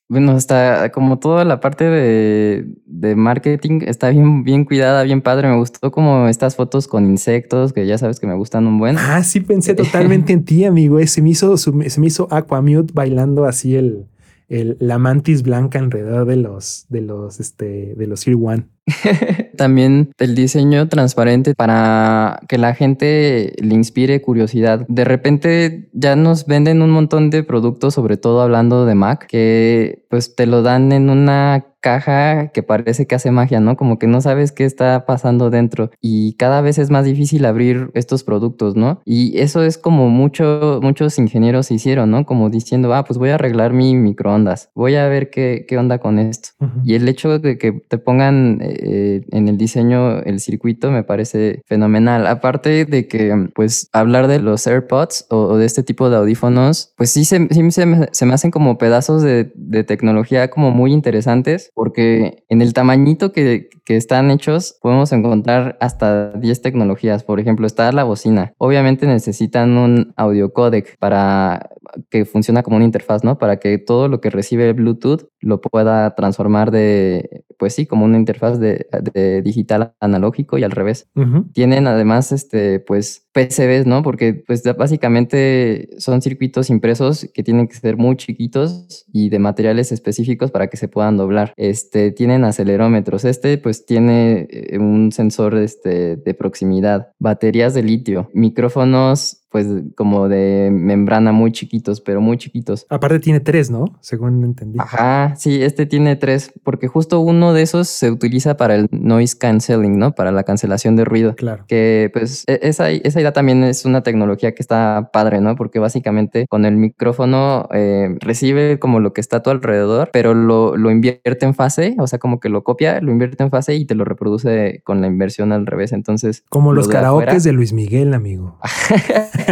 bueno, 0.09 0.33
hasta 0.33 0.91
como 0.93 1.19
toda 1.19 1.45
la 1.45 1.61
parte 1.61 1.85
de, 1.85 2.67
de 2.85 3.17
marketing 3.17 3.81
está 3.87 4.11
bien, 4.11 4.45
bien 4.45 4.65
cuidada, 4.65 5.03
bien 5.03 5.23
padre. 5.23 5.49
Me 5.49 5.57
gustó 5.57 5.91
como 5.91 6.29
estas 6.29 6.57
fotos 6.57 6.87
con 6.89 7.07
insectos, 7.07 7.73
que 7.73 7.87
ya 7.87 7.97
sabes 7.99 8.21
que 8.21 8.27
me 8.27 8.35
gustan 8.35 8.67
un 8.67 8.79
buen. 8.79 8.97
Ah, 8.99 9.23
sí 9.25 9.41
pensé 9.41 9.75
totalmente 9.75 10.33
en 10.33 10.45
ti, 10.45 10.65
amigo. 10.65 10.99
Eh, 10.99 11.07
Se 11.07 11.23
me 11.23 11.31
hizo, 11.31 11.57
se 11.57 11.73
me 11.73 12.07
hizo 12.07 12.29
Aquamute 12.31 12.93
bailando 12.93 13.45
así 13.47 13.77
el, 13.77 14.07
el, 14.49 14.77
la 14.79 14.99
mantis 14.99 15.43
blanca 15.43 15.79
alrededor 15.79 16.27
de 16.27 16.37
los, 16.37 16.87
de 16.89 17.01
los, 17.01 17.41
este, 17.41 17.95
de 17.97 18.07
los 18.07 18.27
Ear 18.27 18.37
One. 18.41 18.69
También 19.57 20.13
el 20.19 20.35
diseño 20.35 20.89
transparente 20.89 21.55
para 21.55 22.41
que 22.49 22.59
la 22.59 22.75
gente 22.75 23.55
le 23.59 23.75
inspire 23.75 24.21
curiosidad. 24.21 24.85
De 24.89 25.05
repente 25.05 25.89
ya 25.93 26.17
nos 26.17 26.47
venden 26.47 26.83
un 26.83 26.91
montón 26.91 27.31
de 27.31 27.43
productos, 27.43 27.95
sobre 27.95 28.17
todo 28.17 28.43
hablando 28.43 28.87
de 28.87 28.95
Mac, 28.95 29.27
que 29.27 30.05
pues 30.11 30.35
te 30.37 30.47
lo 30.47 30.63
dan 30.63 30.93
en 30.93 31.11
una 31.11 31.67
caja 31.85 32.49
que 32.49 32.63
parece 32.63 33.07
que 33.07 33.15
hace 33.15 33.31
magia, 33.31 33.61
¿no? 33.61 33.77
Como 33.77 33.99
que 33.99 34.07
no 34.07 34.23
sabes 34.23 34.53
qué 34.53 34.65
está 34.65 35.05
pasando 35.05 35.51
dentro 35.51 35.91
y 36.01 36.33
cada 36.37 36.63
vez 36.63 36.79
es 36.79 36.89
más 36.89 37.05
difícil 37.05 37.45
abrir 37.45 37.91
estos 37.93 38.25
productos, 38.25 38.75
¿no? 38.75 39.03
Y 39.05 39.39
eso 39.39 39.63
es 39.63 39.77
como 39.77 40.09
mucho, 40.09 40.81
muchos 40.83 41.19
ingenieros 41.19 41.71
hicieron, 41.71 42.11
¿no? 42.11 42.25
Como 42.25 42.49
diciendo, 42.49 42.95
ah, 42.95 43.05
pues 43.05 43.19
voy 43.19 43.29
a 43.29 43.35
arreglar 43.35 43.75
mi 43.75 43.95
microondas, 43.97 44.71
voy 44.75 44.95
a 44.95 45.07
ver 45.09 45.29
qué, 45.29 45.67
qué 45.69 45.77
onda 45.77 45.99
con 45.99 46.19
esto. 46.19 46.51
Y 46.85 46.95
el 46.95 47.07
hecho 47.07 47.39
de 47.39 47.59
que 47.59 47.73
te 47.73 47.99
pongan 47.99 48.63
eh, 48.79 49.25
en 49.31 49.49
el 49.49 49.57
diseño 49.57 50.21
el 50.21 50.41
circuito 50.41 50.91
me 50.91 51.05
parece 51.05 51.63
fenomenal. 51.67 52.27
Aparte 52.27 52.85
de 52.85 53.09
que, 53.09 53.49
pues, 53.55 53.89
hablar 53.93 54.29
de 54.29 54.41
los 54.41 54.67
AirPods 54.67 55.27
o, 55.31 55.37
o 55.39 55.57
de 55.57 55.67
este 55.67 55.83
tipo 55.83 56.11
de 56.11 56.17
audífonos, 56.17 56.93
pues 56.97 57.11
sí, 57.11 57.25
se, 57.25 57.49
sí 57.51 57.71
se, 57.71 57.87
me, 57.87 58.09
se 58.13 58.27
me 58.27 58.35
hacen 58.35 58.51
como 58.51 58.79
pedazos 58.79 59.23
de, 59.23 59.53
de 59.55 59.85
tecnología 59.85 60.49
como 60.51 60.71
muy 60.71 60.93
interesantes, 60.93 61.71
porque 61.75 62.45
en 62.49 62.63
el 62.63 62.73
tamañito 62.73 63.33
que, 63.33 63.69
que 63.85 63.97
están 63.97 64.31
hechos 64.31 64.77
podemos 64.81 65.13
encontrar 65.13 65.77
hasta 65.81 66.33
10 66.33 66.63
tecnologías. 66.63 67.25
Por 67.25 67.41
ejemplo, 67.41 67.67
está 67.67 67.91
la 67.93 68.05
bocina. 68.05 68.53
Obviamente 68.59 69.07
necesitan 69.07 69.77
un 69.77 70.13
audio 70.17 70.53
codec 70.53 70.97
para 70.99 71.71
que 72.11 72.25
funciona 72.25 72.63
como 72.63 72.77
una 72.77 72.85
interfaz, 72.85 73.25
¿no? 73.25 73.39
Para 73.39 73.59
que 73.59 73.79
todo 73.79 74.09
lo 74.09 74.21
que 74.21 74.31
recibe 74.31 74.73
Bluetooth 74.73 75.29
lo 75.41 75.61
pueda 75.61 76.15
transformar 76.15 76.71
de, 76.71 77.45
pues 77.59 77.75
sí, 77.75 77.87
como 77.87 78.05
una 78.05 78.19
interfaz 78.19 78.59
de, 78.59 78.87
de 79.13 79.43
digital 79.43 79.95
analógico 80.01 80.59
y 80.59 80.65
al 80.65 80.71
revés. 80.71 81.09
Tienen 81.53 81.87
además, 81.87 82.33
este, 82.33 82.81
pues, 82.81 83.29
PCBs, 83.33 83.87
¿no? 83.87 84.03
Porque, 84.03 84.35
pues, 84.35 84.63
básicamente 84.77 85.89
son 85.99 86.23
circuitos 86.23 86.71
impresos 86.71 87.29
que 87.35 87.43
tienen 87.43 87.69
que 87.69 87.75
ser 87.75 87.97
muy 87.97 88.17
chiquitos 88.17 89.07
y 89.13 89.29
de 89.29 89.39
materiales 89.39 89.93
específicos 89.93 90.51
para 90.51 90.69
que 90.69 90.77
se 90.77 90.89
puedan 90.89 91.17
doblar. 91.17 91.53
Este, 91.57 92.13
tienen 92.13 92.45
acelerómetros. 92.45 93.25
Este, 93.25 93.59
pues, 93.59 93.87
tiene 93.87 94.47
eh, 94.51 94.79
un 94.79 95.13
sensor, 95.13 95.57
este, 95.57 96.17
de 96.17 96.35
proximidad. 96.35 97.13
Baterías 97.19 97.75
de 97.75 97.83
litio. 97.83 98.31
Micrófonos, 98.35 99.44
pues, 99.55 99.69
como 99.95 100.29
de 100.29 100.69
membrana 100.73 101.31
muy 101.31 101.53
chiquitos, 101.53 102.01
pero 102.01 102.21
muy 102.21 102.39
chiquitos. 102.39 102.87
Aparte 102.91 103.21
tiene 103.21 103.39
tres, 103.39 103.71
¿no? 103.71 103.85
Según 104.01 104.43
entendí. 104.43 104.81
Ajá, 104.81 105.37
sí, 105.37 105.63
este 105.63 105.87
tiene 105.87 106.17
tres, 106.17 106.51
porque 106.65 106.89
justo 106.89 107.21
uno 107.21 107.53
de 107.53 107.63
esos 107.63 107.87
se 107.87 108.11
utiliza 108.11 108.57
para 108.57 108.75
el 108.75 108.89
noise 108.91 109.39
canceling, 109.39 109.97
¿no? 109.97 110.13
Para 110.17 110.33
la 110.33 110.43
cancelación 110.43 110.97
de 110.97 111.05
ruido. 111.05 111.37
Claro. 111.37 111.67
Que 111.69 112.11
pues 112.13 112.43
e- 112.49 112.59
esa, 112.65 112.91
esa 112.91 113.21
idea 113.21 113.33
también 113.33 113.63
es 113.63 113.85
una 113.85 114.03
tecnología 114.03 114.53
que 114.57 114.61
está 114.61 115.11
padre, 115.13 115.41
¿no? 115.41 115.55
Porque 115.55 115.79
básicamente 115.79 116.47
con 116.49 116.65
el 116.65 116.75
micrófono 116.77 117.69
eh, 117.73 118.17
recibe 118.19 118.81
como 118.81 118.99
lo 118.99 119.13
que 119.13 119.21
está 119.21 119.37
a 119.37 119.43
tu 119.45 119.51
alrededor, 119.51 120.11
pero 120.13 120.35
lo, 120.35 120.77
lo 120.77 120.91
invierte 120.91 121.47
en 121.47 121.55
fase, 121.55 121.95
o 122.01 122.09
sea, 122.09 122.19
como 122.19 122.41
que 122.41 122.49
lo 122.49 122.65
copia, 122.65 123.01
lo 123.01 123.13
invierte 123.13 123.45
en 123.45 123.51
fase 123.51 123.77
y 123.77 123.85
te 123.85 123.95
lo 123.95 124.05
reproduce 124.05 124.81
con 124.83 125.01
la 125.01 125.07
inversión 125.07 125.53
al 125.53 125.65
revés. 125.65 125.93
Entonces, 125.93 126.43
Como 126.49 126.73
lo 126.73 126.79
los 126.79 126.89
de 126.89 126.95
karaokes 126.95 127.29
afuera- 127.29 127.45
de 127.45 127.53
Luis 127.53 127.73
Miguel, 127.73 128.15
amigo. 128.15 128.59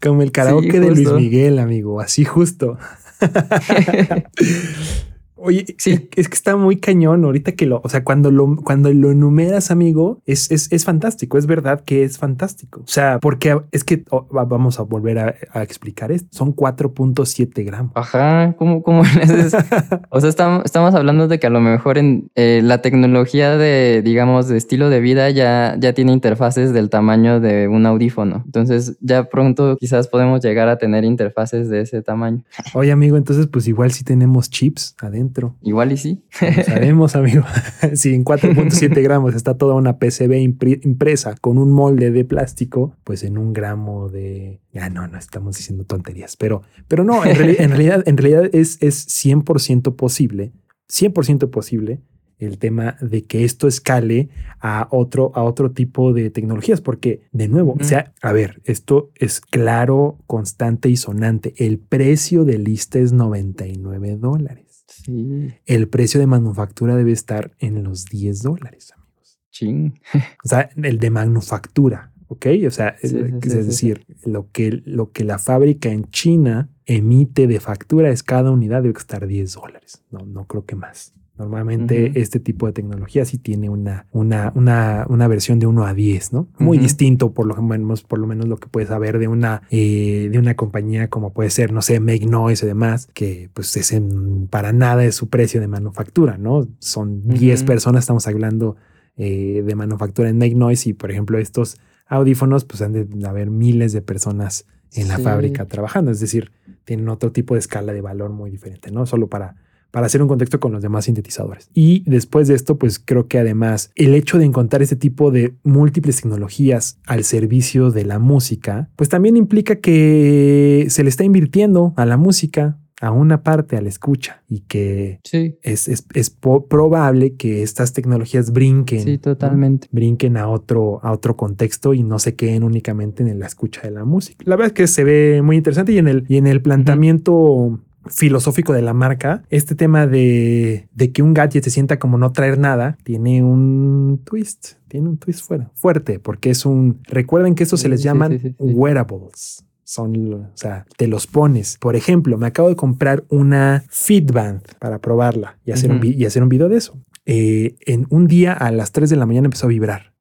Como 0.00 0.22
el 0.22 0.32
karaoke 0.32 0.80
de 0.80 0.90
Luis. 0.90 1.12
Miguel, 1.12 1.58
amigo. 1.58 2.00
Así 2.00 2.24
justo. 2.24 2.78
Oye, 5.44 5.64
Sí. 5.78 6.08
es 6.16 6.28
que 6.28 6.34
está 6.34 6.56
muy 6.56 6.76
cañón 6.76 7.24
ahorita 7.24 7.52
que 7.52 7.66
lo, 7.66 7.80
o 7.82 7.88
sea, 7.88 8.04
cuando 8.04 8.30
lo, 8.30 8.56
cuando 8.56 8.92
lo 8.92 9.10
enumeras, 9.10 9.70
amigo, 9.70 10.20
es, 10.26 10.50
es, 10.50 10.70
es 10.72 10.84
fantástico. 10.84 11.36
Es 11.38 11.46
verdad 11.46 11.82
que 11.84 12.04
es 12.04 12.18
fantástico. 12.18 12.80
O 12.80 12.86
sea, 12.88 13.18
porque 13.20 13.58
es 13.72 13.84
que 13.84 14.04
oh, 14.10 14.26
va- 14.28 14.44
vamos 14.44 14.78
a 14.78 14.82
volver 14.82 15.18
a, 15.18 15.34
a 15.52 15.62
explicar 15.62 16.12
esto. 16.12 16.28
Son 16.30 16.52
4.7 16.54 17.64
gramos. 17.64 17.92
Ajá, 17.94 18.54
¿cómo, 18.56 19.02
haces? 19.02 19.54
O 20.10 20.20
sea, 20.20 20.28
estamos, 20.30 20.62
estamos 20.64 20.94
hablando 20.94 21.26
de 21.28 21.38
que 21.40 21.46
a 21.46 21.50
lo 21.50 21.60
mejor 21.60 21.98
en 21.98 22.30
eh, 22.34 22.60
la 22.62 22.82
tecnología 22.82 23.56
de, 23.56 24.02
digamos, 24.04 24.48
de 24.48 24.56
estilo 24.56 24.90
de 24.90 25.00
vida 25.00 25.30
ya, 25.30 25.76
ya 25.78 25.92
tiene 25.94 26.12
interfaces 26.12 26.72
del 26.72 26.90
tamaño 26.90 27.40
de 27.40 27.66
un 27.68 27.86
audífono. 27.86 28.42
Entonces, 28.44 28.96
ya 29.00 29.24
pronto 29.24 29.76
quizás 29.78 30.08
podemos 30.08 30.42
llegar 30.42 30.68
a 30.68 30.78
tener 30.78 31.04
interfaces 31.04 31.68
de 31.68 31.80
ese 31.80 32.02
tamaño. 32.02 32.42
Oye, 32.74 32.92
amigo, 32.92 33.16
entonces, 33.16 33.46
pues 33.46 33.66
igual 33.68 33.90
sí 33.92 34.04
tenemos 34.04 34.50
chips 34.50 34.94
adentro. 35.00 35.31
Igual 35.62 35.92
y 35.92 35.96
sí. 35.96 36.22
Sabemos, 36.64 37.16
amigo. 37.16 37.42
si 37.94 38.14
en 38.14 38.24
4.7 38.24 39.02
gramos 39.02 39.34
está 39.34 39.56
toda 39.56 39.74
una 39.74 39.98
PCB 39.98 40.34
impresa 40.82 41.34
con 41.40 41.58
un 41.58 41.72
molde 41.72 42.10
de 42.10 42.24
plástico, 42.24 42.96
pues 43.04 43.22
en 43.24 43.38
un 43.38 43.52
gramo 43.52 44.08
de. 44.08 44.60
Ya 44.72 44.88
no, 44.90 45.06
no 45.08 45.18
estamos 45.18 45.56
diciendo 45.56 45.84
tonterías, 45.84 46.36
pero, 46.36 46.62
pero 46.88 47.04
no, 47.04 47.24
en, 47.24 47.36
reali- 47.36 47.56
en 47.58 47.70
realidad, 47.70 48.02
en 48.06 48.16
realidad 48.16 48.50
es, 48.52 48.78
es 48.82 49.06
100% 49.08 49.96
posible, 49.96 50.52
100% 50.90 51.50
posible 51.50 52.00
el 52.38 52.58
tema 52.58 52.96
de 53.00 53.22
que 53.22 53.44
esto 53.44 53.68
escale 53.68 54.28
a 54.58 54.88
otro, 54.90 55.30
a 55.36 55.44
otro 55.44 55.70
tipo 55.70 56.12
de 56.12 56.28
tecnologías, 56.30 56.80
porque 56.80 57.20
de 57.30 57.46
nuevo, 57.46 57.76
o 57.80 57.84
sea, 57.84 58.14
a 58.20 58.32
ver, 58.32 58.60
esto 58.64 59.12
es 59.14 59.40
claro, 59.40 60.18
constante 60.26 60.88
y 60.88 60.96
sonante. 60.96 61.54
El 61.56 61.78
precio 61.78 62.44
de 62.44 62.58
lista 62.58 62.98
es 62.98 63.12
99 63.12 64.16
dólares 64.16 64.61
Sí, 65.04 65.48
el 65.66 65.88
precio 65.88 66.20
de 66.20 66.26
manufactura 66.26 66.96
debe 66.96 67.12
estar 67.12 67.52
en 67.58 67.82
los 67.82 68.04
10 68.06 68.42
dólares, 68.42 68.92
amigos. 68.92 69.40
ching. 69.50 69.94
O 70.44 70.48
sea, 70.48 70.70
el 70.76 70.98
de 70.98 71.10
manufactura, 71.10 72.12
¿ok? 72.28 72.46
O 72.66 72.70
sea, 72.70 72.96
Sí, 73.00 73.06
es, 73.06 73.10
sí, 73.42 73.58
decir, 73.58 74.06
Lo, 74.24 74.50
que, 74.50 74.82
lo 74.84 75.12
que 75.12 75.24
la 75.24 75.38
fábrica 75.38 75.88
en 75.90 76.04
China 76.10 76.68
emite 76.86 77.46
de 77.46 77.60
factura 77.60 78.10
es 78.10 78.22
cada 78.22 78.50
unidad 78.50 78.82
debe 78.82 78.98
estar 78.98 79.26
10 79.26 79.54
dólares. 79.54 80.02
No, 80.10 80.26
no 80.26 80.46
creo 80.46 80.64
que 80.64 80.76
más. 80.76 81.14
Normalmente 81.42 82.12
este 82.20 82.40
tipo 82.40 82.66
de 82.66 82.72
tecnología 82.72 83.24
sí 83.24 83.36
tiene 83.38 83.68
una, 83.68 84.06
una, 84.12 84.52
una, 84.54 85.06
una 85.08 85.26
versión 85.28 85.58
de 85.58 85.66
1 85.66 85.84
a 85.84 85.92
10, 85.94 86.32
¿no? 86.32 86.48
Muy 86.58 86.78
distinto 86.78 87.32
por 87.32 87.46
lo 87.46 87.60
menos, 87.60 88.02
por 88.04 88.18
lo 88.18 88.26
menos 88.26 88.46
lo 88.48 88.56
que 88.58 88.68
puedes 88.68 88.88
saber 88.88 89.18
de 89.18 89.28
una, 89.28 89.62
eh, 89.70 90.28
de 90.30 90.38
una 90.38 90.54
compañía 90.54 91.08
como 91.08 91.32
puede 91.32 91.50
ser, 91.50 91.72
no 91.72 91.82
sé, 91.82 92.00
Make 92.00 92.26
Noise 92.26 92.64
y 92.64 92.68
demás, 92.68 93.08
que 93.12 93.50
pues 93.52 93.76
es 93.76 93.92
en- 93.92 94.46
para 94.48 94.72
nada 94.72 95.04
es 95.04 95.14
su 95.16 95.28
precio 95.28 95.60
de 95.60 95.68
manufactura, 95.68 96.38
¿no? 96.38 96.68
Son 96.78 97.26
10 97.28 97.60
Ujú. 97.60 97.66
personas, 97.66 98.04
estamos 98.04 98.26
hablando 98.26 98.76
eh, 99.16 99.62
de 99.66 99.74
manufactura 99.74 100.30
en 100.30 100.38
Make 100.38 100.54
Noise 100.54 100.88
y 100.88 100.92
por 100.94 101.10
ejemplo 101.10 101.36
estos 101.38 101.76
audífonos 102.06 102.64
pues 102.64 102.80
han 102.82 102.92
de 102.92 103.26
haber 103.28 103.50
miles 103.50 103.92
de 103.92 104.00
personas 104.00 104.64
en 104.94 105.08
la 105.08 105.16
Sí. 105.16 105.22
fábrica 105.22 105.66
trabajando, 105.66 106.10
es 106.10 106.20
decir, 106.20 106.50
tienen 106.84 107.08
otro 107.08 107.32
tipo 107.32 107.54
de 107.54 107.60
escala 107.60 107.92
de 107.92 108.00
valor 108.00 108.30
muy 108.30 108.50
diferente, 108.50 108.90
¿no? 108.90 109.04
Solo 109.06 109.28
para, 109.28 109.56
para 109.92 110.06
hacer 110.06 110.20
un 110.22 110.26
contexto 110.28 110.58
con 110.58 110.72
los 110.72 110.82
demás 110.82 111.04
sintetizadores. 111.04 111.70
Y 111.74 112.02
después 112.10 112.48
de 112.48 112.54
esto, 112.54 112.78
pues 112.78 112.98
creo 112.98 113.28
que 113.28 113.38
además 113.38 113.92
el 113.94 114.14
hecho 114.14 114.38
de 114.38 114.44
encontrar 114.46 114.82
este 114.82 114.96
tipo 114.96 115.30
de 115.30 115.54
múltiples 115.62 116.20
tecnologías 116.20 116.98
al 117.06 117.22
servicio 117.24 117.90
de 117.92 118.04
la 118.04 118.18
música, 118.18 118.88
pues 118.96 119.08
también 119.08 119.36
implica 119.36 119.76
que 119.76 120.86
se 120.88 121.02
le 121.04 121.08
está 121.10 121.22
invirtiendo 121.24 121.92
a 121.96 122.06
la 122.06 122.16
música, 122.16 122.78
a 123.00 123.10
una 123.10 123.42
parte, 123.42 123.76
a 123.76 123.80
la 123.82 123.88
escucha, 123.88 124.44
y 124.48 124.60
que 124.60 125.18
Sí, 125.24 125.56
es, 125.62 125.88
es- 125.88 126.06
es 126.14 126.30
probable 126.30 127.34
que 127.34 127.62
estas 127.62 127.92
tecnologías 127.92 128.52
brinquen. 128.52 129.00
sí, 129.00 129.12
¿no? 129.14 129.18
totalmente. 129.20 129.88
brinquen 129.90 130.36
a 130.36 130.48
otro, 130.48 131.00
a 131.02 131.10
otro 131.12 131.36
contexto 131.36 131.94
y 131.94 132.02
no 132.02 132.18
se 132.18 132.34
queden 132.36 132.62
únicamente 132.62 133.22
en 133.28 133.38
la 133.40 133.46
escucha 133.46 133.82
de 133.82 133.90
la 133.90 134.04
música. 134.04 134.42
La 134.46 134.54
verdad 134.56 134.68
es 134.68 134.72
que 134.74 134.86
se 134.86 135.04
ve 135.04 135.42
muy 135.42 135.56
interesante 135.56 135.92
y 135.92 135.98
en 135.98 136.08
el, 136.08 136.24
y 136.28 136.36
en 136.36 136.46
el 136.46 136.62
planteamiento 136.62 137.80
filosófico 138.06 138.72
de 138.72 138.82
la 138.82 138.92
marca, 138.94 139.42
este 139.50 139.74
tema 139.74 140.06
de, 140.06 140.88
de 140.94 141.12
que 141.12 141.22
un 141.22 141.34
gadget 141.34 141.64
se 141.64 141.70
sienta 141.70 141.98
como 141.98 142.18
no 142.18 142.32
traer 142.32 142.58
nada, 142.58 142.98
tiene 143.04 143.42
un 143.42 144.20
twist, 144.24 144.72
tiene 144.88 145.08
un 145.08 145.18
twist 145.18 145.44
fuera, 145.46 145.70
fuerte, 145.74 146.18
porque 146.18 146.50
es 146.50 146.66
un, 146.66 147.00
recuerden 147.04 147.54
que 147.54 147.62
estos 147.62 147.80
se 147.80 147.88
les 147.88 148.00
Sí, 148.00 148.04
llaman 148.04 148.32
sí, 148.32 148.38
sí, 148.38 148.48
sí. 148.48 148.54
wearables. 148.58 149.64
Son, 149.84 150.34
o 150.34 150.50
sea, 150.54 150.86
te 150.96 151.06
los 151.06 151.26
pones. 151.26 151.76
Por 151.78 151.96
ejemplo, 151.96 152.38
me 152.38 152.46
acabo 152.46 152.68
de 152.68 152.76
comprar 152.76 153.24
una 153.28 153.84
Fitband 153.90 154.62
para 154.78 155.00
probarla 155.00 155.58
y 155.66 155.72
hacer, 155.72 155.90
un, 155.90 156.00
y 156.02 156.24
hacer 156.24 156.42
un 156.42 156.48
video 156.48 156.68
de 156.70 156.78
eso. 156.78 156.98
Eh, 157.26 157.74
en 157.80 158.06
un 158.08 158.26
día 158.26 158.52
a 158.54 158.70
las 158.70 158.92
3 158.92 159.10
de 159.10 159.16
la 159.16 159.26
mañana 159.26 159.46
empezó 159.46 159.66
a 159.66 159.68
vibrar. 159.68 160.11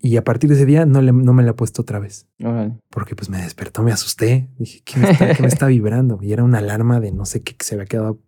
Y 0.00 0.16
a 0.16 0.24
partir 0.24 0.48
de 0.50 0.56
ese 0.56 0.66
día 0.66 0.86
no, 0.86 1.02
le- 1.02 1.12
no 1.12 1.32
me 1.32 1.42
la 1.42 1.50
he 1.50 1.54
puesto 1.54 1.82
otra 1.82 1.98
vez. 1.98 2.26
Porque 2.90 3.14
pues 3.14 3.28
me 3.28 3.40
despertó, 3.42 3.82
me 3.82 3.92
asusté. 3.92 4.48
Dije, 4.58 4.80
¿qué 4.84 4.98
me 5.00 5.10
está, 5.10 5.34
qué 5.34 5.42
me 5.42 5.48
está 5.48 5.66
vibrando? 5.68 6.18
Y 6.22 6.32
era 6.32 6.42
una 6.44 6.58
alarma 6.58 7.00
de 7.00 7.12
no 7.12 7.26
sé 7.26 7.42
qué 7.42 7.54
que 7.54 7.64
se 7.64 7.74
había 7.74 7.86
quedado 7.86 8.18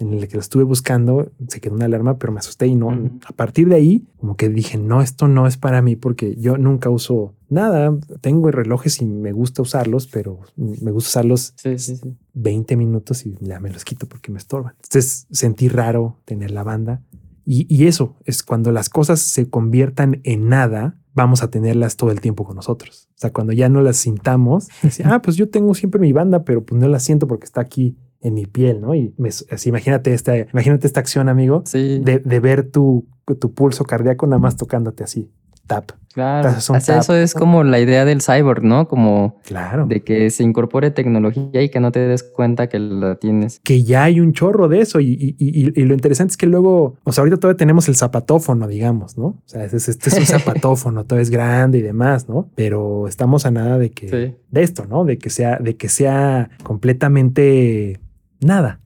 en 0.00 0.12
el 0.12 0.28
que 0.28 0.34
lo 0.34 0.40
estuve 0.40 0.62
buscando. 0.64 1.32
Se 1.48 1.60
quedó 1.60 1.74
una 1.74 1.86
alarma, 1.86 2.18
pero 2.18 2.32
me 2.32 2.38
asusté 2.38 2.66
y 2.68 2.74
no. 2.76 2.90
A 3.26 3.32
partir 3.32 3.68
de 3.68 3.74
ahí, 3.76 4.06
como 4.18 4.36
que 4.36 4.48
dije, 4.48 4.78
no, 4.78 5.00
esto 5.02 5.26
no 5.26 5.46
es 5.48 5.56
para 5.56 5.82
mí 5.82 5.96
porque 5.96 6.36
yo 6.36 6.56
nunca 6.58 6.88
uso 6.90 7.34
nada. 7.48 7.96
Tengo 8.20 8.48
relojes 8.52 9.00
y 9.02 9.06
me 9.06 9.32
gusta 9.32 9.62
usarlos, 9.62 10.06
pero 10.06 10.38
me 10.56 10.92
gusta 10.92 11.08
usarlos 11.08 11.54
Sí, 11.56 11.78
sí, 11.78 11.96
sí. 11.96 12.14
20 12.34 12.76
minutos 12.76 13.26
y 13.26 13.34
ya 13.40 13.58
me 13.58 13.70
los 13.70 13.84
quito 13.84 14.06
porque 14.06 14.30
me 14.30 14.38
estorban. 14.38 14.74
Entonces 14.84 15.26
sentí 15.32 15.68
raro 15.68 16.20
tener 16.26 16.50
la 16.52 16.62
banda. 16.62 17.02
Y, 17.50 17.66
y 17.74 17.86
eso 17.86 18.16
es 18.26 18.42
cuando 18.42 18.72
las 18.72 18.90
cosas 18.90 19.20
se 19.20 19.48
conviertan 19.48 20.20
en 20.24 20.50
nada, 20.50 20.98
vamos 21.14 21.42
a 21.42 21.48
tenerlas 21.50 21.96
todo 21.96 22.10
el 22.10 22.20
tiempo 22.20 22.44
con 22.44 22.56
nosotros. 22.56 23.08
O 23.14 23.18
sea, 23.18 23.32
cuando 23.32 23.54
ya 23.54 23.70
no 23.70 23.80
las 23.80 23.96
sintamos, 23.96 24.68
decía, 24.82 25.14
ah, 25.14 25.22
pues 25.22 25.36
yo 25.36 25.48
tengo 25.48 25.74
siempre 25.74 25.98
mi 25.98 26.12
banda, 26.12 26.44
pero 26.44 26.62
pues 26.62 26.78
no 26.78 26.88
la 26.88 27.00
siento 27.00 27.26
porque 27.26 27.46
está 27.46 27.62
aquí 27.62 27.96
en 28.20 28.34
mi 28.34 28.44
piel, 28.44 28.82
¿no? 28.82 28.94
Y 28.94 29.14
me- 29.16 29.30
así, 29.30 29.70
imagínate 29.70 30.12
esta, 30.12 30.36
imagínate 30.36 30.86
esta 30.86 31.00
acción, 31.00 31.30
amigo, 31.30 31.62
Sí, 31.64 32.00
de, 32.00 32.18
de 32.18 32.40
ver 32.40 32.70
tu, 32.70 33.06
tu 33.40 33.54
pulso 33.54 33.84
cardíaco 33.84 34.26
nada 34.26 34.40
más 34.40 34.56
tocándote 34.56 35.02
así, 35.04 35.30
tap. 35.68 35.92
claro. 36.12 36.48
un 36.70 36.76
Así 36.76 36.90
eso 36.90 37.14
es 37.14 37.32
como 37.34 37.62
la 37.62 37.78
idea 37.78 38.04
del 38.04 38.20
cyborg, 38.22 38.64
¿no? 38.64 38.88
Como 38.88 39.36
Claro. 39.44 39.86
de 39.86 40.00
que 40.02 40.30
se 40.30 40.42
incorpore 40.42 40.90
tecnología 40.90 41.62
y 41.62 41.68
que 41.68 41.78
no 41.78 41.92
te 41.92 42.00
des 42.00 42.24
cuenta 42.24 42.68
que 42.68 42.80
la 42.80 43.14
tienes. 43.16 43.60
que 43.62 43.84
ya 43.84 44.02
hay 44.04 44.18
un 44.18 44.32
chorro 44.32 44.66
de 44.66 44.80
eso 44.80 44.98
y, 44.98 45.12
y- 45.12 45.36
y- 45.38 45.80
y 45.80 45.84
lo 45.84 45.94
interesante 45.94 46.32
es 46.32 46.36
que 46.36 46.46
luego, 46.46 46.96
o 47.04 47.12
sea, 47.12 47.22
ahorita 47.22 47.36
todavía 47.36 47.56
tenemos 47.58 47.86
el 47.88 47.94
zapatófono, 47.94 48.66
digamos, 48.66 49.16
¿no? 49.16 49.26
O 49.26 49.42
sea, 49.44 49.62
este 49.64 49.76
es, 49.76 49.88
este 49.88 50.08
es 50.10 50.18
un 50.18 50.26
zapatófono, 50.64 51.04
todo 51.04 51.20
es 51.20 51.30
grande 51.30 51.78
y 51.78 51.82
demás, 51.82 52.28
¿no? 52.28 52.48
Pero 52.56 53.06
estamos 53.06 53.46
a 53.46 53.52
nada 53.52 53.78
de 53.78 53.90
que, 53.90 54.08
Sí. 54.08 54.36
de 54.50 54.62
esto, 54.62 54.86
¿no? 54.86 55.04
De 55.04 55.18
que 55.18 55.30
sea, 55.30 55.58
de 55.58 55.76
que 55.76 55.88
sea 55.88 56.50
completamente 56.64 58.00
nada. 58.40 58.80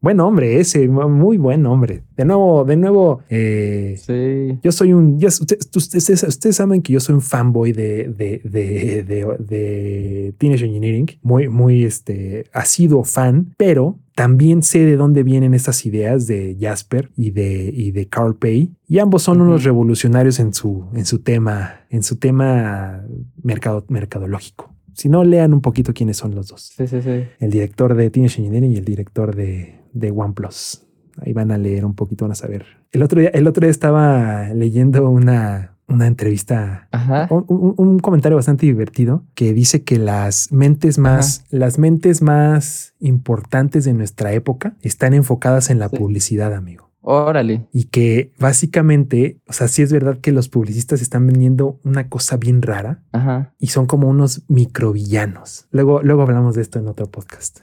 Buen 0.00 0.20
hombre 0.20 0.58
ese, 0.60 0.88
muy 0.88 1.38
buen 1.38 1.64
hombre. 1.66 2.02
De 2.16 2.24
nuevo, 2.24 2.64
de 2.64 2.76
nuevo, 2.76 3.20
eh, 3.30 3.94
Sí. 3.98 4.58
yo 4.62 4.72
soy 4.72 4.92
un. 4.92 5.14
ustedes, 5.24 5.70
ustedes- 5.74 6.22
ustedes 6.24 6.56
saben 6.56 6.82
que 6.82 6.92
yo 6.92 7.00
soy 7.00 7.14
un 7.14 7.20
fanboy 7.22 7.72
de, 7.72 8.08
de, 8.08 8.40
de, 8.44 9.02
de- 9.04 9.36
de 9.38 10.34
Teenage 10.38 10.64
Engineering, 10.66 11.06
muy, 11.22 11.48
muy 11.48 11.84
este, 11.84 12.44
asiduo 12.52 13.04
fan, 13.04 13.54
pero 13.56 13.98
también 14.14 14.62
sé 14.62 14.80
de 14.84 14.96
dónde 14.96 15.22
vienen 15.22 15.54
estas 15.54 15.86
ideas 15.86 16.26
de 16.26 16.56
Jasper 16.60 17.10
y 17.16 17.30
de, 17.30 17.70
y 17.74 17.92
de 17.92 18.08
Carl 18.08 18.36
Pay. 18.36 18.72
Y 18.86 18.98
ambos 18.98 19.22
son 19.22 19.40
unos 19.40 19.64
revolucionarios 19.64 20.38
en 20.38 20.52
su, 20.52 20.84
en 20.92 21.06
su 21.06 21.20
tema, 21.20 21.80
en 21.88 22.02
su 22.02 22.16
tema 22.16 23.04
mercado, 23.42 23.84
mercadológico. 23.88 24.70
Si 24.94 25.08
no, 25.08 25.24
lean 25.24 25.52
un 25.54 25.60
poquito 25.60 25.92
quiénes 25.94 26.16
son 26.16 26.34
los 26.34 26.48
dos 26.48 26.72
Sí, 26.76 26.86
sí, 26.86 27.00
sí. 27.02 27.24
el 27.38 27.50
director 27.50 27.94
de 27.94 28.10
Teenage 28.10 28.38
Engineering 28.40 28.72
y 28.72 28.76
el 28.76 28.84
director 28.84 29.34
de, 29.34 29.80
de 29.92 30.10
OnePlus. 30.10 30.82
Ahí 31.18 31.32
van 31.32 31.50
a 31.50 31.58
leer 31.58 31.84
un 31.84 31.94
poquito, 31.94 32.24
van 32.24 32.32
a 32.32 32.34
saber. 32.34 32.64
El 32.90 33.02
otro 33.02 33.20
día, 33.20 33.30
el 33.30 33.46
otro 33.46 33.62
día 33.62 33.70
estaba 33.70 34.48
leyendo 34.54 35.08
una, 35.10 35.76
una 35.88 36.06
entrevista, 36.06 36.88
Ajá. 36.90 37.26
un, 37.30 37.44
un- 37.48 37.74
un 37.76 37.98
comentario 37.98 38.36
bastante 38.36 38.64
divertido 38.66 39.24
que 39.34 39.52
dice 39.52 39.82
que 39.82 39.98
las 39.98 40.50
mentes 40.52 40.96
más, 40.98 41.44
las 41.50 41.78
mentes 41.78 42.22
más 42.22 42.94
importantes 43.00 43.84
de 43.84 43.92
nuestra 43.92 44.32
época 44.32 44.74
están 44.80 45.12
enfocadas 45.12 45.68
en 45.70 45.78
la 45.78 45.88
Sí. 45.90 45.96
publicidad, 45.96 46.54
amigo. 46.54 46.90
Órale. 47.02 47.66
Y 47.72 47.84
que 47.84 48.32
básicamente, 48.38 49.40
o 49.46 49.52
sea, 49.52 49.68
sí 49.68 49.82
es 49.82 49.92
verdad 49.92 50.18
que 50.18 50.32
los 50.32 50.48
publicistas 50.48 51.02
están 51.02 51.26
vendiendo 51.26 51.80
una 51.84 52.08
cosa 52.08 52.36
bien 52.36 52.62
rara 52.62 53.02
Ajá. 53.12 53.54
y 53.58 53.68
son 53.68 53.86
como 53.86 54.08
unos 54.08 54.44
microvillanos. 54.48 55.66
Luego, 55.72 56.02
luego 56.02 56.22
hablamos 56.22 56.54
de 56.54 56.62
esto 56.62 56.78
en 56.78 56.86
otro 56.86 57.10
podcast. 57.10 57.58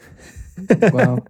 Wow. 0.91 1.23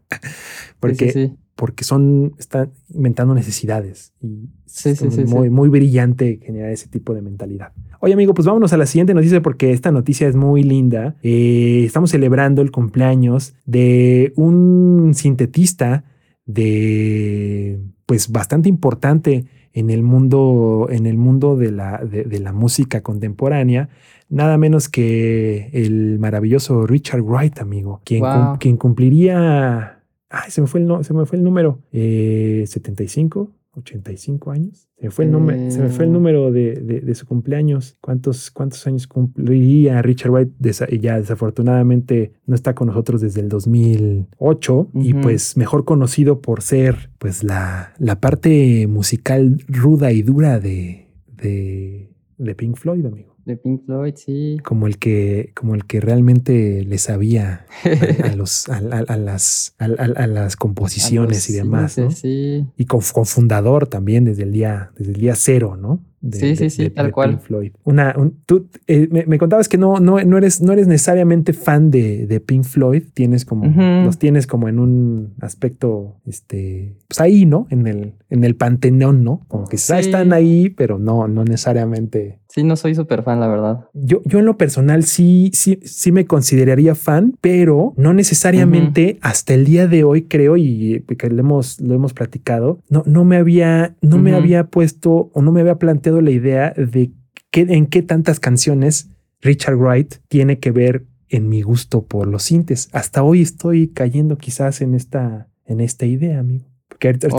Porque, 0.80 1.06
sí, 1.12 1.12
sí, 1.12 1.28
sí. 1.28 1.38
porque 1.56 1.84
son, 1.84 2.34
están 2.40 2.72
inventando 2.90 3.36
necesidades 3.36 4.14
y 4.22 4.50
es 4.90 5.30
muy, 5.30 5.50
muy 5.50 5.70
brillante 5.70 6.40
generar 6.44 6.72
ese 6.72 6.88
tipo 6.88 7.14
de 7.14 7.22
mentalidad. 7.22 7.74
Oye, 8.02 8.14
amigo, 8.14 8.34
pues 8.34 8.46
vámonos 8.48 8.72
a 8.74 8.78
la 8.78 8.86
siguiente 8.86 9.14
noticia 9.14 9.42
porque 9.42 9.72
esta 9.72 9.92
noticia 9.92 10.28
es 10.28 10.36
muy 10.36 10.64
linda. 10.64 11.16
Eh, 11.22 11.84
estamos 11.86 12.12
celebrando 12.12 12.62
el 12.62 12.72
cumpleaños 12.72 13.54
de 13.66 14.34
un 14.36 15.12
sintetista 15.14 16.06
de, 16.46 17.80
pues, 18.10 18.32
bastante 18.32 18.70
importante 18.70 19.46
en 19.72 19.92
el 19.92 20.02
mundo, 20.02 20.88
en 20.90 21.06
el 21.06 21.16
mundo 21.16 21.56
de 21.56 21.72
la, 21.72 22.00
de, 22.04 22.24
de 22.24 22.40
la 22.40 22.54
música 22.54 23.02
contemporánea. 23.02 23.88
Nada 24.30 24.58
menos 24.58 24.90
que 24.90 25.70
el 25.74 26.18
maravilloso 26.18 26.88
Richard 26.88 27.22
Wright, 27.22 27.60
amigo, 27.60 28.02
quien, 28.04 28.22
cum- 28.22 28.58
quien 28.58 28.78
cumpliría 28.78 30.00
Ay, 30.32 30.50
se 30.50 30.62
me 30.62 30.66
fue 30.68 30.80
el, 30.80 30.88
no- 30.88 31.04
se 31.04 31.14
me 31.14 31.24
fue 31.28 31.38
el 31.38 31.44
número. 31.44 31.78
Eh, 31.92 32.64
75, 32.66 33.52
85 33.74 34.52
años. 34.52 34.90
Se 34.98 35.06
me 35.06 35.12
fue 35.12 35.26
el, 35.26 35.32
número, 35.32 35.72
se 35.72 35.82
me 35.82 35.90
fue 35.90 36.06
el 36.06 36.10
Eh. 36.10 36.14
número 36.14 36.52
de, 36.52 36.74
de- 36.76 37.02
de 37.02 37.16
su 37.16 37.26
cumpleaños. 37.26 37.98
¿Cuántos, 38.02 38.52
¿Cuántos 38.52 38.86
años 38.88 39.08
cumpliría 39.08 40.02
Richard 40.02 40.32
White? 40.32 40.52
Desa- 40.60 40.88
ya 41.00 41.20
desafortunadamente 41.20 42.34
no 42.46 42.56
está 42.56 42.76
con 42.76 42.88
nosotros 42.88 43.22
desde 43.22 43.42
el 43.42 43.50
2008 43.50 44.90
y 44.96 45.14
Ujú. 45.14 45.22
pues 45.22 45.56
mejor 45.58 45.86
conocido 45.86 46.42
por 46.42 46.62
ser 46.62 47.12
pues 47.18 47.44
la, 47.44 47.94
la 48.00 48.20
parte 48.20 48.88
musical 48.88 49.64
ruda 49.68 50.12
y 50.12 50.22
dura 50.24 50.60
de, 50.60 51.08
de, 51.42 52.12
de 52.38 52.56
Pink 52.56 52.76
Floyd, 52.78 53.06
amigo. 53.06 53.36
De 53.50 53.58
Pink 53.58 53.84
Floyd, 53.84 54.14
sí. 54.16 54.58
Como 54.64 54.86
el 54.86 55.00
que, 55.00 55.54
como 55.56 55.74
el 55.74 55.86
que 55.86 56.00
realmente 56.00 56.86
le 56.86 57.00
sabía 57.00 57.66
a, 57.84 58.28
a 58.28 58.36
los, 58.36 58.70
a, 58.70 58.80
las, 58.80 59.74
a, 59.80 59.88
las 60.28 60.56
composiciones 60.56 61.50
y 61.50 61.54
demás. 61.54 61.98
¿no? 61.98 62.12
Sí. 62.12 62.68
Y 62.78 62.86
con, 62.86 63.02
con 63.12 63.26
fundador 63.26 63.88
también 63.88 64.26
desde 64.26 64.44
el 64.44 64.52
día, 64.52 64.92
desde 65.00 65.14
el 65.14 65.20
día 65.20 65.34
cero, 65.34 65.76
¿no? 65.82 66.00
De- 66.22 66.38
Sí, 66.38 66.56
sí, 66.56 66.64
de- 66.66 66.70
sí, 66.70 66.84
de- 66.84 66.90
tal 66.90 67.06
de 67.08 67.12
cual. 67.12 67.30
Pink 67.32 67.42
Floyd. 67.42 67.72
Una, 67.84 68.14
un- 68.18 68.36
tú 68.46 68.68
eh, 68.88 69.08
me, 69.12 69.26
me 69.26 69.38
contabas 69.38 69.70
que 69.70 69.78
no, 69.78 70.00
no, 70.00 70.22
no 70.24 70.38
eres, 70.38 70.62
no 70.62 70.74
eres 70.74 70.88
necesariamente 70.88 71.54
fan 71.54 71.92
de, 71.92 72.28
de 72.28 72.40
Pink 72.40 72.64
Floyd. 72.66 73.04
Tienes 73.14 73.46
como, 73.46 73.66
los 74.04 74.18
tienes 74.18 74.46
como 74.48 74.68
en 74.70 74.80
un 74.80 75.34
aspecto, 75.42 76.18
este, 76.26 76.96
pues 77.08 77.22
ahí, 77.22 77.46
¿no? 77.46 77.68
En 77.70 77.88
el, 77.88 78.14
en 78.30 78.44
el 78.44 78.56
panteón, 78.56 79.24
¿no? 79.24 79.42
Como 79.48 79.66
que 79.68 79.78
Sí. 79.78 79.94
están 79.98 80.34
ahí, 80.34 80.70
pero 80.70 81.00
no, 81.00 81.28
no 81.28 81.44
necesariamente 81.46 82.40
Sí, 82.52 82.64
no 82.64 82.76
soy 82.76 82.96
súper 82.96 83.22
fan, 83.22 83.40
la 83.40 83.48
verdad. 83.48 83.86
yo, 83.94 84.24
yo 84.26 84.40
en 84.40 84.46
lo 84.46 84.58
personal 84.58 85.04
sí, 85.04 85.52
sí, 85.54 85.80
sí 85.84 86.12
me 86.12 86.26
consideraría 86.26 86.96
fan, 86.96 87.36
pero 87.42 87.94
no 87.96 88.12
necesariamente 88.16 89.20
hasta 89.22 89.54
el 89.54 89.66
día 89.66 89.88
de 89.88 90.04
hoy 90.04 90.24
creo 90.24 90.58
y 90.58 91.04
que 91.16 91.30
lo 91.30 91.40
hemos, 91.40 91.80
lo 91.80 91.94
hemos 91.94 92.14
platicado, 92.16 92.80
no, 92.90 93.04
no 93.06 93.24
me 93.24 93.38
había, 93.38 93.96
no 94.02 94.18
me 94.18 94.34
había 94.34 94.64
puesto 94.66 95.30
o 95.32 95.42
no 95.44 95.52
me 95.52 95.62
había 95.62 95.76
planteado 95.76 96.09
la 96.22 96.32
idea 96.32 96.74
de 96.76 97.12
qué, 97.52 97.62
en 97.62 97.88
qué 97.88 98.02
tantas 98.02 98.40
canciones 98.40 99.10
Richard 99.42 99.76
Wright 99.78 100.16
tiene 100.28 100.60
que 100.60 100.72
ver 100.72 101.06
en 101.30 101.48
mi 101.48 101.62
gusto 101.62 102.06
por 102.06 102.28
los 102.28 102.44
sintes. 102.44 102.90
Hasta 102.92 103.24
hoy 103.24 103.42
estoy 103.42 103.90
cayendo 103.90 104.38
quizás 104.38 104.82
en 104.82 104.96
esta, 104.96 105.48
en 105.66 105.80
esta 105.80 106.06
idea, 106.06 106.40
amigo. 106.40 106.66
Porque 106.88 107.08
ahorita- 107.10 107.30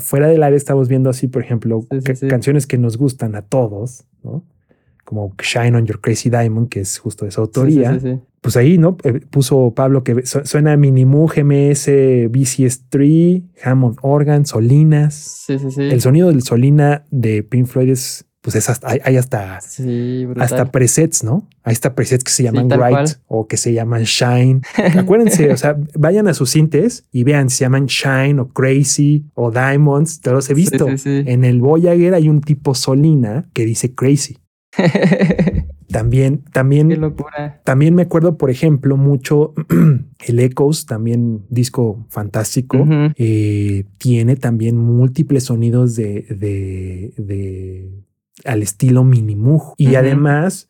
fuera 0.00 0.26
del 0.28 0.42
área 0.42 0.56
estamos 0.56 0.88
viendo 0.88 1.08
así, 1.08 1.28
por 1.28 1.42
ejemplo, 1.42 1.82
Sí, 1.90 1.98
sí, 1.98 2.02
ca- 2.04 2.14
sí. 2.16 2.28
canciones 2.28 2.66
que 2.66 2.76
nos 2.76 2.98
gustan 2.98 3.34
a 3.36 3.42
todos, 3.42 4.04
¿no? 4.22 4.44
Como 5.08 5.32
Shine 5.42 5.74
on 5.74 5.86
Your 5.86 6.00
Crazy 6.02 6.28
Diamond, 6.28 6.68
que 6.68 6.80
es 6.80 6.98
justo 6.98 7.24
de 7.24 7.30
su 7.30 7.40
Sí, 7.40 7.50
sí, 7.52 7.58
autoría. 7.58 7.94
sí, 7.94 8.00
sí. 8.00 8.20
Pues 8.42 8.56
ahí, 8.58 8.76
¿no? 8.76 8.98
Eh, 9.04 9.20
Puso 9.30 9.72
Pablo 9.74 10.04
que 10.04 10.26
su- 10.26 10.44
suena 10.44 10.76
Minimoog, 10.76 11.32
GMS, 11.34 11.88
BCS3, 12.30 13.42
Hammond 13.64 13.96
Organ, 14.02 14.44
Solinas. 14.46 15.14
Sí, 15.46 15.58
sí, 15.58 15.70
sí. 15.70 15.82
El 15.82 16.00
sonido 16.00 16.28
del 16.28 16.42
Solina 16.42 17.04
de 17.10 17.42
Pink 17.42 17.66
Floyd 17.66 17.88
es, 17.90 18.26
pues 18.40 18.54
es 18.54 18.68
hasta, 18.70 18.90
hay, 18.90 19.00
hay 19.04 19.16
hasta, 19.16 19.60
hasta 20.38 20.70
presets, 20.70 21.24
¿no? 21.24 21.48
Hay 21.64 21.72
hasta 21.72 21.94
presets 21.94 22.22
que 22.24 22.30
se 22.30 22.42
llaman 22.44 22.68
Bright 22.68 23.18
o 23.26 23.46
que 23.48 23.56
se 23.56 23.72
llaman 23.72 24.04
Shine. 24.04 24.60
Acuérdense, 24.98 25.50
o 25.52 25.56
sea, 25.56 25.76
vayan 25.98 26.28
a 26.28 26.34
sus 26.34 26.50
sintes 26.50 27.06
y 27.10 27.24
vean 27.24 27.50
si 27.50 27.56
se 27.58 27.64
llaman 27.64 27.86
Shine 27.86 28.40
o 28.40 28.48
Crazy 28.48 29.26
o 29.34 29.50
Diamonds. 29.50 30.20
Te 30.20 30.30
los 30.30 30.48
he 30.50 30.54
visto. 30.54 30.86
En 31.06 31.44
el 31.44 31.60
Voyager 31.60 32.14
hay 32.14 32.28
un 32.28 32.40
tipo 32.40 32.74
Solina 32.74 33.48
que 33.52 33.64
dice 33.64 33.94
Crazy. 33.94 34.38
También, 35.90 36.38
Qué 36.44 36.50
también, 36.52 37.00
locura. 37.00 37.62
también 37.64 37.94
me 37.94 38.02
acuerdo, 38.02 38.36
por 38.36 38.50
ejemplo, 38.50 38.98
mucho 38.98 39.54
el 40.26 40.38
Echoes, 40.38 40.84
también 40.84 41.44
disco 41.48 42.04
fantástico. 42.10 42.86
Eh, 43.16 43.84
tiene 43.96 44.36
también 44.36 44.76
múltiples 44.76 45.44
sonidos 45.44 45.96
de, 45.96 46.22
de, 46.28 47.14
de- 47.16 47.90
al 48.44 48.62
estilo 48.62 49.02
Minimoog 49.02 49.74
y 49.78 49.94
además 49.96 50.68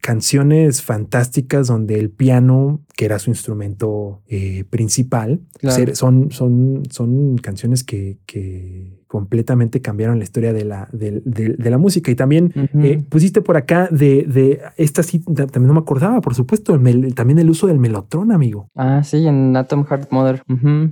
canciones 0.00 0.82
fantásticas 0.82 1.66
donde 1.68 1.98
el 1.98 2.10
piano, 2.10 2.80
que 2.96 3.04
era 3.04 3.18
su 3.18 3.30
instrumento 3.30 4.22
eh, 4.28 4.64
principal, 4.70 5.40
Claro. 5.58 5.76
ser- 5.76 5.96
son, 5.96 6.30
son, 6.30 6.82
son 6.90 7.36
canciones 7.38 7.82
que, 7.84 8.18
que 8.26 8.98
completamente 9.08 9.80
cambiaron 9.80 10.18
la 10.18 10.24
historia 10.24 10.52
de 10.52 10.64
la, 10.64 10.88
de 10.92 11.70
la 11.70 11.78
música. 11.78 12.10
Y 12.10 12.14
también 12.14 12.52
eh, 12.82 13.02
pusiste 13.08 13.40
por 13.40 13.56
acá 13.56 13.88
de, 13.90 14.24
de 14.24 14.60
esta 14.76 15.02
sí, 15.02 15.18
ta- 15.20 15.46
también 15.46 15.68
no 15.68 15.74
me 15.74 15.80
acordaba, 15.80 16.20
por 16.20 16.34
supuesto, 16.34 16.74
el 16.74 16.80
mel- 16.80 17.14
también 17.14 17.38
el 17.38 17.50
uso 17.50 17.66
del 17.66 17.78
melotrón, 17.78 18.30
amigo 18.32 18.68
Ah, 18.76 19.02
sí, 19.02 19.26
en 19.26 19.56
Atom 19.56 19.84
Heart 19.84 20.12
Mother. 20.12 20.42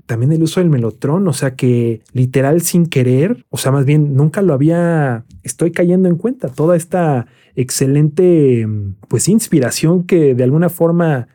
También 0.07 0.33
el 0.33 0.43
uso 0.43 0.61
del 0.61 0.71
melotrón, 0.71 1.29
o 1.29 1.33
sea 1.33 1.55
que 1.55 2.01
literal 2.13 2.61
sin 2.63 2.87
querer, 2.87 3.45
o 3.51 3.57
sea, 3.59 3.71
más 3.71 3.85
bien 3.85 4.15
nunca 4.15 4.43
lo 4.43 4.55
había, 4.55 5.25
estoy 5.43 5.71
cayendo 5.71 6.09
en 6.09 6.17
cuenta, 6.17 6.49
toda 6.49 6.75
esta 6.77 7.27
excelente, 7.57 8.67
pues, 9.09 9.29
inspiración 9.29 10.05
que 10.05 10.35
de 10.35 10.45
alguna 10.45 10.69
forma 10.69 11.29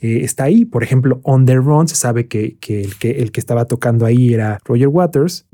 eh, 0.00 0.20
está 0.24 0.44
ahí. 0.44 0.64
Por 0.64 0.82
ejemplo, 0.82 1.20
On 1.22 1.44
the 1.46 1.54
Run 1.56 1.88
se 1.88 1.94
sabe 1.96 2.26
que, 2.28 2.56
que 2.58 2.82
el 2.82 2.96
que 2.98 3.10
el 3.22 3.32
que 3.32 3.40
estaba 3.40 3.64
tocando 3.66 4.04
ahí 4.06 4.34
era 4.34 4.58
Roger 4.64 4.88
Waters 4.88 5.46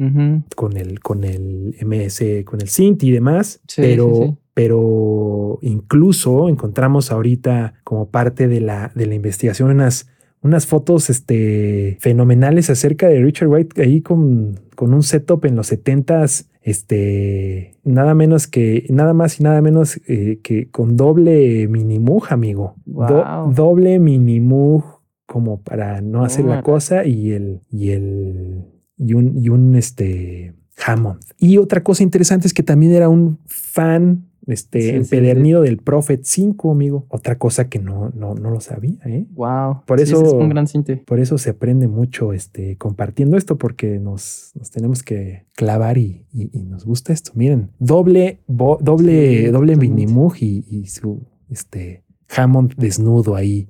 con 0.57 0.77
el, 0.77 1.01
con 1.01 1.25
el 1.25 1.77
MS, 1.85 2.45
con 2.45 2.61
el 2.61 2.69
synth 2.69 3.03
y 3.05 3.13
demás, 3.13 3.61
Sí, 3.69 3.83
pero, 3.83 4.15
sí, 4.15 4.23
sí. 4.29 4.37
pero 4.55 5.59
incluso 5.63 6.49
encontramos 6.49 7.13
ahorita 7.13 7.75
como 7.85 8.11
parte 8.11 8.49
de 8.49 8.61
la, 8.61 8.91
de 8.95 9.07
la 9.07 9.15
investigación 9.15 9.71
unas, 9.71 10.09
unas 10.41 10.67
fotos 10.67 11.11
este, 11.11 11.97
fenomenales 12.01 12.71
acerca 12.71 13.07
de 13.09 13.21
Richard 13.23 13.49
White 13.49 13.83
ahí 13.83 14.01
con, 14.01 14.59
con 14.75 14.95
un 14.95 15.03
setup 15.03 15.45
en 15.45 15.57
los 15.57 15.71
70s, 15.71 16.48
este, 16.63 17.77
nada 17.85 18.15
menos 18.15 18.47
que, 18.47 18.87
nada 18.91 19.15
más 19.15 19.41
y 19.41 19.43
nada 19.45 19.61
menos 19.63 20.01
eh, 20.09 20.41
que 20.43 20.71
con 20.71 20.97
doble 20.97 21.67
minimoog, 21.69 22.27
amigo. 22.33 22.75
Do- 22.85 23.25
Wow. 23.25 23.53
doble 23.55 23.99
minimoog 23.99 24.85
como 25.27 25.61
para 25.63 26.01
no 26.01 26.25
hacer 26.25 26.45
la 26.47 26.63
cosa 26.63 27.05
y 27.05 27.33
el, 27.33 27.61
y 27.71 27.91
el, 27.91 28.65
y 28.97 29.13
un, 29.15 29.37
y 29.37 29.49
un 29.51 29.75
este 29.77 30.55
Hammond. 30.87 31.21
Y 31.39 31.59
otra 31.59 31.83
cosa 31.83 32.03
interesante 32.03 32.47
es 32.47 32.55
que 32.55 32.63
también 32.63 32.93
era 32.93 33.09
un 33.09 33.39
fan 33.47 34.28
este 34.53 34.81
Sí, 34.81 34.89
sí, 34.91 34.95
empedernido 34.97 35.63
del 35.63 35.79
Prophet 35.79 36.21
5, 36.25 36.71
amigo. 36.73 37.07
Otra 37.09 37.39
cosa 37.39 37.69
que 37.69 37.79
no, 37.79 38.11
no, 38.15 38.35
no 38.35 38.51
lo 38.51 38.61
sabía, 38.61 38.97
¿eh? 39.07 39.27
Wow. 39.33 39.83
Por 39.87 40.01
eso- 40.01 40.25
es 40.25 40.33
un 40.33 40.49
gran 40.49 40.67
cinte. 40.67 40.97
Por 40.97 41.21
eso 41.21 41.39
se 41.39 41.51
aprende 41.51 41.87
mucho 41.89 42.33
este, 42.33 42.77
compartiendo 42.77 43.37
esto, 43.37 43.59
porque 43.59 43.99
nos, 43.99 44.53
nos 44.55 44.71
tenemos 44.71 45.03
que 45.03 45.47
clavar 45.55 45.99
y, 45.99 46.27
y- 46.33 46.51
y 46.53 46.63
nos 46.65 46.85
gusta 46.85 47.13
esto. 47.13 47.33
Miren, 47.35 47.71
doble, 47.79 48.41
bo- 48.47 48.79
doble, 48.81 49.51
doble. 49.51 49.77
Minimoog 49.77 50.35
y, 50.41 50.65
y 50.69 50.87
su 50.87 51.27
este, 51.51 52.05
Hammond 52.37 52.75
desnudo 52.77 53.35
ahí, 53.37 53.69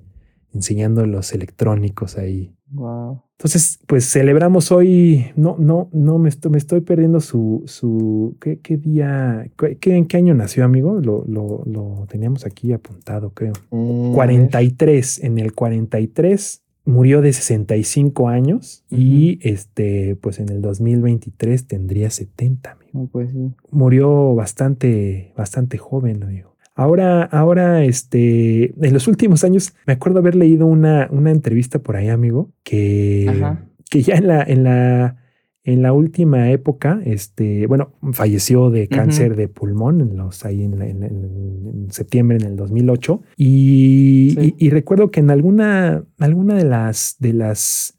enseñando 0.52 1.06
los 1.06 1.32
electrónicos 1.32 2.16
ahí. 2.18 2.54
Wow. 2.70 3.22
Entonces, 3.38 3.78
pues 3.86 4.10
celebramos 4.10 4.72
hoy. 4.72 5.26
No, 5.36 5.56
no, 5.58 5.88
no 5.92 6.18
me 6.18 6.28
estoy, 6.28 6.50
me 6.50 6.58
estoy 6.58 6.80
perdiendo 6.80 7.20
su, 7.20 7.62
su 7.66 8.36
¿qué, 8.40 8.58
qué 8.58 8.76
día? 8.76 9.48
¿Qué, 9.56 9.96
¿En 9.96 10.06
qué 10.06 10.16
año 10.16 10.34
nació, 10.34 10.64
amigo? 10.64 11.00
Lo, 11.00 11.24
lo, 11.26 11.62
lo 11.66 12.06
teníamos 12.08 12.44
aquí 12.46 12.72
apuntado, 12.72 13.30
creo. 13.30 13.52
A 13.70 14.14
43. 14.14 15.22
En 15.22 15.38
el 15.38 15.54
43 15.54 16.62
murió 16.84 17.20
de 17.20 17.32
65 17.32 18.28
años 18.28 18.82
y 18.90 19.38
este, 19.42 20.16
pues 20.16 20.40
en 20.40 20.48
el 20.48 20.62
2023 20.62 21.66
tendría 21.66 22.10
70. 22.10 22.72
amigo. 22.72 22.90
no, 22.92 23.06
Pues 23.06 23.30
sí. 23.30 23.52
Murió 23.70 24.34
bastante, 24.34 25.32
bastante 25.36 25.78
joven, 25.78 26.22
amigo. 26.22 26.56
Ahora, 26.78 27.24
ahora, 27.24 27.82
este, 27.84 28.72
en 28.86 28.94
los 28.94 29.08
últimos 29.08 29.42
años, 29.42 29.74
me 29.84 29.94
acuerdo 29.94 30.20
haber 30.20 30.36
leído 30.36 30.64
una, 30.66 31.08
una 31.10 31.32
entrevista 31.32 31.80
por 31.80 31.96
ahí, 31.96 32.08
amigo, 32.08 32.52
que, 32.62 33.26
Ajá. 33.28 33.64
que 33.90 34.02
ya 34.02 34.14
en 34.14 34.28
la, 34.28 34.42
en 34.44 34.62
la, 34.62 35.16
en 35.64 35.82
la 35.82 35.92
última 35.92 36.52
época, 36.52 37.00
este, 37.04 37.66
bueno, 37.66 37.90
falleció 38.12 38.70
de 38.70 38.86
cáncer 38.86 39.34
de 39.34 39.48
pulmón 39.48 40.00
en 40.00 40.16
los, 40.16 40.44
ahí 40.44 40.62
en, 40.62 40.78
la- 40.78 40.86
en- 40.86 41.02
en- 41.02 41.70
en 41.86 41.90
septiembre 41.90 42.36
en 42.40 42.44
el 42.46 42.54
2008. 42.56 43.22
Y, 43.36 44.36
Sí. 44.38 44.54
y- 44.56 44.66
y 44.66 44.70
recuerdo 44.70 45.10
que 45.10 45.18
en 45.18 45.30
alguna, 45.32 46.04
alguna 46.20 46.54
de 46.54 46.64
las, 46.64 47.16
de 47.18 47.32
las 47.32 47.98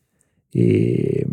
eh, 0.54 1.26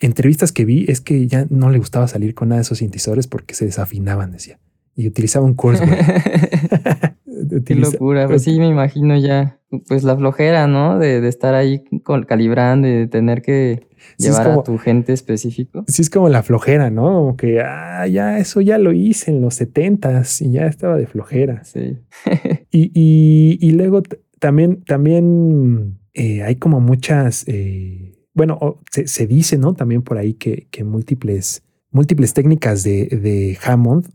entrevistas 0.00 0.50
que 0.52 0.64
vi 0.64 0.84
es 0.88 1.00
que 1.00 1.26
ya 1.28 1.46
no 1.48 1.70
le 1.70 1.78
gustaba 1.78 2.08
salir 2.08 2.34
con 2.34 2.48
nada 2.48 2.58
de 2.58 2.62
esos 2.62 2.78
sintetizadores 2.78 3.28
porque 3.28 3.54
se 3.54 3.64
desafinaban, 3.66 4.32
decía. 4.32 4.58
Y 4.96 5.06
utilizaba 5.06 5.44
un 5.44 5.54
Kurzweil. 5.54 5.92
Qué 7.64 7.74
locura. 7.74 8.26
Pues 8.26 8.42
sí, 8.42 8.58
me 8.58 8.66
imagino 8.68 9.16
ya. 9.18 9.60
Pues 9.88 10.04
la 10.04 10.16
flojera, 10.16 10.66
¿no? 10.66 10.98
De, 10.98 11.20
de 11.20 11.28
estar 11.28 11.54
ahí 11.54 11.84
calibrando 12.26 12.88
y 12.88 12.92
de 12.92 13.06
tener 13.06 13.42
que 13.42 13.86
Sí, 14.18 14.28
llevar 14.28 14.46
como- 14.46 14.60
a 14.60 14.64
tu 14.64 14.78
gente 14.78 15.12
específico. 15.12 15.84
Sí, 15.88 16.02
es 16.02 16.10
como 16.10 16.28
la 16.28 16.42
flojera, 16.42 16.90
¿no? 16.90 17.02
Como 17.12 17.36
que, 17.36 17.60
ah, 17.60 18.06
ya 18.06 18.38
eso 18.38 18.60
ya 18.60 18.78
lo 18.78 18.92
hice 18.92 19.30
en 19.32 19.40
los 19.40 19.54
setentas 19.54 20.40
y 20.40 20.52
ya 20.52 20.66
estaba 20.66 20.96
de 20.96 21.06
flojera. 21.06 21.62
Sí. 21.64 21.98
Y, 22.70 22.90
y- 22.94 23.58
y 23.60 23.70
luego 23.72 24.02
también, 24.38 24.82
también 24.84 25.98
eh, 26.14 26.42
hay 26.42 26.56
como 26.56 26.78
muchas, 26.80 27.44
eh, 27.48 28.18
bueno, 28.34 28.80
se, 28.90 29.06
se 29.06 29.26
dice, 29.26 29.56
¿no? 29.56 29.72
También 29.74 30.02
por 30.02 30.18
ahí 30.18 30.34
que, 30.34 30.68
que 30.70 30.84
múltiples, 30.84 31.62
múltiples 31.90 32.34
técnicas 32.34 32.82
de, 32.82 33.06
de 33.06 33.56
Hammond, 33.64 34.08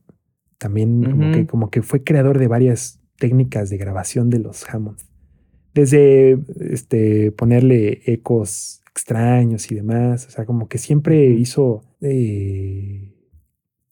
también 0.62 1.04
como, 1.04 1.32
que, 1.32 1.48
como 1.48 1.70
que 1.72 1.82
fue 1.82 2.04
creador 2.04 2.38
de 2.38 2.48
varias 2.48 3.00
técnicas 3.18 3.72
de 3.72 3.78
grabación 3.78 4.30
de 4.30 4.38
los 4.40 4.64
Hammond. 4.72 5.00
Desde 5.74 6.38
este, 6.60 7.32
ponerle 7.32 8.02
ecos 8.06 8.82
extraños 8.92 9.72
y 9.72 9.76
demás, 9.76 10.28
o 10.28 10.30
sea, 10.32 10.46
como 10.46 10.68
que 10.68 10.78
siempre 10.78 11.26
hizo... 11.32 11.82
eh, 12.02 13.08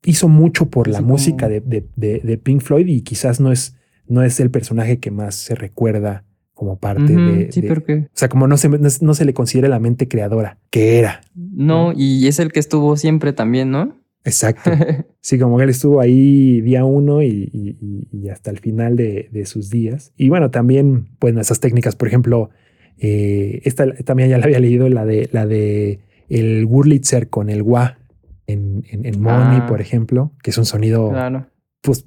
hizo 0.04 0.28
mucho 0.30 0.70
por 0.70 0.88
la 0.88 1.00
como- 1.00 1.14
música 1.14 1.50
de, 1.50 1.60
de- 1.62 1.88
de- 1.96 2.20
de 2.20 2.38
Pink 2.38 2.62
Floyd 2.62 2.88
y 2.88 3.02
quizás 3.02 3.40
no 3.40 3.52
es, 3.52 3.76
no 4.08 4.24
es 4.24 4.40
el 4.40 4.50
personaje 4.52 5.00
que 5.00 5.12
más 5.12 5.36
se 5.36 5.56
recuerda 5.56 6.24
como 6.54 6.78
parte 6.78 7.16
de, 7.16 7.52
sí, 7.52 7.62
de- 7.62 7.68
porque 7.68 7.94
O 8.06 8.10
sea, 8.14 8.30
como 8.30 8.48
no 8.48 8.58
se, 8.58 8.70
no, 8.70 8.78
no 9.02 9.14
se 9.14 9.26
le 9.26 9.34
considera 9.34 9.68
la 9.70 9.80
mente 9.80 10.08
creadora, 10.08 10.60
que 10.70 11.00
era. 11.00 11.22
no, 11.36 11.94
y 11.96 12.28
es 12.28 12.40
el 12.40 12.52
que 12.52 12.60
estuvo 12.60 12.96
siempre 12.98 13.34
también, 13.34 13.72
¿no? 13.72 13.98
Exacto. 14.24 14.70
Sí, 15.22 15.38
como 15.38 15.58
que 15.58 15.66
él 15.66 15.70
estuvo 15.70 16.00
ahí 16.00 16.62
día 16.62 16.86
uno 16.86 17.22
y, 17.22 17.50
y- 17.52 17.78
y- 17.82 18.08
y 18.12 18.30
hasta 18.30 18.50
el 18.52 18.60
final 18.60 18.96
de, 18.96 19.28
de 19.32 19.46
sus 19.46 19.70
días. 19.70 20.14
Y 20.16 20.30
bueno, 20.30 20.50
también, 20.50 21.10
pues, 21.20 21.36
esas 21.36 21.60
técnicas, 21.60 21.96
por 21.98 22.08
ejemplo, 22.08 22.50
eh, 22.98 23.62
esta 23.66 23.94
también 24.06 24.30
ya 24.30 24.38
la 24.38 24.46
había 24.46 24.60
leído, 24.60 24.88
la 24.90 25.06
de 25.06 25.30
la 25.34 25.46
de 25.46 26.00
el 26.30 26.66
Wurlitzer 26.66 27.28
con 27.30 27.50
el 27.50 27.62
wah 27.64 27.98
en, 28.48 28.86
en, 28.90 29.06
en 29.06 29.22
Money, 29.22 29.60
Ah. 29.62 29.66
por 29.68 29.82
ejemplo, 29.82 30.32
que 30.42 30.52
es 30.52 30.58
un 30.58 30.66
sonido 30.66 31.10
Claro. 31.10 31.48
pues 31.82 32.06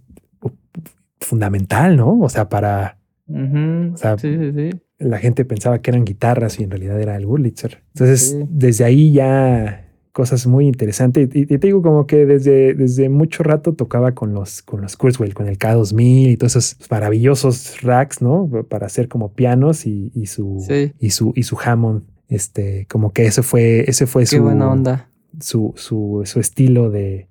fundamental, 1.20 1.96
¿no? 1.96 2.18
O 2.20 2.28
sea, 2.28 2.48
para 2.48 2.98
O 3.28 3.96
sea, 3.96 4.18
sí, 4.18 4.36
sí, 4.38 4.52
sí. 4.52 4.70
la 4.98 5.18
gente 5.18 5.44
pensaba 5.44 5.80
que 5.80 5.90
eran 5.90 6.04
guitarras 6.04 6.58
y 6.60 6.64
en 6.64 6.70
realidad 6.70 7.00
era 7.00 7.16
el 7.16 7.26
Wurlitzer. 7.26 7.82
Entonces, 7.94 8.36
desde 8.48 8.84
ahí 8.84 9.12
ya 9.12 9.91
cosas 10.12 10.46
muy 10.46 10.66
interesantes. 10.66 11.28
Y, 11.34 11.40
y 11.42 11.46
te 11.46 11.58
digo 11.58 11.82
como 11.82 12.06
que 12.06 12.26
desde, 12.26 12.74
desde 12.74 13.08
mucho 13.08 13.42
rato 13.42 13.72
tocaba 13.74 14.12
con 14.12 14.34
los, 14.34 14.62
con 14.62 14.80
los 14.82 14.96
Kurzweil, 14.96 15.34
con 15.34 15.48
el 15.48 15.58
K2000 15.58 16.32
y 16.32 16.36
todos 16.36 16.56
esos 16.56 16.90
maravillosos 16.90 17.80
racks, 17.82 18.20
¿no? 18.22 18.48
Para 18.68 18.86
hacer 18.86 19.08
como 19.08 19.32
pianos 19.32 19.86
y, 19.86 20.10
y 20.14 20.26
su, 20.26 20.64
Sí. 20.66 20.92
y 21.00 21.10
su, 21.10 21.32
y 21.34 21.42
su 21.44 21.58
Hammond. 21.62 22.02
Este, 22.28 22.86
como 22.90 23.12
que 23.12 23.26
ese 23.26 23.42
fue, 23.42 23.84
ese 23.90 24.06
fue 24.06 24.22
Qué 24.22 24.36
su, 24.36 24.42
buena 24.42 24.70
onda. 24.70 25.10
su, 25.40 25.72
su, 25.76 26.22
su 26.24 26.40
estilo 26.40 26.90
de, 26.90 27.28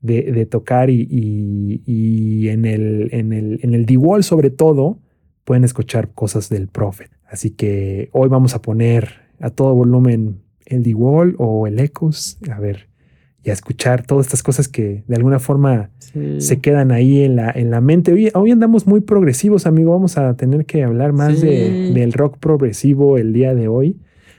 de, 0.00 0.22
de 0.32 0.44
tocar 0.46 0.90
y, 0.90 1.06
y- 1.10 1.82
y 1.86 2.48
en 2.48 2.64
el, 2.66 3.08
en 3.12 3.32
el, 3.32 3.60
en 3.62 3.72
el 3.74 3.86
D-Wall 3.86 4.22
sobre 4.22 4.50
todo 4.50 4.98
pueden 5.44 5.64
escuchar 5.64 6.10
cosas 6.12 6.48
del 6.50 6.68
Prophet. 6.68 7.10
Así 7.26 7.50
que 7.50 8.10
hoy 8.12 8.28
vamos 8.28 8.54
a 8.54 8.60
poner 8.62 9.22
a 9.40 9.48
todo 9.50 9.74
volumen 9.74 10.40
el 10.66 10.82
D-Wall 10.82 11.36
o 11.38 11.66
el 11.66 11.78
Ecos, 11.80 12.38
a 12.50 12.58
ver, 12.58 12.88
y 13.42 13.50
a 13.50 13.52
escuchar 13.52 14.06
todas 14.06 14.26
estas 14.26 14.42
cosas 14.42 14.68
que 14.68 15.04
de 15.06 15.16
alguna 15.16 15.38
forma 15.38 15.90
Sí. 15.98 16.40
se 16.40 16.60
quedan 16.60 16.92
ahí 16.92 17.22
en 17.22 17.36
la, 17.36 17.50
en 17.50 17.70
la 17.70 17.80
mente. 17.80 18.12
Hoy, 18.12 18.30
hoy 18.34 18.50
andamos 18.52 18.86
muy 18.86 19.00
progresivos, 19.00 19.66
amigo. 19.66 19.90
Vamos 19.92 20.16
a 20.16 20.36
tener 20.36 20.64
que 20.64 20.84
hablar 20.84 21.12
más 21.12 21.40
Sí. 21.40 21.46
de, 21.46 21.92
del 21.92 22.12
rock 22.12 22.38
progresivo 22.38 23.18
el 23.18 23.32
día 23.32 23.54
de 23.54 23.66
hoy, 23.68 23.98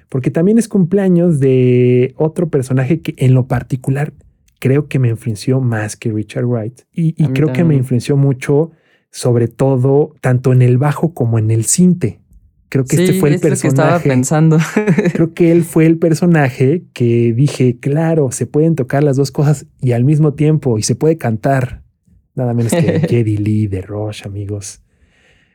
porque 0.09 0.31
también 0.31 0.57
es 0.57 0.67
cumpleaños 0.69 1.39
de 1.39 2.13
otro 2.17 2.47
personaje 2.49 3.01
que 3.01 3.13
en 3.17 3.33
lo 3.33 3.47
particular 3.47 4.13
creo 4.59 4.87
que 4.87 4.99
me 4.99 5.09
influenció 5.09 5.59
más 5.59 5.95
que 5.97 6.11
Richard 6.11 6.45
Wright. 6.45 6.81
Y, 6.93 7.13
creo 7.33 7.51
que 7.51 7.63
me 7.63 7.75
influenció 7.75 8.15
mucho, 8.17 8.71
sobre 9.11 9.47
todo, 9.47 10.15
tanto 10.21 10.53
en 10.53 10.61
el 10.61 10.77
bajo 10.77 11.13
como 11.13 11.37
en 11.37 11.51
el 11.51 11.65
cinte. 11.65 12.19
Creo 12.69 12.83
que 12.85 12.95
este 12.95 13.19
fue 13.19 13.29
el 13.29 13.35
es 13.35 13.43
lo 13.43 13.49
que 13.49 13.53
estaba 13.67 13.69
personaje. 13.99 14.09
pensando. 14.09 14.57
Creo 15.13 15.33
que 15.33 15.51
él 15.51 15.63
fue 15.63 15.85
el 15.85 15.97
personaje 15.97 16.83
que 16.93 17.31
dije, 17.33 17.77
claro, 17.79 18.31
se 18.31 18.47
pueden 18.47 18.75
tocar 18.75 19.03
las 19.03 19.15
dos 19.17 19.31
cosas 19.31 19.65
y 19.81 19.91
al 19.93 20.03
mismo 20.03 20.33
tiempo 20.33 20.77
y 20.77 20.83
se 20.83 20.95
puede 20.95 21.17
cantar. 21.17 21.83
Nada 22.35 22.53
menos 22.53 22.71
que 22.73 22.99
Jedi 23.09 23.37
Lee 23.37 23.67
de 23.67 23.81
Rush, 23.81 24.23
amigos. 24.25 24.81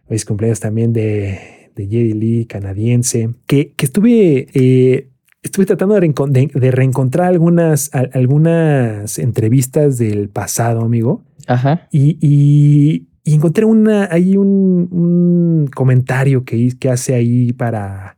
Hoy 0.06 0.16
es 0.16 0.24
cumpleaños 0.24 0.60
también 0.60 0.92
de, 0.92 1.38
de 1.76 1.86
Jedi 1.86 2.12
Lee, 2.14 2.46
canadiense, 2.46 3.30
que, 3.46 3.72
que 3.76 3.84
estuve, 3.84 4.46
eh, 4.54 5.10
estuve 5.42 5.66
tratando 5.66 5.94
de, 5.96 6.00
reencon- 6.00 6.30
de- 6.30 6.50
de 6.58 6.70
reencontrar 6.70 7.26
algunas, 7.28 7.94
a- 7.94 8.08
algunas 8.12 9.18
entrevistas 9.18 9.98
del 9.98 10.30
pasado, 10.30 10.80
amigo. 10.80 11.22
Ajá. 11.46 11.88
Y, 11.92 12.16
y- 12.20 13.08
y 13.24 13.34
encontré 13.34 13.64
una, 13.64 14.08
hay 14.10 14.36
un, 14.36 14.88
un 14.90 15.66
comentario 15.74 16.44
que, 16.44 16.72
que 16.78 16.88
hace 16.88 17.14
ahí 17.14 17.52
para, 17.52 18.16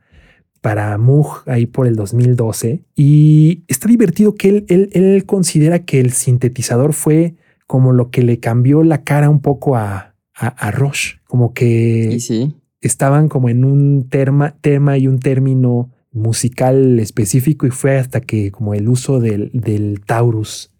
para 0.61 0.97
Moog, 0.99 1.43
ahí 1.47 1.67
por 1.67 1.87
el 1.87 1.97
2012. 1.97 2.85
Y 2.95 3.65
está 3.69 3.89
divertido 3.89 4.35
que 4.35 4.49
él, 4.49 4.65
él, 4.69 4.91
él 4.93 5.27
considera 5.27 5.81
que 5.81 6.01
el 6.01 6.13
sintetizador 6.13 6.93
fue 6.93 7.35
como 7.67 7.93
lo 7.93 8.11
que 8.11 8.23
le 8.23 8.39
cambió 8.39 8.83
la 8.83 9.03
cara 9.03 9.29
un 9.29 9.41
poco 9.41 9.77
a, 9.77 10.15
a, 10.35 10.47
a 10.47 10.71
Rush. 10.71 11.15
Como 11.27 11.53
que 11.53 12.19
sí. 12.21 12.55
estaban 12.81 13.29
como 13.29 13.49
en 13.49 13.65
un 13.65 14.09
terma, 14.09 14.57
tema 14.61 14.99
y 14.99 15.09
un 15.09 15.19
término 15.19 15.91
musical 16.13 17.01
específico 17.01 17.67
y 17.67 17.71
fue 17.71 17.97
hasta 17.97 18.21
que 18.21 18.51
como 18.51 18.75
el 18.75 18.89
uso 18.89 19.19
del, 19.19 19.51
del 19.55 20.01
Taurus 20.05 20.72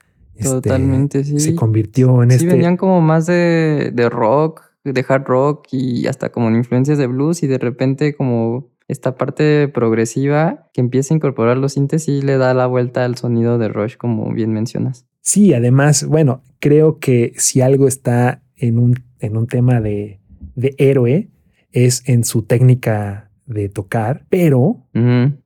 este, 0.45 0.69
Totalmente, 0.69 1.25
sí. 1.25 1.41
se 1.41 1.55
convirtió 1.55 2.23
en 2.23 2.31
Sí, 2.31 2.37
este... 2.37 2.49
venían 2.49 2.77
como 2.77 3.01
más 3.01 3.27
de, 3.27 3.91
de 3.93 4.09
rock, 4.09 4.63
de 4.85 5.05
hard 5.09 5.25
rock 5.25 5.69
y 5.73 6.07
hasta 6.07 6.31
como 6.31 6.49
en 6.49 6.57
influencias 6.57 6.99
de 6.99 7.07
blues 7.07 7.43
y 7.43 7.47
de 7.47 7.59
repente 7.59 8.15
como 8.15 8.71
esta 8.89 9.17
parte 9.17 9.69
progresiva 9.69 10.69
que 10.73 10.81
empieza 10.81 11.15
a 11.15 11.17
incorporar 11.17 11.57
los 11.57 11.73
sintes 11.73 12.09
y 12.09 12.21
le 12.23 12.37
da 12.37 12.53
la 12.55 12.67
vuelta 12.67 13.05
al 13.05 13.17
sonido 13.17 13.59
de 13.59 13.69
Rush 13.69 13.97
como 13.97 14.33
bien 14.33 14.53
mencionas. 14.53 15.07
Sí, 15.21 15.55
además, 15.55 16.05
bueno, 16.05 16.43
creo 16.59 16.99
que 16.99 17.33
si 17.37 17.61
algo 17.61 17.87
está 17.87 18.43
en 18.57 18.79
un, 18.79 19.03
en 19.21 19.37
un 19.37 19.47
tema 19.47 19.81
de, 19.81 20.21
de 20.57 20.75
héroe 20.79 21.31
es 21.71 22.03
en 22.07 22.25
su 22.25 22.43
técnica 22.43 23.31
de 23.47 23.69
tocar, 23.69 24.25
pero, 24.29 24.87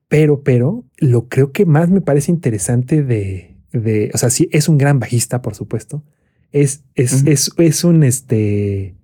pero, 0.07 0.43
pero, 0.43 0.85
lo 0.97 1.27
creo 1.27 1.51
que 1.51 1.65
más 1.65 1.89
me 1.89 2.01
parece 2.01 2.31
interesante 2.31 3.03
de, 3.03 3.56
de 3.77 4.11
o 4.13 4.17
sea, 4.17 4.29
sí, 4.29 4.49
es 4.51 4.69
un 4.69 4.77
gran 4.77 4.99
bajista, 4.99 5.41
por 5.41 5.55
supuesto. 5.55 6.03
Es, 6.51 6.83
es, 6.95 7.25
es, 7.25 7.51
es 7.57 7.83
un, 7.83 8.03
este, 8.03 8.95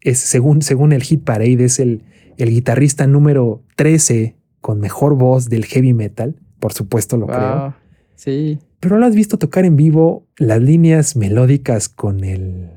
es 0.00 0.18
según, 0.18 0.62
según 0.62 0.92
el 0.92 1.02
Hit 1.02 1.24
Parade, 1.24 1.64
es 1.64 1.78
el, 1.78 2.02
el 2.36 2.50
guitarrista 2.50 3.06
número 3.06 3.62
13 3.76 4.36
con 4.60 4.80
mejor 4.80 5.16
voz 5.16 5.48
del 5.48 5.64
heavy 5.64 5.94
metal, 5.94 6.36
por 6.58 6.72
supuesto 6.72 7.16
lo 7.16 7.26
creo. 7.26 7.74
Sí. 8.16 8.58
Pero 8.80 8.98
lo 8.98 9.06
has 9.06 9.14
visto 9.14 9.38
tocar 9.38 9.64
en 9.64 9.76
vivo 9.76 10.26
las 10.36 10.60
líneas 10.60 11.16
melódicas 11.16 11.88
con 11.88 12.24
el, 12.24 12.70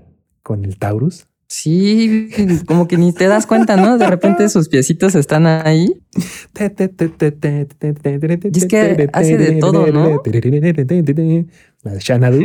con 0.43 0.66
el 0.66 0.78
Taurus. 0.78 1.28
Sí, 1.54 2.30
como 2.66 2.88
que 2.88 2.97
ni 2.97 3.12
te 3.12 3.28
das 3.28 3.45
cuenta, 3.45 3.76
¿no? 3.76 3.97
De 3.97 4.08
repente 4.08 4.47
sus 4.47 4.70
piecitos 4.70 5.16
están 5.16 5.45
ahí. 5.47 6.02
Y 8.54 8.58
es 8.58 8.66
que 8.68 9.10
hace 9.12 9.38
de 9.38 9.60
todo, 9.60 9.86
¿no? 9.91 10.22
La 11.84 11.99
Xanadu. 11.99 12.43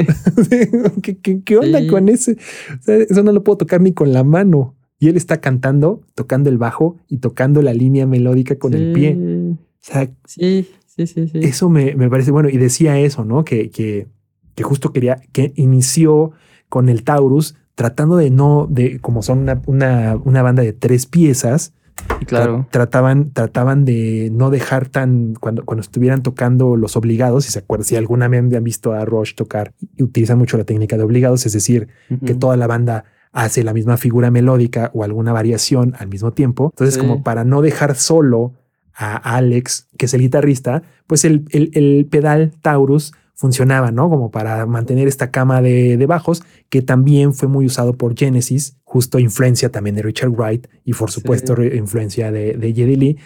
¿Qué, 1.03 1.19
qué, 1.19 1.41
qué 1.45 1.57
onda 1.57 1.81
Sí. 1.81 1.87
con 1.87 2.09
ese? 2.09 2.33
O 2.33 2.83
sea, 2.83 2.97
eso 2.97 3.23
no 3.23 3.31
lo 3.31 3.45
puedo 3.45 3.59
tocar 3.59 3.81
ni 3.81 3.93
con 3.93 4.13
la 4.13 4.25
mano. 4.25 4.75
Y 4.99 5.09
él 5.09 5.17
está 5.17 5.41
cantando, 5.41 6.01
tocando 6.17 6.51
el 6.51 6.59
bajo 6.59 6.97
y 7.09 7.19
tocando 7.19 7.63
la 7.63 7.75
línea 7.75 8.07
melódica 8.07 8.57
con 8.59 8.75
el 8.75 8.93
pie. 8.93 9.17
O 9.17 9.57
sea, 9.81 10.11
Sí, 10.27 10.67
sí, 10.87 11.07
sí, 11.07 11.29
sí. 11.29 11.39
Eso 11.43 11.69
me, 11.69 11.95
me 11.95 12.11
parece 12.11 12.33
bueno. 12.33 12.49
Y 12.49 12.57
decía 12.57 12.99
eso, 12.99 13.25
¿no? 13.25 13.45
Que, 13.45 13.71
que, 13.71 14.09
que 14.57 14.63
justo 14.65 14.93
quería, 14.93 15.21
que 15.33 15.53
inició 15.55 16.33
con 16.69 16.89
el 16.89 17.05
Taurus 17.05 17.55
tratando 17.77 18.16
de 18.16 18.31
no, 18.31 18.66
de 18.68 18.99
como 18.99 19.22
son 19.22 19.39
una, 19.39 19.62
una, 19.66 20.16
una 20.24 20.43
banda 20.43 20.62
de 20.64 20.72
tres 20.72 21.07
piezas, 21.07 21.72
Y 22.20 22.24
claro. 22.24 22.59
tra- 22.59 22.70
trataban, 22.70 23.31
trataban 23.33 23.85
de 23.85 24.31
no 24.33 24.51
dejar 24.51 24.89
tan, 24.89 25.35
cuando, 25.39 25.64
cuando 25.64 25.83
estuvieran 25.83 26.22
tocando 26.22 26.74
los 26.77 26.97
obligados, 26.97 27.45
si 27.45 27.53
se 27.53 27.61
acuerdan, 27.61 27.85
si 27.85 27.95
alguna 27.97 28.27
vez 28.29 28.53
han 28.55 28.64
visto 28.64 28.93
a 28.93 29.05
Rush 29.05 29.35
tocar 29.35 29.72
y 29.97 30.03
utilizan 30.03 30.39
mucho 30.39 30.59
la 30.59 30.64
técnica 30.64 30.97
de 30.97 31.05
obligados, 31.05 31.47
es 31.47 31.53
decir, 31.53 31.89
que 32.24 32.35
toda 32.35 32.57
la 32.57 32.66
banda 32.66 33.05
hace 33.33 33.62
la 33.62 33.72
misma 33.74 33.97
figura 33.99 34.31
melódica 34.31 34.91
o 34.95 35.05
alguna 35.05 35.33
variación 35.33 35.95
al 35.99 36.09
mismo 36.09 36.33
tiempo. 36.33 36.70
Entonces, 36.72 36.95
Sí. 36.95 37.01
como 37.01 37.22
para 37.22 37.45
no 37.45 37.61
dejar 37.62 37.95
solo 37.95 38.55
a 38.95 39.16
Alex, 39.37 39.89
que 39.99 40.07
es 40.07 40.14
el 40.14 40.22
guitarrista, 40.22 40.83
pues 41.07 41.27
el, 41.27 41.45
el- 41.51 41.70
el 41.74 42.07
pedal 42.11 42.53
Taurus 42.62 43.12
funcionaba, 43.37 43.93
¿no? 43.93 44.09
Como 44.11 44.30
para 44.30 44.66
mantener 44.66 45.07
esta 45.07 45.30
cama 45.30 45.61
de, 45.62 45.97
de 45.97 46.07
bajos, 46.07 46.43
que 46.70 46.82
también 46.82 47.34
fue 47.34 47.49
muy 47.49 47.66
usado 47.66 47.93
por 47.97 48.16
Genesis, 48.18 48.76
justo 48.82 49.18
influencia 49.18 49.70
también 49.70 49.95
de 49.95 50.03
Richard 50.03 50.30
Wright 50.30 50.66
y 50.84 50.95
por 50.95 51.11
supuesto 51.11 51.55
Sí. 51.55 51.68
influencia 51.76 52.32
de, 52.32 52.55
de 52.55 52.72
Geddy 52.72 52.97
Lee. 52.97 53.16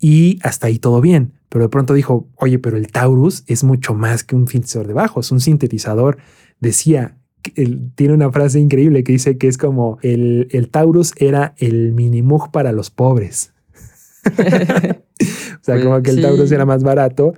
Y 0.00 0.38
hasta 0.42 0.68
ahí 0.68 0.78
todo 0.78 1.00
bien. 1.00 1.34
Pero 1.50 1.64
de 1.64 1.68
pronto 1.68 1.92
dijo, 1.94 2.28
oye, 2.36 2.58
pero 2.58 2.76
el 2.76 2.88
Taurus 2.88 3.44
es 3.46 3.62
mucho 3.62 3.94
más 3.94 4.24
que 4.24 4.34
un 4.36 4.46
sintetizador 4.48 4.86
de 4.88 4.94
bajos, 4.94 5.30
un 5.32 5.40
sintetizador. 5.40 6.18
Decía, 6.60 7.16
tiene 7.94 8.14
una 8.14 8.30
frase 8.32 8.60
increíble 8.60 9.04
que 9.04 9.12
dice 9.12 9.36
que 9.38 9.48
es 9.48 9.58
como 9.58 9.98
el, 10.02 10.48
el 10.50 10.70
Taurus 10.70 11.12
era 11.16 11.54
el 11.58 11.92
minimug 11.92 12.50
para 12.50 12.72
los 12.72 12.90
pobres. 12.90 13.52
O 15.20 15.64
sea, 15.64 15.74
Pues, 15.74 15.84
como 15.84 16.02
que 16.02 16.10
el 16.10 16.16
sí. 16.16 16.22
Taurus 16.22 16.52
era 16.52 16.64
más 16.64 16.82
barato 16.84 17.34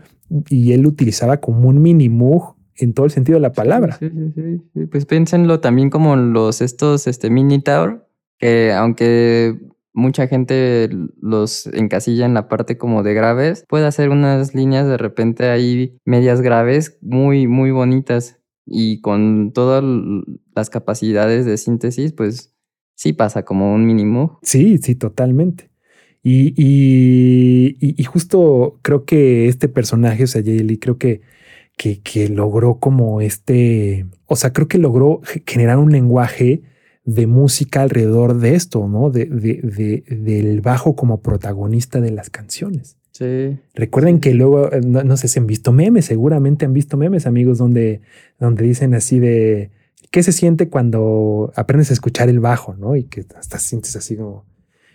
y 0.49 0.73
él 0.73 0.87
utilizaba 0.87 1.39
como 1.39 1.69
un 1.69 1.83
minimug 1.83 2.55
en 2.77 2.95
todo 2.95 3.07
el 3.07 3.13
sentido 3.13 3.37
de 3.37 3.43
la 3.43 3.53
palabra. 3.53 3.97
Sí, 3.99 4.09
sí, 4.11 4.61
sí. 4.75 4.87
Pues 4.87 5.07
piénsenlo 5.07 5.61
también 5.61 5.91
como 5.91 6.17
los 6.17 6.63
estos 6.63 7.07
este 7.07 7.31
mini 7.31 7.61
tower, 7.61 8.07
que 8.39 8.73
aunque 8.73 9.59
mucha 9.93 10.29
gente 10.29 10.89
los 11.21 11.67
encasilla 11.67 12.27
en 12.27 12.35
la 12.35 12.49
parte 12.49 12.79
como 12.79 13.03
de 13.03 13.15
graves, 13.15 13.65
puede 13.69 13.87
hacer 13.87 14.11
unas 14.11 14.55
líneas 14.55 14.87
de 14.87 14.97
repente 14.97 15.49
ahí 15.49 15.99
medias 16.05 16.41
graves 16.41 16.99
muy, 17.03 17.47
muy 17.47 17.71
bonitas. 17.71 18.39
Y 18.73 19.01
con 19.01 19.53
todas 19.53 19.83
las 20.55 20.71
capacidades 20.71 21.45
de 21.45 21.57
síntesis, 21.57 22.13
pues 22.13 22.55
sí 22.95 23.13
pasa 23.13 23.45
como 23.45 23.75
un 23.75 23.85
mínimo. 23.85 24.39
Sí, 24.43 24.79
sí, 24.79 24.95
totalmente. 24.95 25.70
Y, 26.23 26.53
y, 26.57 27.77
y- 27.81 28.05
justo 28.05 28.79
creo 28.83 29.05
que 29.05 29.49
este 29.49 29.69
personaje, 29.69 30.25
o 30.25 30.27
sea, 30.27 30.43
Jay 30.43 30.59
Lee, 30.61 30.79
creo 30.79 30.99
que, 30.99 31.23
que, 31.79 32.01
que 32.03 32.29
logró 32.29 32.79
como 32.79 33.21
este, 33.23 34.07
o 34.27 34.37
sea, 34.37 34.53
creo 34.53 34.69
que 34.69 34.77
logró 34.79 35.21
ge- 35.25 35.43
generar 35.47 35.79
un 35.79 35.93
lenguaje 35.93 36.63
de 37.05 37.27
música 37.27 37.81
alrededor 37.83 38.39
de 38.39 38.55
esto, 38.55 38.87
¿no? 38.87 39.09
De, 39.11 39.25
de- 39.25 39.63
de- 39.63 40.05
del 40.15 40.61
bajo 40.61 40.95
como 40.95 41.23
protagonista 41.23 42.01
de 42.03 42.11
las 42.11 42.29
canciones. 42.29 42.97
Sí. 43.13 43.59
Recuerden 43.75 44.21
que 44.21 44.35
luego, 44.35 44.71
eh, 44.73 44.81
no, 44.87 45.03
no 45.03 45.17
sé 45.17 45.27
si 45.29 45.39
han 45.39 45.47
visto 45.47 45.73
memes, 45.73 46.05
seguramente 46.05 46.67
han 46.67 46.75
visto 46.75 46.97
memes, 46.99 47.27
amigos, 47.27 47.57
donde, 47.59 48.03
donde 48.39 48.65
dicen 48.65 48.95
así 48.95 49.19
de 49.19 49.71
qué 50.11 50.23
se 50.23 50.33
siente 50.33 50.69
cuando 50.69 51.51
aprendes 51.57 51.91
a 51.91 51.95
escuchar 51.95 52.29
el 52.29 52.41
bajo, 52.41 52.75
¿no? 52.77 52.95
Y 52.97 53.05
que 53.05 53.25
hasta 53.37 53.59
sientes 53.59 53.97
así 53.97 54.17
como. 54.17 54.45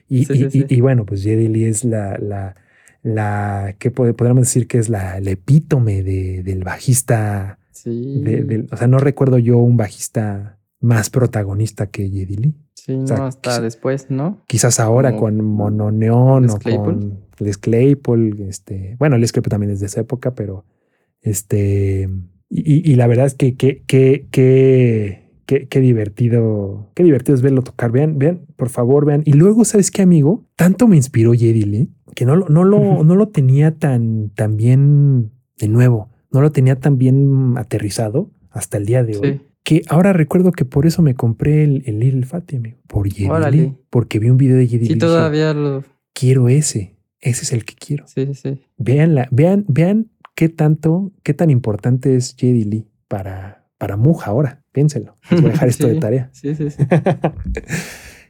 Y, 0.08 0.26
Sí, 0.26 0.34
y- 0.46 0.50
sí, 0.52 0.66
y- 0.70 0.76
y 0.76 0.82
bueno, 0.82 1.06
pues 1.06 1.24
Jedi 1.24 1.48
Lee 1.48 1.66
es 1.66 1.84
la, 1.84 2.18
la, 2.20 2.56
la 3.04 3.76
que 3.80 3.92
podríamos 3.92 4.44
decir 4.44 4.68
que 4.68 4.78
es 4.78 4.90
la, 4.90 5.18
el 5.18 5.28
epítome 5.28 6.04
de- 6.04 6.44
del 6.44 6.64
bajista. 6.64 7.60
Sí. 7.72 8.22
de- 8.24 8.44
del- 8.44 8.68
o 8.72 8.78
sea, 8.78 8.88
no 8.88 8.98
recuerdo 8.98 9.38
yo 9.38 9.58
un 9.60 9.78
bajista 9.78 10.58
más 10.80 11.10
protagonista 11.12 11.88
que 11.88 12.10
Jedi 12.10 12.36
Lee. 12.36 12.56
sí, 12.74 12.96
no, 12.98 13.08
sea, 13.08 13.28
hasta 13.28 13.50
quizá- 13.52 13.62
después, 13.62 14.10
¿no? 14.10 14.42
Quizás 14.48 14.80
ahora 14.80 15.10
Como 15.12 15.22
con 15.22 15.42
Mononeón 15.46 16.50
o 16.50 16.58
con 16.60 17.20
Les 17.40 17.58
Claypool, 17.58 18.40
este, 18.48 18.96
bueno, 19.00 19.18
Les 19.18 19.32
Claypool 19.32 19.50
también 19.50 19.72
es 19.72 19.80
de 19.82 19.88
esa 19.88 20.02
época, 20.02 20.34
pero 20.36 20.66
este, 21.22 22.10
Y, 22.50 22.90
y 22.92 22.96
la 22.96 23.08
verdad 23.08 23.26
es 23.26 23.34
que, 23.34 23.56
que, 23.56 23.82
que, 23.88 24.28
que 24.32 25.25
Qué, 25.46 25.68
qué, 25.68 25.80
divertido, 25.80 26.90
qué 26.96 27.04
divertido 27.04 27.36
es 27.36 27.42
verlo 27.42 27.62
tocar. 27.62 27.92
Vean, 27.92 28.18
vean, 28.18 28.42
por 28.56 28.70
favor, 28.70 29.06
vean. 29.06 29.22
Y 29.26 29.34
luego, 29.34 29.64
¿sabes 29.64 29.92
qué, 29.92 30.02
amigo? 30.02 30.44
Tanto 30.56 30.88
me 30.88 30.96
inspiró 30.96 31.34
Jedi 31.34 31.62
Lee 31.62 31.90
que 32.16 32.26
no, 32.26 32.38
no, 32.38 32.64
lo, 32.64 33.04
no 33.04 33.16
lo 33.16 33.28
tenía 33.28 33.76
tan, 33.76 34.32
tan 34.32 34.58
bien 34.58 35.32
de 35.60 35.68
nuevo, 35.68 36.10
no 36.32 36.42
lo 36.42 36.52
tenía 36.52 36.80
tan 36.80 36.98
bien 36.98 37.56
aterrizado 37.58 38.32
hasta 38.50 38.78
el 38.78 38.86
día 38.86 39.04
de 39.04 39.18
hoy. 39.18 39.42
Que 39.64 39.82
ahora 39.90 40.14
recuerdo 40.14 40.52
que 40.52 40.64
por 40.64 40.86
eso 40.86 41.02
me 41.02 41.16
compré 41.16 41.64
el, 41.64 41.84
el 41.86 42.00
Little 42.00 42.26
Fatty, 42.26 42.56
amigo. 42.56 42.78
Por 42.88 43.12
Jedi 43.12 43.52
Lee, 43.52 43.74
porque 43.90 44.20
vi 44.20 44.30
un 44.30 44.38
video 44.38 44.58
de 44.58 44.68
Jedi 44.68 44.88
Sí, 44.88 44.98
todavía 44.98 45.54
lo. 45.54 45.84
Quiero 46.14 46.48
ese. 46.50 46.96
Ese 47.20 47.44
es 47.44 47.52
el 47.52 47.66
que 47.66 47.74
quiero. 47.74 48.06
Sí, 48.08 48.34
sí. 48.36 48.62
Vean, 48.78 49.16
vean, 49.32 49.66
vean 49.68 50.12
qué 50.36 50.50
tanto, 50.50 51.12
qué 51.24 51.34
tan 51.34 51.50
importante 51.50 52.16
es 52.16 52.36
Jedi 52.38 52.64
Lee 52.64 52.88
para, 53.08 53.55
para 53.78 53.98
Muja 53.98 54.32
ahora. 54.32 54.64
Piénsenlo. 54.72 55.16
Les 55.32 55.42
voy 55.42 55.50
a 55.50 55.54
dejar 55.54 55.68
esto 55.70 55.88
Sí, 55.88 55.94
de 55.94 56.00
tarea. 56.00 56.30
Sí, 56.34 56.56
sí, 56.56 56.70
sí. 56.70 56.84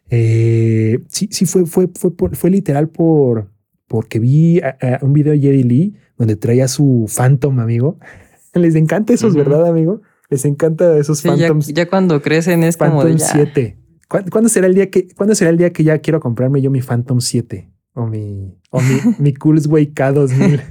Eh, 0.09 0.99
sí, 1.07 1.29
sí, 1.31 1.45
fue, 1.45 1.65
fue, 1.65 1.89
fue, 1.97 2.15
por- 2.15 2.35
fue 2.35 2.51
literal 2.51 2.89
por 2.89 3.51
porque 3.87 4.19
vi 4.19 4.59
a- 4.59 4.77
a 5.01 5.05
un 5.05 5.13
video 5.13 5.33
de 5.33 5.39
Jerry 5.39 5.63
Lee 5.63 5.95
donde 6.17 6.35
traía 6.35 6.67
su 6.67 7.09
Phantom, 7.15 7.59
amigo. 7.59 7.97
Les 8.53 8.75
encanta 8.75 9.13
esos. 9.13 9.33
¿verdad, 9.35 9.65
amigo? 9.67 10.01
Les 10.29 10.45
encanta 10.45 10.97
esos 10.97 11.19
Sí, 11.19 11.27
ya, 11.29 11.35
Phantoms. 11.35 11.67
ya 11.73 11.87
cuando 11.89 12.21
crecen 12.21 12.63
es 12.63 12.77
como 12.77 12.97
Phantom 13.01 13.11
de 13.13 13.17
ya. 13.17 13.25
7. 13.27 13.77
¿Cuá- 14.07 14.23
¿Cuándo 14.29 14.49
será 14.49 14.67
el 14.67 14.75
día 14.75 14.89
que 14.89 15.07
cuándo 15.15 15.33
será 15.35 15.49
el 15.49 15.57
día 15.57 15.71
que 15.73 15.83
ya 15.83 15.97
quiero 15.99 16.19
comprarme 16.19 16.61
yo 16.61 16.69
mi 16.71 16.81
Phantom 16.81 17.19
7 17.19 17.71
o 17.93 18.05
mi 18.05 18.55
o 18.69 18.79
mi, 18.81 18.99
mi 19.19 19.33
Coolsway 19.33 19.91
K2000? 19.93 20.61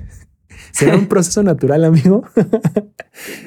¿Será 0.73 0.97
un 0.97 1.07
proceso 1.07 1.43
natural, 1.43 1.85
amigo? 1.85 2.25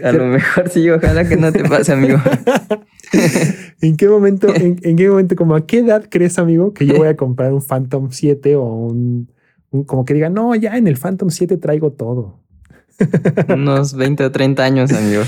A 0.03 0.11
lo 0.11 0.25
mejor 0.25 0.69
sí, 0.69 0.89
ojalá 0.89 1.27
que 1.27 1.35
no 1.37 1.51
te 1.51 1.63
pase, 1.63 1.91
amigo. 1.93 2.17
¿En 3.81 3.97
qué 3.97 4.07
momento, 4.07 4.53
en, 4.53 4.79
en 4.81 4.95
qué 4.95 5.09
momento, 5.09 5.35
como 5.35 5.55
a 5.55 5.65
qué 5.65 5.79
edad 5.79 6.05
crees, 6.09 6.39
amigo, 6.39 6.73
que 6.73 6.85
yo 6.85 6.95
voy 6.95 7.07
a 7.07 7.15
comprar 7.15 7.53
un 7.53 7.61
Phantom 7.61 8.09
7 8.11 8.55
o 8.55 8.63
un, 8.63 9.31
un- 9.71 9.83
como 9.83 10.05
que 10.05 10.13
diga, 10.13 10.29
no, 10.29 10.55
ya 10.55 10.77
en 10.77 10.87
el 10.87 10.97
Phantom 10.97 11.29
7 11.29 11.57
traigo 11.57 11.91
todo? 11.91 12.39
Unos 13.49 13.93
20 13.93 14.23
o 14.25 14.31
30 14.31 14.63
años, 14.63 14.91
amigo. 14.91 15.23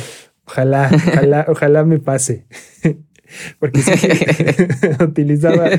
Ojalá, 0.46 0.90
ojalá, 0.94 1.46
ojalá 1.48 1.84
me 1.86 2.00
pase. 2.00 2.46
Porque 3.60 3.82
sí, 3.82 3.92
utilizaba. 5.04 5.70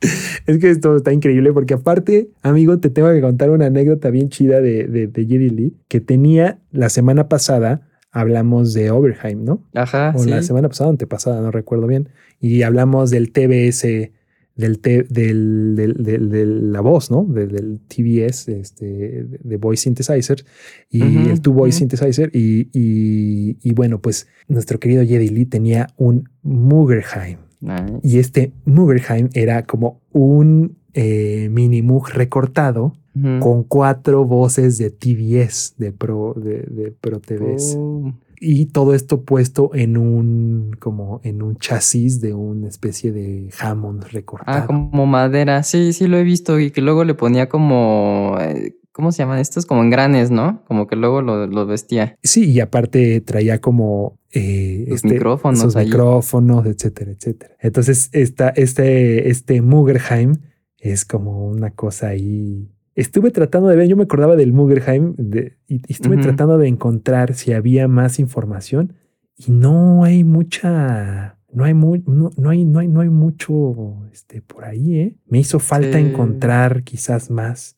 Es 0.46 0.58
que 0.58 0.70
esto 0.70 0.96
está 0.96 1.12
increíble 1.12 1.52
porque 1.52 1.74
aparte, 1.74 2.28
amigo, 2.42 2.78
te 2.78 2.90
tengo 2.90 3.10
que 3.12 3.20
contar 3.22 3.50
una 3.50 3.66
anécdota 3.66 4.10
bien 4.10 4.28
chida 4.28 4.60
de, 4.60 4.84
de, 4.86 5.06
de 5.06 5.26
Jerry 5.26 5.48
Lee 5.50 5.76
que 5.88 6.00
tenía 6.00 6.58
la 6.70 6.88
semana 6.90 7.28
pasada. 7.28 7.88
Hablamos 8.10 8.74
de 8.74 8.90
Overheim, 8.92 9.42
¿no? 9.44 9.64
Ajá, 9.74 10.12
o 10.14 10.20
sí. 10.22 10.30
la 10.30 10.42
semana 10.42 10.68
pasada, 10.68 10.90
antepasada, 10.90 11.40
no 11.40 11.50
recuerdo 11.50 11.86
bien. 11.88 12.10
Y 12.40 12.62
hablamos 12.62 13.10
del 13.10 13.32
TBS, 13.32 14.12
del, 14.54 14.78
T- 14.78 15.06
del, 15.10 15.74
del- 15.74 15.94
del- 15.94 16.30
de 16.30 16.46
la 16.46 16.80
voz, 16.80 17.10
¿no? 17.10 17.24
De- 17.24 17.48
del 17.48 17.80
TBS, 17.88 18.48
este, 18.52 19.24
de, 19.42 19.56
Voice 19.56 19.82
Synthesizer 19.82 20.44
y 20.90 21.02
el 21.28 21.40
Two 21.40 21.54
Voice. 21.54 21.78
Synthesizer. 21.78 22.30
Y, 22.32 22.68
y- 22.72 23.56
y 23.62 23.72
bueno, 23.72 24.00
pues 24.00 24.28
nuestro 24.46 24.78
querido 24.78 25.02
Jedi 25.04 25.28
Lee 25.30 25.46
tenía 25.46 25.88
un 25.96 26.28
Mugerheim. 26.42 27.38
Nice. 27.64 28.00
Y 28.02 28.18
este 28.18 28.52
Mugerheim 28.66 29.30
era 29.34 29.64
como 29.64 30.00
un 30.12 30.76
eh, 30.92 31.48
mini 31.50 31.82
Moog 31.82 32.10
recortado 32.10 32.92
con 33.40 33.62
cuatro 33.62 34.24
voces 34.24 34.76
de 34.76 34.90
TBS, 34.90 35.74
de 35.78 35.92
Pro, 35.92 36.34
de, 36.36 36.64
de 36.68 36.90
Pro 36.90 37.20
TBS 37.20 37.76
Oh, 37.78 38.12
y 38.40 38.66
todo 38.66 38.92
esto 38.92 39.22
puesto 39.22 39.70
en 39.72 39.96
un 39.96 40.72
como 40.80 41.20
en 41.22 41.40
un 41.40 41.56
chasis 41.56 42.20
de 42.20 42.34
una 42.34 42.68
especie 42.68 43.12
de 43.12 43.50
Hammond 43.60 44.04
recortado. 44.10 44.64
Ah, 44.64 44.66
como 44.66 45.06
madera. 45.06 45.62
Sí, 45.62 45.92
sí 45.92 46.08
lo 46.08 46.18
he 46.18 46.24
visto 46.24 46.58
y 46.58 46.70
que 46.72 46.80
luego 46.80 47.04
le 47.04 47.14
ponía 47.14 47.48
como... 47.48 48.36
eh, 48.40 48.74
¿Cómo 48.92 49.10
se 49.10 49.18
llaman 49.18 49.38
estos? 49.40 49.66
Como 49.66 49.82
engranes, 49.82 50.30
¿no? 50.30 50.62
Como 50.68 50.86
que 50.86 50.94
luego 50.94 51.20
lo, 51.20 51.46
lo 51.48 51.66
vestía. 51.66 52.16
Sí, 52.22 52.50
y 52.50 52.60
aparte 52.60 53.20
traía 53.20 53.60
como 53.60 54.18
eh, 54.34 54.86
Sus 54.90 55.04
micrófonos 55.04 55.60
sus 55.60 55.76
ahí. 55.76 55.86
micrófonos, 55.86 56.66
etcétera, 56.66 57.12
etcétera. 57.12 57.54
Entonces, 57.60 58.08
esta, 58.12 58.48
este, 58.50 59.30
este 59.30 59.62
Mugerheim 59.62 60.32
es 60.78 61.04
como 61.04 61.46
una 61.48 61.70
cosa 61.70 62.08
ahí. 62.08 62.70
Estuve 62.96 63.30
tratando 63.30 63.68
de 63.68 63.76
ver, 63.76 63.88
yo 63.88 63.96
me 63.96 64.04
acordaba 64.04 64.36
del 64.36 64.52
Mugerheim 64.52 65.14
de- 65.16 65.56
y, 65.68 65.76
y 65.76 65.92
estuve 65.92 66.16
tratando 66.18 66.58
de 66.58 66.68
encontrar 66.68 67.34
si 67.34 67.52
había 67.52 67.88
más 67.88 68.18
información 68.18 68.92
y 69.36 69.50
no 69.50 70.04
hay 70.04 70.22
mucha, 70.24 71.38
no 71.52 71.64
hay 71.64 71.74
no, 71.74 72.30
no 72.36 72.50
hay, 72.50 72.64
no 72.64 72.78
hay, 72.78 72.88
no 72.88 73.00
hay 73.00 73.08
mucho 73.08 74.06
este, 74.12 74.42
por 74.42 74.64
ahí, 74.64 74.98
¿eh? 75.00 75.16
Me 75.26 75.38
hizo 75.40 75.58
falta 75.58 75.98
Sí. 75.98 76.04
encontrar 76.06 76.84
quizás 76.84 77.30
más. 77.30 77.76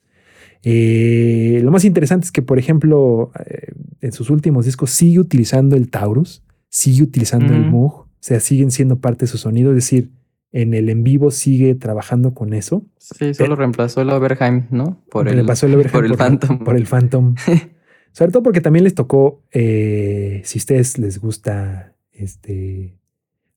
Eh, 0.68 1.60
lo 1.62 1.70
más 1.70 1.84
interesante 1.84 2.24
es 2.26 2.32
que, 2.32 2.42
por 2.42 2.58
ejemplo, 2.58 3.30
eh, 3.46 3.72
en 4.00 4.12
sus 4.12 4.30
últimos 4.30 4.64
discos 4.66 4.90
sigue 4.90 5.20
utilizando 5.20 5.76
el 5.76 5.88
Taurus, 5.90 6.42
sigue 6.76 7.02
utilizando 7.02 7.54
el. 7.54 7.70
Moog, 7.70 8.00
o 8.00 8.08
sea, 8.20 8.38
siguen 8.38 8.70
siendo 8.70 9.00
parte 9.00 9.24
de 9.24 9.28
su 9.28 9.38
sonido, 9.38 9.70
es 9.70 9.76
decir, 9.76 10.10
en 10.52 10.74
el 10.74 10.90
en 10.90 11.04
vivo 11.04 11.30
sigue 11.30 11.74
trabajando 11.74 12.34
con 12.34 12.52
eso. 12.52 12.84
Sí, 12.98 13.32
solo 13.32 13.56
reemplazó 13.56 14.02
el 14.02 14.10
Overheim, 14.10 14.66
¿no? 14.70 15.02
Por 15.10 15.26
el, 15.28 15.46
pasó 15.46 15.64
el 15.64 15.74
Overheim 15.74 15.92
por 15.92 16.04
el 16.04 16.16
Phantom. 16.16 16.58
Por 16.58 16.76
el 16.76 16.86
Phantom. 16.86 17.34
Sobre 18.12 18.30
todo 18.30 18.42
porque 18.42 18.60
también 18.60 18.84
les 18.84 18.94
tocó, 18.94 19.42
eh, 19.52 20.42
si 20.44 20.58
ustedes 20.58 20.98
les 20.98 21.18
gusta 21.18 21.94
este 22.12 22.98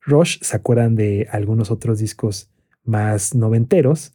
Rush, 0.01 0.39
se 0.41 0.55
acuerdan 0.55 0.95
de 0.95 1.28
algunos 1.30 1.72
otros 1.72 1.99
discos 1.99 2.49
más 2.86 3.36
noventeros, 3.36 4.13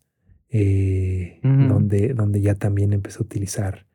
eh, 0.49 1.41
donde, 1.43 2.15
donde 2.15 2.41
ya 2.41 2.55
también 2.55 2.95
empezó 2.95 3.23
a 3.23 3.27
utilizar 3.27 3.87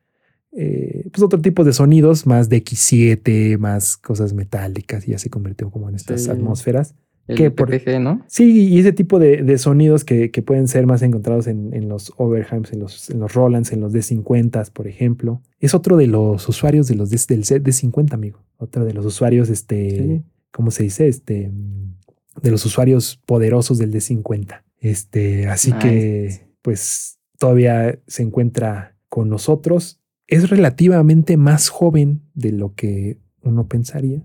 eh, 0.52 1.08
pues 1.12 1.22
otro 1.22 1.40
tipo 1.40 1.64
de 1.64 1.72
sonidos, 1.72 2.26
más 2.26 2.48
de 2.48 2.62
X7, 2.64 3.58
más 3.58 3.96
cosas 3.96 4.32
metálicas, 4.32 5.06
y 5.06 5.12
ya 5.12 5.18
se 5.18 5.30
convirtió 5.30 5.70
como 5.70 5.88
en 5.88 5.94
estas 5.94 6.24
Sí. 6.24 6.30
atmósferas. 6.30 6.94
El 7.28 7.36
que 7.36 7.50
por- 7.52 7.70
PPG, 7.70 8.00
¿no? 8.00 8.24
Sí, 8.26 8.68
y 8.68 8.80
ese 8.80 8.92
tipo 8.92 9.20
de, 9.20 9.44
de 9.44 9.56
sonidos 9.58 10.04
que, 10.04 10.32
que 10.32 10.42
pueden 10.42 10.66
ser 10.66 10.86
más 10.86 11.02
encontrados 11.02 11.46
en, 11.46 11.72
en 11.74 11.88
los 11.88 12.12
Overheims, 12.16 12.72
en 12.72 12.80
los, 12.80 13.08
en 13.10 13.20
los 13.20 13.32
Rolands, 13.34 13.70
en 13.72 13.80
los 13.80 13.92
D50, 13.92 14.72
por 14.72 14.88
ejemplo. 14.88 15.40
Es 15.60 15.72
otro 15.74 15.96
de 15.96 16.08
los 16.08 16.48
usuarios 16.48 16.88
de 16.88 16.96
los 16.96 17.10
D- 17.10 17.18
del 17.28 17.44
set 17.44 17.62
D50, 17.62 18.14
amigo. 18.14 18.42
Otro 18.56 18.84
de 18.84 18.94
los 18.94 19.06
usuarios, 19.06 19.48
este, 19.48 19.90
Sí. 19.96 20.22
¿cómo 20.50 20.72
se 20.72 20.82
dice? 20.82 21.06
Este, 21.06 21.48
mm, 21.50 21.94
de 22.42 22.50
los 22.50 22.66
usuarios 22.66 23.20
poderosos 23.26 23.78
del 23.78 23.92
D50. 23.92 24.64
Este, 24.80 25.46
así 25.46 25.70
Nice. 25.72 25.86
que, 25.86 26.40
pues, 26.62 27.18
todavía 27.38 27.96
se 28.08 28.22
encuentra 28.24 28.96
con 29.08 29.28
nosotros. 29.28 29.99
Es 30.30 30.48
relativamente 30.48 31.36
más 31.36 31.68
joven 31.68 32.22
de 32.34 32.52
lo 32.52 32.74
que 32.74 33.18
uno 33.42 33.66
pensaría 33.68 34.22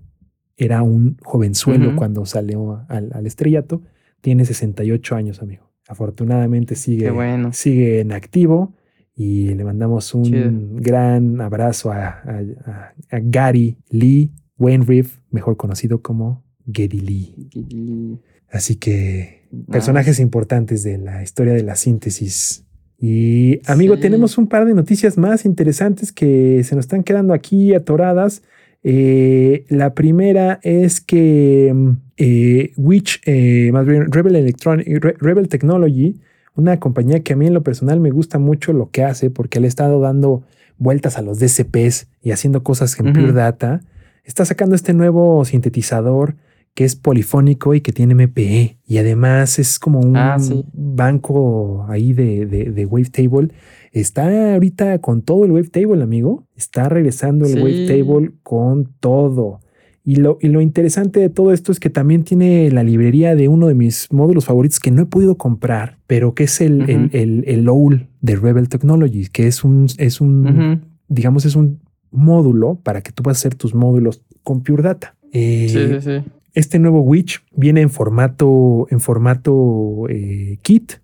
era 0.56 0.82
un 0.82 1.18
jovenzuelo 1.22 1.94
cuando 1.96 2.24
salió 2.24 2.84
al, 2.88 3.10
al 3.12 3.26
estrellato. 3.26 3.82
Tiene 4.22 4.44
68 4.46 5.14
años, 5.14 5.42
amigo. 5.42 5.70
Afortunadamente 5.88 6.74
sigue, 6.76 7.10
bueno. 7.10 7.52
sigue 7.52 8.00
en 8.00 8.12
activo 8.12 8.74
y 9.14 9.54
le 9.54 9.64
mandamos 9.64 10.14
un 10.14 10.24
Chido. 10.24 10.50
gran 10.80 11.40
abrazo 11.40 11.92
a, 11.92 12.06
a- 12.08 12.42
a- 12.66 12.94
a 13.10 13.20
Gary 13.22 13.76
Lee 13.90 14.32
Wainwright, 14.58 15.06
mejor 15.30 15.56
conocido 15.56 16.00
como 16.02 16.42
Geddy 16.72 17.00
Lee. 17.00 18.18
Así 18.50 18.76
que 18.76 19.46
personajes 19.70 20.18
importantes 20.20 20.82
de 20.82 20.98
la 20.98 21.22
historia 21.22 21.52
de 21.52 21.62
la 21.62 21.76
síntesis. 21.76 22.65
Y 23.00 23.60
amigo, 23.66 23.96
Sí. 23.96 24.00
tenemos 24.02 24.38
un 24.38 24.48
par 24.48 24.64
de 24.64 24.74
noticias 24.74 25.18
más 25.18 25.44
interesantes 25.44 26.12
que 26.12 26.62
se 26.64 26.74
nos 26.74 26.84
están 26.86 27.02
quedando 27.02 27.34
aquí 27.34 27.74
atoradas. 27.74 28.42
Eh, 28.82 29.64
la 29.68 29.94
primera 29.94 30.60
es 30.62 31.00
que 31.00 31.72
mm, 31.74 31.90
eh, 32.18 32.72
Witch, 32.76 33.20
eh, 33.26 33.70
más 33.72 33.84
bien 33.86 34.10
Rebel, 34.10 34.36
Electronic, 34.36 34.86
Re- 35.02 35.16
Rebel 35.18 35.48
Technology, 35.48 36.20
una 36.54 36.78
compañía 36.80 37.20
que 37.20 37.34
a 37.34 37.36
mí 37.36 37.46
en 37.46 37.52
lo 37.54 37.62
personal 37.62 38.00
me 38.00 38.10
gusta 38.10 38.38
mucho 38.38 38.72
lo 38.72 38.90
que 38.90 39.02
hace 39.04 39.28
porque 39.28 39.60
le 39.60 39.66
ha 39.66 39.68
estado 39.68 40.00
dando 40.00 40.44
vueltas 40.78 41.18
a 41.18 41.22
los 41.22 41.38
DCPs 41.38 42.06
y 42.22 42.30
haciendo 42.30 42.62
cosas 42.62 42.98
en. 43.00 43.12
Pure 43.12 43.32
Data, 43.32 43.82
está 44.24 44.44
sacando 44.44 44.74
este 44.74 44.94
nuevo 44.94 45.44
sintetizador 45.44 46.36
que 46.76 46.84
es 46.84 46.94
polifónico 46.94 47.74
y 47.74 47.80
que 47.80 47.90
tiene 47.90 48.14
MPE. 48.14 48.76
Y 48.86 48.98
además 48.98 49.58
es 49.58 49.78
como 49.78 49.98
un 49.98 50.14
Ah, 50.16 50.36
sí. 50.38 50.62
banco 50.74 51.86
ahí 51.88 52.12
de, 52.12 52.44
de, 52.44 52.70
de 52.70 52.84
Wavetable. 52.86 53.48
Está 53.92 54.52
ahorita 54.54 54.98
con 54.98 55.22
todo 55.22 55.46
el 55.46 55.52
Wavetable, 55.52 56.02
amigo. 56.02 56.46
Está 56.54 56.88
regresando 56.90 57.46
el 57.46 57.52
Sí. 57.54 57.60
Wavetable 57.60 58.32
con 58.42 58.92
todo. 59.00 59.60
Y 60.04 60.16
lo, 60.16 60.36
y 60.40 60.48
lo 60.48 60.60
interesante 60.60 61.18
de 61.18 61.30
todo 61.30 61.50
esto 61.50 61.72
es 61.72 61.80
que 61.80 61.88
también 61.90 62.24
tiene 62.24 62.70
la 62.70 62.82
librería 62.84 63.34
de 63.34 63.48
uno 63.48 63.68
de 63.68 63.74
mis 63.74 64.12
módulos 64.12 64.44
favoritos 64.44 64.78
que 64.78 64.90
no 64.90 65.02
he 65.02 65.06
podido 65.06 65.36
comprar, 65.36 65.98
pero 66.06 66.34
que 66.34 66.44
es 66.44 66.60
el, 66.60 66.82
el, 66.90 67.06
Ujú. 67.06 67.16
el, 67.16 67.44
el 67.46 67.68
OWL 67.68 68.06
de 68.20 68.36
Rebel 68.36 68.68
Technologies, 68.68 69.30
que 69.30 69.46
es 69.46 69.64
un, 69.64 69.86
es 69.96 70.20
un 70.20 70.46
Ujú. 70.46 70.86
digamos, 71.08 71.46
es 71.46 71.56
un 71.56 71.80
módulo 72.12 72.78
para 72.82 73.00
que 73.00 73.12
tú 73.12 73.22
puedas 73.22 73.38
hacer 73.38 73.54
tus 73.54 73.74
módulos 73.74 74.22
con 74.42 74.62
Pure 74.62 74.82
Data. 74.82 75.16
Eh, 75.32 75.66
Sí, 75.68 75.94
sí, 75.94 76.00
sí. 76.22 76.30
Este 76.56 76.78
nuevo 76.78 77.02
Witch 77.02 77.44
viene 77.54 77.82
en 77.82 77.90
formato, 77.90 78.86
en 78.88 79.00
formato 79.00 80.06
eh, 80.08 80.56
kit. 80.62 80.94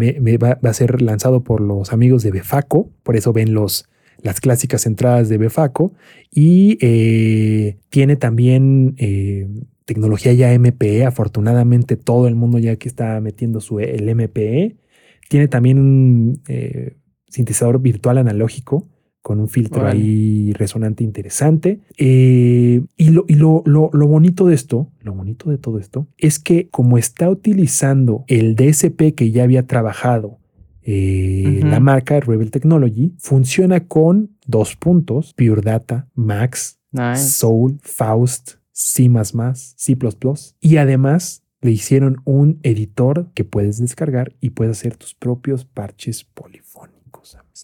Va, 0.00 0.58
a 0.62 0.72
ser 0.72 1.02
lanzado 1.02 1.42
por 1.42 1.60
los 1.60 1.92
amigos 1.92 2.22
de 2.22 2.30
Befaco, 2.30 2.88
por 3.02 3.16
eso 3.16 3.32
ven 3.32 3.52
los, 3.52 3.88
las 4.22 4.40
clásicas 4.40 4.86
entradas 4.86 5.28
de 5.28 5.38
Befaco. 5.38 5.92
Y 6.30 6.78
eh, 6.80 7.78
tiene 7.88 8.14
también 8.14 8.94
eh, 8.98 9.48
tecnología 9.86 10.34
ya 10.34 10.56
MPE. 10.56 11.04
Afortunadamente, 11.04 11.96
todo 11.96 12.28
el 12.28 12.36
mundo 12.36 12.60
ya 12.60 12.76
que 12.76 12.88
está 12.88 13.20
metiendo 13.20 13.60
su, 13.60 13.80
el 13.80 14.14
MPE. 14.14 14.76
Tiene 15.28 15.48
también 15.48 15.80
un 15.80 16.42
sintetizador 17.26 17.80
virtual 17.80 18.18
analógico 18.18 18.86
con 19.22 19.38
un 19.40 19.48
filtro 19.48 19.82
ahí 19.86 20.52
resonante 20.54 21.04
interesante. 21.04 21.80
Eh, 21.98 22.82
y 22.96 23.10
lo, 23.10 23.24
y 23.28 23.34
lo, 23.34 23.62
lo- 23.66 23.90
lo 23.92 24.06
bonito 24.06 24.46
de 24.46 24.54
esto, 24.54 24.90
lo 25.02 25.12
bonito 25.14 25.50
de 25.50 25.58
todo 25.58 25.78
esto, 25.78 26.06
es 26.16 26.38
que 26.38 26.68
como 26.70 26.96
está 26.98 27.28
utilizando 27.28 28.24
el 28.28 28.56
DSP 28.56 29.14
que 29.14 29.30
ya 29.30 29.42
había 29.44 29.66
trabajado 29.66 30.38
eh, 30.82 31.60
la 31.62 31.78
marca 31.80 32.18
Rebel 32.20 32.50
Technology, 32.50 33.14
funciona 33.18 33.86
con 33.86 34.30
dos 34.46 34.74
puntos, 34.76 35.34
Pure 35.34 35.60
Data, 35.62 36.08
Max, 36.14 36.78
Nice. 36.92 37.28
Soul, 37.28 37.78
Faust, 37.82 38.52
C++, 38.72 39.08
C++. 39.76 39.96
Y 40.60 40.76
además 40.78 41.44
le 41.60 41.70
hicieron 41.72 42.16
un 42.24 42.58
editor 42.62 43.28
que 43.34 43.44
puedes 43.44 43.78
descargar 43.78 44.32
y 44.40 44.50
puedes 44.50 44.78
hacer 44.78 44.96
tus 44.96 45.14
propios 45.14 45.66
parches 45.66 46.24
polifónicos. 46.24 46.89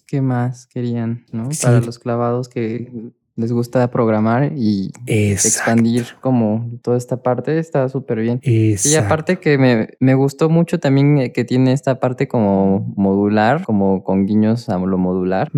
¿Qué 0.07 0.21
más 0.21 0.67
querían, 0.67 1.25
no? 1.33 1.51
Sí. 1.51 1.63
Para 1.63 1.81
los 1.81 1.99
clavados 1.99 2.47
que 2.47 3.11
les 3.37 3.53
gusta 3.53 3.89
programar 3.91 4.51
y 4.55 4.91
Exacto. 5.05 5.47
expandir 5.47 6.05
como 6.21 6.69
toda 6.81 6.97
esta 6.97 7.21
parte, 7.21 7.59
está 7.59 7.87
súper 7.87 8.19
bien. 8.19 8.39
Y 8.43 8.95
aparte 8.95 9.37
que 9.37 9.57
me, 9.59 9.89
me 9.99 10.15
gustó 10.15 10.49
mucho 10.49 10.79
también 10.79 11.19
eh, 11.19 11.31
que 11.31 11.45
tiene 11.45 11.71
esta 11.71 11.99
parte 11.99 12.27
como 12.27 12.93
modular, 12.97 13.63
como 13.63 14.03
con 14.03 14.25
guiños 14.25 14.69
a 14.69 14.79
lo 14.79 14.97
modular. 14.97 15.51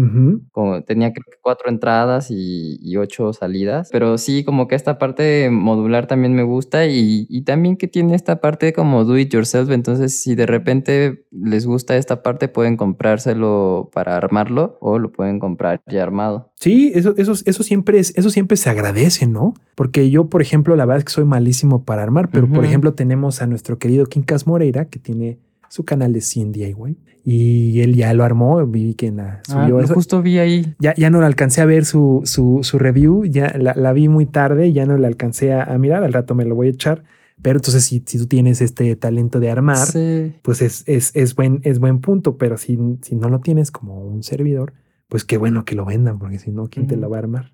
Como 0.51 0.83
tenía 0.83 1.13
creo 1.13 1.23
que 1.25 1.37
cuatro 1.41 1.69
entradas 1.69 2.29
y, 2.31 2.77
y 2.81 2.97
ocho 2.97 3.31
salidas, 3.31 3.89
pero 3.91 4.17
sí 4.17 4.43
como 4.43 4.67
que 4.67 4.75
esta 4.75 4.97
parte 4.97 5.49
modular 5.49 6.05
también 6.05 6.33
me 6.33 6.43
gusta 6.43 6.85
y, 6.85 7.27
y 7.29 7.43
también 7.43 7.77
que 7.77 7.87
tiene 7.87 8.13
esta 8.13 8.41
parte 8.41 8.73
como 8.73 9.05
do 9.05 9.17
it 9.17 9.33
yourself, 9.33 9.69
entonces 9.71 10.21
si 10.21 10.35
de 10.35 10.45
repente 10.45 11.25
les 11.31 11.65
gusta 11.65 11.95
esta 11.95 12.21
parte 12.23 12.49
pueden 12.49 12.75
comprárselo 12.75 13.89
para 13.93 14.17
armarlo 14.17 14.77
o 14.81 14.99
lo 14.99 15.13
pueden 15.13 15.39
comprar 15.39 15.81
ya 15.87 16.03
armado. 16.03 16.51
Sí, 16.59 16.91
eso, 16.93 17.13
eso, 17.15 17.33
eso 17.45 17.63
siempre 17.69 17.99
es, 17.99 18.13
eso 18.17 18.29
siempre 18.29 18.57
se 18.57 18.69
agradece, 18.69 19.25
¿no? 19.27 19.53
Porque 19.75 20.09
yo, 20.09 20.27
por 20.27 20.41
ejemplo, 20.41 20.75
la 20.75 20.85
verdad 20.85 20.99
es 20.99 21.05
que 21.05 21.11
soy 21.13 21.25
malísimo 21.25 21.83
para 21.85 22.03
armar, 22.03 22.29
pero 22.29 22.47
por 22.49 22.65
ejemplo, 22.65 22.93
tenemos 22.93 23.41
a 23.41 23.47
nuestro 23.47 23.77
querido 23.77 24.05
Quincas 24.07 24.45
Moreira, 24.45 24.85
que 24.85 24.99
tiene 24.99 25.37
su 25.69 25.85
canal 25.85 26.11
de 26.13 26.21
100 26.21 26.51
DIY 26.51 26.97
y 27.23 27.81
él 27.81 27.95
ya 27.95 28.13
lo 28.13 28.23
armó. 28.23 28.65
Vi 28.65 28.95
que 28.95 29.11
la 29.11 29.41
Ah, 29.47 29.53
subió 29.63 29.77
lo 29.77 29.81
eso. 29.81 29.93
justo 29.93 30.21
vi 30.21 30.39
ahí. 30.39 30.75
Ya, 30.79 30.93
ya 30.95 31.09
no 31.09 31.19
le 31.19 31.27
alcancé 31.27 31.61
a 31.61 31.65
ver 31.65 31.85
su, 31.85 32.21
su, 32.25 32.59
su 32.63 32.77
review, 32.79 33.23
ya 33.25 33.53
la, 33.57 33.73
la 33.75 33.93
vi 33.93 34.09
muy 34.09 34.25
tarde, 34.25 34.73
ya 34.73 34.85
no 34.85 34.97
la 34.97 35.07
alcancé 35.07 35.53
a, 35.53 35.63
a 35.63 35.77
mirar, 35.77 36.03
al 36.03 36.11
rato 36.13 36.35
me 36.35 36.43
lo 36.45 36.55
voy 36.55 36.67
a 36.67 36.71
echar. 36.71 37.03
Pero 37.41 37.57
entonces, 37.59 37.85
si, 37.85 38.03
si 38.05 38.17
tú 38.17 38.25
tienes 38.27 38.59
este 38.61 38.93
talento 38.97 39.39
de 39.39 39.49
armar, 39.49 39.77
Sí. 39.87 40.33
pues 40.41 40.61
es, 40.61 40.83
es, 40.87 41.11
es, 41.15 41.35
buen, 41.35 41.61
es 41.63 41.79
buen 41.79 41.99
punto. 42.01 42.37
Pero 42.37 42.57
si, 42.57 42.77
si 43.01 43.15
no 43.15 43.29
lo 43.29 43.39
tienes 43.39 43.71
como 43.71 44.01
un 44.03 44.23
servidor, 44.23 44.73
pues 45.07 45.23
qué 45.23 45.37
bueno 45.37 45.63
que 45.65 45.75
lo 45.75 45.85
vendan, 45.85 46.19
porque 46.19 46.37
si 46.39 46.51
no, 46.51 46.67
¿quién 46.67 46.85
te 46.87 46.97
lo 46.97 47.09
va 47.09 47.15
a 47.17 47.19
armar? 47.19 47.51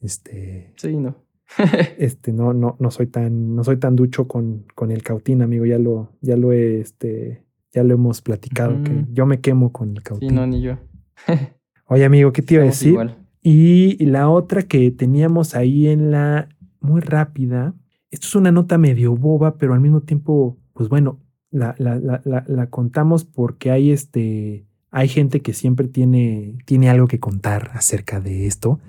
Este, 0.00 0.72
Sí, 0.76 0.96
no. 0.96 1.16
este, 1.98 2.32
no, 2.32 2.52
no, 2.52 2.76
no 2.80 2.90
soy 2.90 3.06
tan, 3.06 3.54
no 3.54 3.62
soy 3.64 3.76
tan 3.78 3.94
ducho 3.96 4.26
con, 4.26 4.64
con 4.74 4.90
el 4.90 5.02
cautín, 5.02 5.42
amigo. 5.42 5.64
Ya 5.64 5.78
lo, 5.78 6.12
ya 6.20 6.36
lo 6.36 6.52
he, 6.52 6.80
este, 6.80 7.44
ya 7.72 7.84
lo 7.84 7.94
hemos 7.94 8.20
platicado, 8.22 8.82
que 8.82 9.04
yo 9.12 9.26
me 9.26 9.40
quemo 9.40 9.72
con 9.72 9.90
el 9.90 9.98
Sí, 9.98 10.02
cautín. 10.02 10.34
no, 10.34 10.46
ni 10.46 10.60
yo. 10.62 10.78
Oye, 11.88 12.04
amigo, 12.04 12.32
¿qué 12.32 12.42
te 12.42 12.54
iba 12.54 12.62
a 12.64 12.66
decir? 12.66 12.90
igual. 12.92 13.16
Y 13.42 14.04
la 14.06 14.28
otra 14.28 14.62
que 14.62 14.90
teníamos 14.90 15.54
ahí 15.54 15.86
en 15.86 16.10
la 16.10 16.48
muy 16.80 17.00
rápida, 17.00 17.74
esto 18.10 18.26
es 18.26 18.34
una 18.34 18.50
nota 18.50 18.76
medio 18.76 19.14
boba, 19.16 19.56
pero 19.56 19.72
al 19.72 19.80
mismo 19.80 20.00
tiempo, 20.00 20.58
pues 20.72 20.88
bueno, 20.88 21.20
la, 21.52 21.76
la, 21.78 21.94
la, 21.96 22.20
la, 22.24 22.44
la 22.48 22.66
contamos 22.70 23.24
porque 23.24 23.70
hay 23.70 23.92
este, 23.92 24.66
hay 24.90 25.06
gente 25.08 25.42
que 25.42 25.52
siempre 25.52 25.86
tiene, 25.86 26.58
tiene 26.64 26.90
algo 26.90 27.06
que 27.06 27.20
contar 27.20 27.70
acerca 27.74 28.20
de 28.20 28.46
esto, 28.48 28.80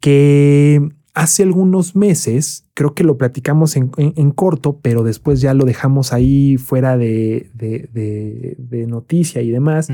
que 0.00 0.88
hace 1.14 1.42
algunos 1.42 1.96
meses, 1.96 2.66
creo 2.74 2.92
que 2.94 3.02
lo 3.02 3.16
platicamos 3.16 3.76
en, 3.76 3.90
en- 3.96 4.12
en 4.16 4.30
corto, 4.32 4.80
pero 4.82 5.02
después 5.02 5.40
ya 5.40 5.54
lo 5.54 5.64
dejamos 5.64 6.12
ahí 6.12 6.58
fuera 6.58 6.98
de, 6.98 7.50
de, 7.54 7.88
de- 7.92 8.56
de 8.58 8.86
noticia 8.86 9.40
y 9.42 9.50
demás, 9.50 9.88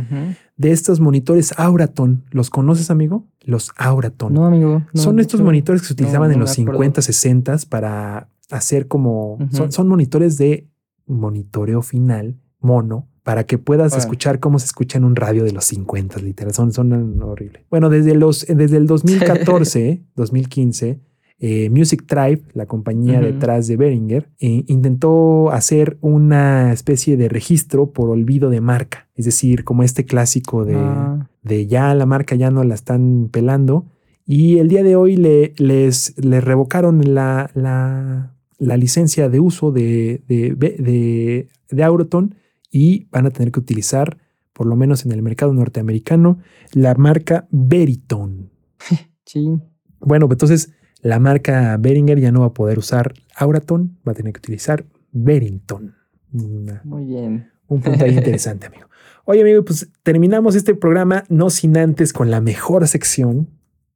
de 0.57 0.71
estos 0.73 0.99
monitores 1.01 1.55
Auraton. 1.59 2.25
¿Los 2.33 2.51
conoces, 2.51 2.91
amigo? 2.91 3.27
Los 3.43 3.71
Auraton. 3.77 4.35
No, 4.35 4.47
amigo. 4.47 4.83
no, 4.93 5.01
son 5.01 5.21
estos 5.21 5.41
monitores 5.41 5.83
que 5.83 5.89
se 5.89 5.93
utilizaban 5.95 6.29
no 6.31 6.35
en 6.35 6.41
los 6.41 6.51
acuerdo. 6.53 6.73
50, 6.73 7.03
60 7.03 7.57
para 7.69 8.29
hacer 8.51 8.89
como... 8.89 9.39
Son 9.71 9.87
monitores 9.89 10.37
de 10.39 10.69
monitoreo 11.07 11.83
final, 11.83 12.37
mono, 12.61 13.09
para 13.23 13.45
que 13.45 13.57
puedas 13.59 13.97
escuchar 13.97 14.41
cómo 14.41 14.59
se 14.59 14.67
escucha 14.67 14.99
en 14.99 15.05
un 15.05 15.15
radio 15.15 15.45
de 15.45 15.53
los 15.53 15.65
50, 15.67 16.19
literal. 16.21 16.53
Son, 16.53 16.73
son 16.73 17.23
horribles. 17.23 17.63
Bueno, 17.71 17.89
desde, 17.89 18.15
los, 18.15 18.45
desde 18.49 18.77
el 18.77 18.87
2014, 18.89 20.03
2015, 20.17 21.01
eh, 21.39 21.71
Music 21.71 22.05
Tribe, 22.07 22.43
la 22.53 22.67
compañía 22.67 23.21
detrás 23.21 23.69
de 23.69 23.77
Behringer, 23.77 24.29
eh, 24.41 24.65
intentó 24.67 25.51
hacer 25.51 25.99
una 26.01 26.73
especie 26.73 27.17
de 27.17 27.29
registro 27.29 27.91
por 27.91 28.11
olvido 28.11 28.51
de 28.51 28.61
marca. 28.61 29.09
Es 29.15 29.25
decir, 29.25 29.65
como 29.65 29.83
este 29.83 30.05
clásico 30.05 30.65
de, 30.65 30.77
Ah, 30.77 31.29
de 31.43 31.67
ya 31.67 31.95
la 31.95 32.07
marca 32.07 32.35
ya 32.35 32.51
no 32.51 32.65
la 32.65 32.75
están 32.75 33.29
pelando. 33.31 33.87
Y 34.27 34.59
el 34.59 34.69
día 34.69 34.83
de 34.83 34.97
hoy 34.97 35.17
le, 35.17 35.53
les, 35.59 36.15
les 36.17 36.43
revocaron 36.43 37.15
la, 37.15 37.51
la, 37.55 38.35
la 38.59 38.77
licencia 38.77 39.29
de 39.29 39.41
uso 39.41 39.73
de, 39.73 40.23
de, 40.29 40.55
de, 40.55 41.49
de 41.71 41.83
Auraton 41.85 42.37
y 42.73 43.07
van 43.11 43.27
a 43.27 43.31
tener 43.31 43.53
que 43.53 43.61
utilizar, 43.61 44.19
por 44.53 44.67
lo 44.67 44.75
menos 44.75 45.05
en 45.05 45.13
el 45.13 45.23
mercado 45.23 45.53
norteamericano, 45.53 46.39
la 46.73 46.95
marca 46.95 47.47
Veritone. 47.51 48.51
sí. 49.25 49.59
Bueno, 50.01 50.27
pues 50.27 50.37
entonces 50.37 50.73
la 51.03 51.21
marca 51.21 51.77
Behringer 51.77 52.19
ya 52.19 52.33
no 52.33 52.41
va 52.41 52.47
a 52.47 52.55
poder 52.55 52.79
usar 52.79 53.13
Auraton, 53.37 53.99
va 54.07 54.13
a 54.13 54.15
tener 54.15 54.33
que 54.33 54.39
utilizar 54.39 54.87
Berington. 55.13 55.95
Muy 56.31 57.05
bien. 57.05 57.51
un 57.69 57.83
punto 57.83 58.05
ahí 58.05 58.17
interesante, 58.17 58.67
amigo. 58.67 58.89
Oye, 59.25 59.43
amigo, 59.43 59.65
pues 59.65 59.89
terminamos 60.03 60.57
este 60.57 60.75
programa 60.75 61.25
no 61.29 61.51
sin 61.51 61.77
antes 61.77 62.13
con 62.13 62.31
la 62.31 62.41
mejor 62.41 62.89
sección, 62.89 63.51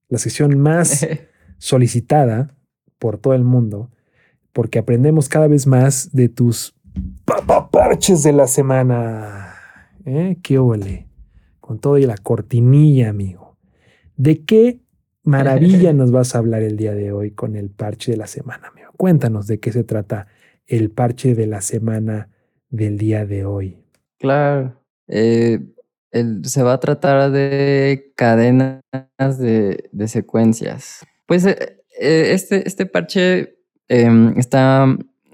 la 0.09 0.18
sección 0.18 0.59
más 0.59 1.07
solicitada 1.59 2.55
por 2.99 3.18
todo 3.18 3.35
el 3.35 3.43
mundo, 3.43 3.91
porque 4.53 4.79
aprendemos 4.79 5.29
cada 5.29 5.49
vez 5.49 5.66
más 5.66 6.12
de 6.12 6.29
tus 6.29 6.76
papaparches 7.24 8.22
de 8.22 8.32
la 8.32 8.47
semana. 8.47 9.55
¿Eh? 10.05 10.36
¿Qué 10.42 10.59
ole? 10.59 11.07
Con 11.61 11.78
todo 11.80 11.99
y 11.99 12.07
la 12.07 12.16
cortinilla, 12.16 13.09
amigo. 13.11 13.57
¿De 14.16 14.44
qué 14.44 14.80
maravilla 15.24 15.92
nos 15.94 16.11
vas 16.12 16.34
a 16.34 16.38
hablar 16.38 16.62
el 16.62 16.76
día 16.76 16.94
de 16.94 17.12
hoy 17.12 17.32
con 17.32 17.57
el 17.57 17.70
parche 17.70 18.12
de 18.12 18.18
la 18.18 18.26
semana, 18.26 18.68
amigo? 18.68 18.90
Cuéntanos 18.97 19.47
de 19.47 19.59
qué 19.61 19.72
se 19.72 19.84
trata 19.84 20.26
el 20.66 20.90
parche 20.90 21.34
de 21.34 21.47
la 21.47 21.61
semana 21.61 22.30
del 22.70 22.99
día 22.99 23.26
de 23.26 23.44
hoy. 23.44 23.78
Claro. 24.18 24.80
Eh, 25.09 25.61
el- 26.11 26.44
se 26.44 26.62
va 26.62 26.74
a 26.74 26.80
tratar 26.80 27.30
de 27.30 28.12
cadenas 28.16 28.80
de, 29.38 29.88
de 29.92 30.09
secuencias. 30.09 31.05
Pues 31.26 31.44
eh, 31.47 31.57
eh, 32.01 32.30
este, 32.32 32.66
este 32.66 32.86
parche 32.86 33.59
em, 33.88 34.36
está 34.38 34.86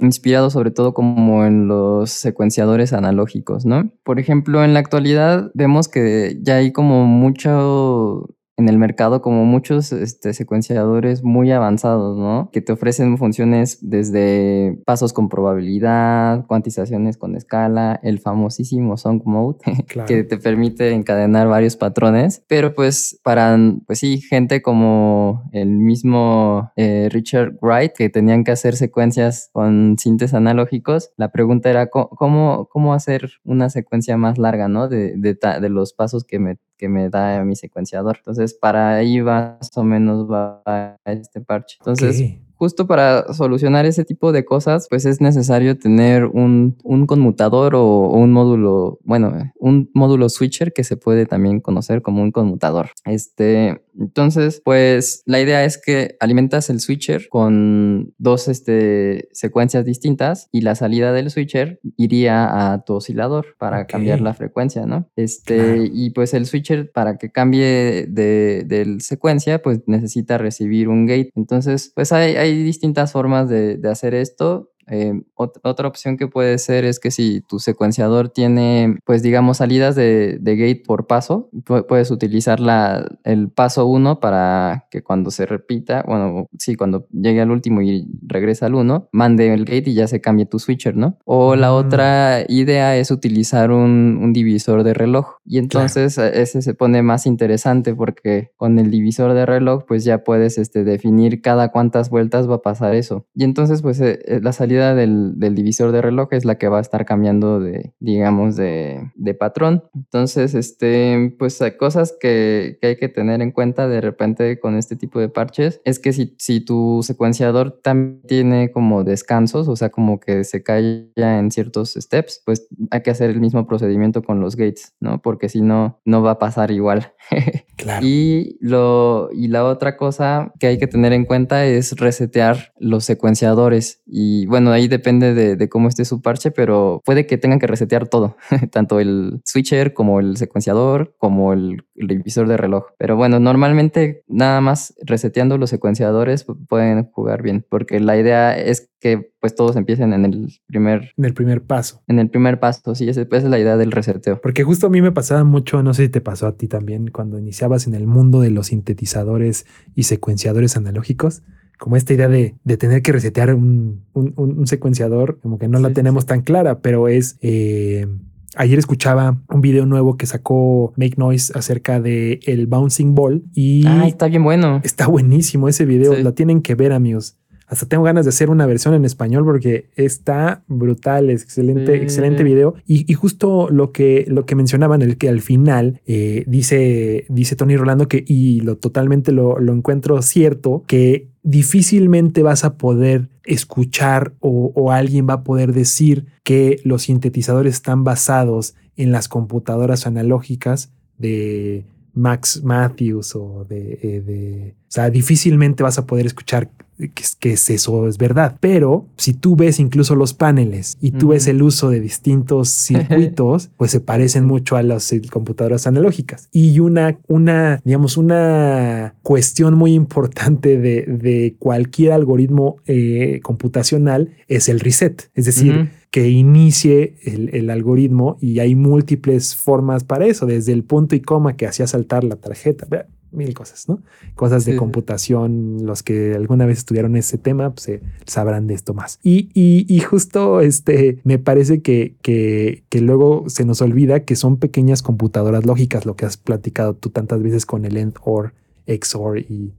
inspirado 0.03 0.51
sobre 0.51 0.71
todo 0.71 0.95
como 0.95 1.45
en 1.45 1.69
los 1.69 2.11
secuenciadores 2.11 2.93
analógicos, 2.93 3.65
¿no? 3.65 3.91
Por 4.05 4.19
ejemplo, 4.19 4.65
en 4.65 4.75
la 4.75 4.81
actualidad 4.81 5.51
vemos 5.55 5.89
que 5.89 6.39
ya 6.43 6.57
hay 6.57 6.73
como 6.73 7.07
mucho 7.07 8.29
en 8.57 8.69
el 8.69 8.79
mercado 8.79 9.23
como 9.23 9.45
muchos 9.45 9.93
este, 9.93 10.35
secuenciadores 10.35 11.23
muy 11.25 11.51
avanzados, 11.53 12.19
¿no? 12.19 12.51
Que 12.53 12.61
te 12.61 12.73
ofrecen 12.73 13.17
funciones 13.19 13.79
desde 13.81 14.79
pasos 14.85 15.13
con 15.13 15.29
probabilidad, 15.29 16.47
cuantizaciones 16.47 17.17
con 17.17 17.35
escala, 17.35 17.99
el 18.03 18.19
famosísimo 18.21 18.97
Song 18.97 19.23
Mode, 19.25 19.59
Claro. 19.89 20.07
que 20.07 20.23
te 20.25 20.37
permite 20.37 20.93
encadenar 20.93 21.49
varios 21.49 21.77
patrones. 21.77 22.45
Pero 22.47 22.75
pues 22.75 23.19
para, 23.23 23.59
pues 23.87 23.99
sí, 23.99 24.21
gente 24.21 24.61
como 24.63 25.49
el 25.53 25.69
mismo 25.69 26.71
eh, 26.77 27.09
Richard 27.11 27.57
Wright, 27.63 27.93
que 27.97 28.11
tenían 28.11 28.45
que 28.45 28.53
hacer 28.53 28.77
secuencias 28.77 29.49
con 29.53 29.97
sintes 29.99 30.35
analógicos, 30.35 31.11
la 31.17 31.33
pregunta 31.33 31.71
era 31.71 31.89
cómo, 31.89 32.69
cómo 32.71 32.95
hacer 32.95 33.31
una 33.45 33.71
secuencia 33.71 34.17
más 34.17 34.39
larga, 34.39 34.69
¿no? 34.69 34.89
De, 34.89 35.15
de, 35.17 35.39
de 35.61 35.69
los 35.69 35.93
pasos 35.95 36.25
que 36.25 36.39
me, 36.39 36.59
que 36.83 36.89
me 36.89 37.09
da 37.09 37.45
mi 37.45 37.55
secuenciador. 37.55 38.17
Entonces, 38.19 38.55
para 38.55 38.97
ahí 38.97 39.21
más 39.21 39.71
o 39.77 39.85
menos 39.85 40.29
va 40.29 40.99
este 41.05 41.41
parche. 41.41 41.77
Entonces. 41.79 42.35
Justo 42.63 42.87
para 42.87 43.33
solucionar 43.35 43.87
ese 43.87 44.05
tipo 44.05 44.31
de 44.31 44.45
cosas, 44.45 44.87
pues 44.89 45.05
es 45.05 45.21
necesario 45.21 45.77
tener 45.77 46.27
un, 46.27 46.77
un 46.85 47.07
conmutador 47.09 47.75
o, 47.75 47.83
o 47.85 48.17
un 48.19 48.31
módulo, 48.31 49.01
bueno, 49.03 49.33
un 49.59 49.91
módulo 49.95 50.29
switcher 50.29 50.73
que 50.73 50.85
se 50.85 50.97
puede 50.97 51.27
también 51.27 51.59
conocer 51.59 52.03
como 52.03 52.23
un 52.23 52.31
conmutador. 52.31 52.91
Este, 53.05 53.83
entonces, 53.99 54.63
pues 54.65 55.23
la 55.27 55.41
idea 55.41 55.65
es 55.65 55.77
que 55.77 56.15
alimentas 56.21 56.71
el 56.71 56.79
switcher 56.79 57.29
con 57.31 58.15
dos 58.19 58.47
este, 58.47 59.29
secuencias 59.33 59.85
distintas 59.85 60.49
y 60.53 60.61
la 60.61 60.77
salida 60.77 61.13
del 61.13 61.31
switcher 61.31 61.81
iría 61.97 62.73
a 62.73 62.85
tu 62.85 62.95
oscilador 62.95 63.57
para 63.59 63.87
cambiar 63.89 64.21
la 64.21 64.35
frecuencia, 64.35 64.87
¿no? 64.87 65.09
Este, 65.17 65.57
Claro. 65.57 65.83
y 65.93 66.11
pues 66.11 66.33
el 66.33 66.47
switcher 66.47 66.93
para 66.93 67.19
que 67.19 67.31
cambie 67.33 68.07
de, 68.09 68.63
de 68.65 68.99
secuencia, 69.01 69.61
pues 69.61 69.81
necesita 69.87 70.39
recibir 70.39 70.89
un 70.89 71.07
gate. 71.07 71.33
Entonces, 71.35 71.91
pues 71.97 72.13
hay, 72.13 72.37
hay 72.37 72.52
distintas 72.55 73.13
formas 73.13 73.49
de, 73.49 73.77
de 73.77 73.89
hacer 73.91 74.15
esto. 74.15 74.72
Eh, 74.89 75.15
ot- 75.37 75.61
otra 75.63 75.89
opción 75.89 76.17
que 76.17 76.27
puede 76.29 76.59
ser 76.59 76.85
es 76.85 76.99
que 76.99 77.11
si 77.11 77.41
tu 77.43 77.59
secuenciador 77.59 78.29
tiene, 78.29 78.97
pues 79.05 79.23
digamos, 79.23 79.59
salidas 79.59 79.95
de, 79.95 80.39
de 80.41 80.57
gate 80.57 80.83
por 80.87 81.07
paso, 81.07 81.49
pu- 81.53 81.87
puedes 81.87 82.11
utilizar 82.11 82.61
la, 82.61 83.07
el 83.25 83.49
paso 83.49 83.87
1 83.87 84.21
para 84.21 84.87
que 84.91 85.03
cuando 85.03 85.31
se 85.31 85.47
repita, 85.47 86.05
bueno, 86.07 86.49
sí, 86.59 86.75
cuando 86.77 87.07
llegue 87.13 87.41
al 87.41 87.51
último 87.51 87.81
y 87.83 88.07
regresa 88.27 88.67
al 88.67 88.75
1, 88.75 89.09
mande 89.13 89.53
el 89.55 89.65
gate 89.65 89.91
y 89.91 89.95
ya 89.95 90.07
se 90.07 90.21
cambie 90.21 90.47
tu 90.47 90.59
switcher, 90.59 90.97
¿no? 90.97 91.19
O 91.25 91.55
la 91.57 91.71
Mm. 91.71 91.75
otra 91.75 92.39
idea 92.49 92.97
es 92.97 93.11
utilizar 93.11 93.71
un, 93.71 94.19
un 94.21 94.33
divisor 94.33 94.83
de 94.85 94.95
reloj. 94.95 95.37
Y 95.45 95.59
entonces 95.59 96.19
eh, 96.19 96.43
ese 96.43 96.61
se 96.63 96.75
pone 96.75 97.03
más 97.03 97.27
interesante 97.27 97.95
porque 97.95 98.51
con 98.57 98.79
el 98.79 98.91
divisor 98.91 99.33
de 99.35 99.47
reloj, 99.47 99.85
pues 99.87 100.05
ya 100.05 100.25
puedes 100.25 100.59
este, 100.59 100.85
definir 100.85 101.41
cada 101.41 101.71
cuántas 101.71 102.11
vueltas 102.11 102.49
va 102.51 102.57
a 102.57 102.63
pasar 102.63 102.95
eso. 102.95 103.27
Y 103.35 103.45
entonces, 103.45 103.83
pues 103.83 104.01
eh, 104.01 104.19
eh, 104.27 104.41
la 104.43 104.53
salida 104.53 104.72
del, 104.73 105.39
del 105.39 105.55
divisor 105.55 105.93
de 105.93 106.03
reloj 106.03 106.29
es 106.33 106.45
la 106.45 106.57
que 106.57 106.69
va 106.69 106.79
a 106.79 106.81
estar 106.81 107.05
cambiando 107.05 107.61
de, 107.61 107.93
digamos, 108.01 108.57
de, 108.57 109.11
de 109.15 109.35
patrón. 109.35 109.85
Entonces, 109.95 110.55
este, 110.55 111.35
pues 111.39 111.61
hay 111.63 111.77
cosas 111.77 112.17
que, 112.21 112.79
que 112.81 112.89
hay 112.89 112.97
que 112.97 113.09
tener 113.09 113.43
en 113.43 113.53
cuenta 113.53 113.89
de 113.89 114.01
repente 114.01 114.59
con 114.61 114.77
este 114.77 114.97
tipo 114.97 115.21
de 115.21 115.29
parches. 115.29 115.81
Es 115.85 115.99
que 115.99 116.13
si, 116.13 116.35
si 116.39 116.61
tu 116.61 117.01
secuenciador 117.03 117.81
también 117.83 118.23
tiene 118.27 118.71
como 118.73 119.05
descansos, 119.05 119.69
o 119.69 119.77
sea, 119.77 119.91
como 119.91 120.21
que 120.21 120.45
se 120.45 120.63
calla 120.63 121.39
en 121.39 121.51
ciertos 121.51 121.95
steps, 121.95 122.43
pues 122.45 122.69
hay 122.91 123.03
que 123.03 123.11
hacer 123.11 123.31
el 123.31 123.41
mismo 123.41 123.67
procedimiento 123.67 124.23
con 124.23 124.41
los 124.41 124.57
gates, 124.57 124.95
¿no? 125.01 125.21
Porque 125.21 125.49
si 125.49 125.61
no, 125.61 126.01
no 126.05 126.23
va 126.23 126.33
a 126.33 126.39
pasar 126.39 126.71
igual. 126.71 127.13
Claro. 127.75 128.07
Y, 128.07 128.59
lo, 128.61 129.31
y 129.33 129.49
la 129.49 129.65
otra 129.65 129.97
cosa 129.97 130.53
que 130.61 130.69
hay 130.69 130.79
que 130.79 130.87
tener 130.87 131.13
en 131.13 131.25
cuenta 131.25 131.67
es 131.67 131.99
resetear 131.99 132.73
los 132.79 133.05
secuenciadores. 133.05 134.03
Y 134.07 134.47
bueno, 134.47 134.62
ahí 134.71 134.87
depende 134.87 135.35
de, 135.35 135.57
de 135.57 135.69
cómo 135.69 135.89
esté 135.89 136.05
su 136.05 136.21
parche, 136.23 136.51
pero 136.53 137.01
puede 137.05 137.27
que 137.27 137.39
tengan 137.39 137.59
que 137.59 137.67
resetear 137.67 138.07
todo, 138.07 138.37
tanto 138.71 139.01
el 139.01 139.41
switcher 139.45 139.93
como 139.95 140.21
el 140.21 140.37
secuenciador, 140.37 141.15
como 141.19 141.53
el, 141.53 141.85
el 141.97 142.07
divisor 142.07 142.47
de 142.47 142.57
reloj. 142.57 142.85
Pero 142.99 143.17
bueno, 143.17 143.41
normalmente 143.41 144.23
nada 144.29 144.61
más 144.61 144.95
reseteando 145.05 145.59
los 145.59 145.71
secuenciadores 145.71 146.47
pu- 146.47 146.59
pueden 146.69 147.05
jugar 147.11 147.43
bien, 147.43 147.65
porque 147.69 147.99
la 147.99 148.17
idea 148.19 148.57
es 148.57 148.91
que 149.01 149.33
pues 149.41 149.57
todos 149.57 149.75
empiecen 149.75 150.13
en 150.13 150.25
el 150.25 150.49
primer, 150.67 151.11
En 151.17 151.25
el 151.25 151.35
primer 151.35 151.63
paso. 151.65 152.03
en 152.07 152.21
el 152.21 152.31
primer 152.31 152.61
paso. 152.61 152.95
Sí, 152.95 153.09
esa 153.09 153.23
es 153.29 153.43
la 153.45 153.59
idea 153.59 153.77
del 153.77 153.91
reseteo. 153.91 154.41
Porque 154.41 154.63
justo 154.63 154.87
a 154.87 154.91
mí 154.91 155.03
me 155.03 155.11
pasaba 155.11 155.43
mucho, 155.43 155.83
no 155.83 155.93
sé 155.95 156.05
si 156.05 156.09
te 156.09 156.21
pasó 156.21 156.47
a 156.47 156.57
ti 156.57 156.69
también, 156.69 157.09
cuando 157.09 157.37
iniciabas 157.41 157.89
en 157.89 157.95
el 157.95 158.07
mundo 158.07 158.41
de 158.41 158.51
los 158.51 158.69
sintetizadores 158.69 159.67
y 159.97 160.05
secuenciadores 160.05 160.77
analógicos, 160.77 161.43
como 161.83 161.97
esta 161.97 162.13
idea 162.15 162.29
de, 162.29 162.55
de 162.63 162.77
tener 162.77 163.03
que 163.03 163.11
resetear 163.11 163.53
un, 163.57 164.05
un- 164.15 164.67
secuenciador, 164.69 165.41
como 165.43 165.59
que 165.59 165.67
no 165.67 165.81
la 165.81 165.89
Sí, 165.89 165.95
tenemos 165.95 166.23
sí. 166.23 166.29
tan 166.29 166.43
clara, 166.43 166.79
pero 166.79 167.09
es... 167.09 167.37
eh, 167.43 168.07
Ayer 168.55 168.79
escuchaba 168.79 169.41
un 169.49 169.61
video 169.63 169.85
nuevo 169.87 170.17
que 170.19 170.27
sacó 170.27 170.93
Make 170.97 171.15
Noise 171.17 171.55
acerca 171.57 172.01
de 172.03 172.39
el 172.45 172.67
bouncing 172.67 173.15
ball 173.15 173.43
y 173.55 173.85
Ah, 173.87 174.07
está 174.07 174.29
bien 174.29 174.45
bueno. 174.45 174.81
está 174.85 175.07
buenísimo 175.09 175.69
ese 175.69 175.87
video. 175.87 176.15
Sí. 176.15 176.23
Lo 176.23 176.35
tienen 176.35 176.61
que 176.61 176.75
ver, 176.75 176.93
amigos. 176.93 177.39
Hasta 177.67 177.87
tengo 177.87 178.05
ganas 178.05 178.27
de 178.27 178.29
hacer 178.29 178.51
una 178.51 178.67
versión 178.67 178.93
en 178.93 179.07
español 179.07 179.45
porque 179.47 179.89
está 179.97 180.63
brutal, 180.69 181.31
es 181.31 181.43
excelente, 181.43 181.97
Sí. 181.97 182.03
excelente 182.03 182.45
video. 182.45 182.75
Y, 182.87 183.11
y 183.11 183.15
justo 183.15 183.69
lo 183.71 183.91
que, 183.91 184.27
lo 184.29 184.45
que 184.45 184.55
mencionaban, 184.55 185.01
el 185.01 185.17
que 185.17 185.31
al 185.31 185.41
final 185.41 186.03
eh, 186.07 186.45
dice, 186.47 187.25
dice 187.31 187.57
Tony 187.57 187.79
Rolando 187.79 188.07
que, 188.07 188.23
y 188.27 188.61
lo 188.61 188.77
totalmente 188.77 189.33
lo, 189.33 189.59
lo 189.61 189.73
encuentro 189.73 190.21
cierto, 190.21 190.85
que 190.87 191.32
difícilmente 191.43 192.43
vas 192.43 192.65
a 192.65 192.77
poder 192.77 193.29
escuchar 193.45 194.35
o, 194.41 194.93
alguien 194.93 195.29
va 195.29 195.35
a 195.35 195.45
poder 195.45 195.73
decir 195.73 196.27
que 196.45 196.81
los 196.85 197.03
sintetizadores 197.03 197.75
están 197.75 198.05
basados 198.05 198.75
en 198.97 199.11
las 199.11 199.29
computadoras 199.29 200.07
analógicas 200.07 200.93
de 201.19 201.85
Max 202.15 202.63
Matthews 202.63 203.35
o 203.35 203.65
de, 203.69 203.99
eh, 204.03 204.75
sea, 204.93 205.11
difícilmente 205.11 205.83
vas 205.83 205.99
a 205.99 206.07
poder 206.07 206.27
escuchar 206.27 206.71
que, 206.99 207.23
es- 207.23 207.35
que 207.35 207.53
es 207.55 207.69
eso 207.71 208.07
es 208.07 208.19
verdad. 208.19 208.57
Pero 208.61 209.07
si 209.17 209.33
tú 209.35 209.57
ves 209.57 209.81
incluso 209.81 210.15
los 210.15 210.35
paneles 210.35 210.97
y 211.01 211.11
tú 211.13 211.29
ves 211.29 211.47
el 211.49 211.63
uso 211.63 211.89
de 211.91 211.99
distintos 212.01 212.69
circuitos, 212.87 213.71
pues 213.77 213.91
se 213.91 214.01
parecen 214.01 214.45
mucho 214.45 214.77
a 214.77 214.83
las 214.83 215.11
eh, 215.13 215.21
computadoras 215.31 215.87
analógicas. 215.87 216.49
Y 216.53 216.79
una, 216.79 217.19
una, 217.29 217.81
digamos, 217.85 218.17
una 218.19 219.15
cuestión 219.23 219.75
muy 219.75 219.95
importante 219.95 220.79
de, 220.79 221.03
de 221.07 221.57
cualquier 221.59 222.13
algoritmo 222.13 222.77
eh, 222.87 223.41
computacional 223.43 224.31
es 224.49 224.69
el 224.69 224.79
reset. 224.81 225.31
Es 225.35 225.47
decir, 225.47 225.91
que 226.11 226.29
inicie 226.29 227.17
el, 227.25 227.49
el 227.55 227.71
algoritmo 227.71 228.37
y 228.41 228.59
hay 228.59 228.75
múltiples 228.75 229.57
formas 229.57 230.05
para 230.05 230.27
eso, 230.27 230.45
desde 230.47 230.73
el 230.73 230.85
punto 230.85 231.17
y 231.17 231.21
coma 231.21 231.57
que 231.57 231.67
hacía 231.67 231.87
saltar 231.87 232.23
la 232.23 232.37
tarjeta, 232.37 232.87
mil 233.33 233.55
cosas, 233.55 233.89
¿no? 233.89 234.01
Cosas 234.35 234.65
de 234.65 234.73
Sí, 234.73 234.79
computación, 234.79 235.79
los 235.87 236.03
que 236.03 236.35
alguna 236.35 236.67
vez 236.67 236.79
estudiaron 236.79 237.17
ese 237.17 237.39
tema, 237.39 237.71
pues 237.71 237.89
eh, 237.89 238.01
sabrán 238.27 238.67
de 238.67 238.75
esto 238.75 238.95
más. 238.95 239.19
Y, 239.23 239.49
y- 239.55 239.87
y 239.89 240.01
justo 240.01 240.61
este, 240.61 241.19
me 241.25 241.39
parece 241.39 241.81
que, 241.83 242.15
que, 242.23 242.83
que 242.89 243.01
luego 243.01 243.45
se 243.49 243.65
nos 243.65 243.81
olvida 243.83 244.21
que 244.21 244.37
son 244.37 244.57
pequeñas 244.57 245.03
computadoras 245.03 245.67
lógicas, 245.67 246.07
lo 246.07 246.17
que 246.17 246.27
has 246.27 246.37
platicado 246.37 246.95
tú 246.95 247.11
tantas 247.11 247.43
veces 247.43 247.67
con 247.67 247.85
el 247.85 247.97
END 247.97 248.15
OR, 248.25 248.53
XOR 248.87 249.39
y... 249.39 249.73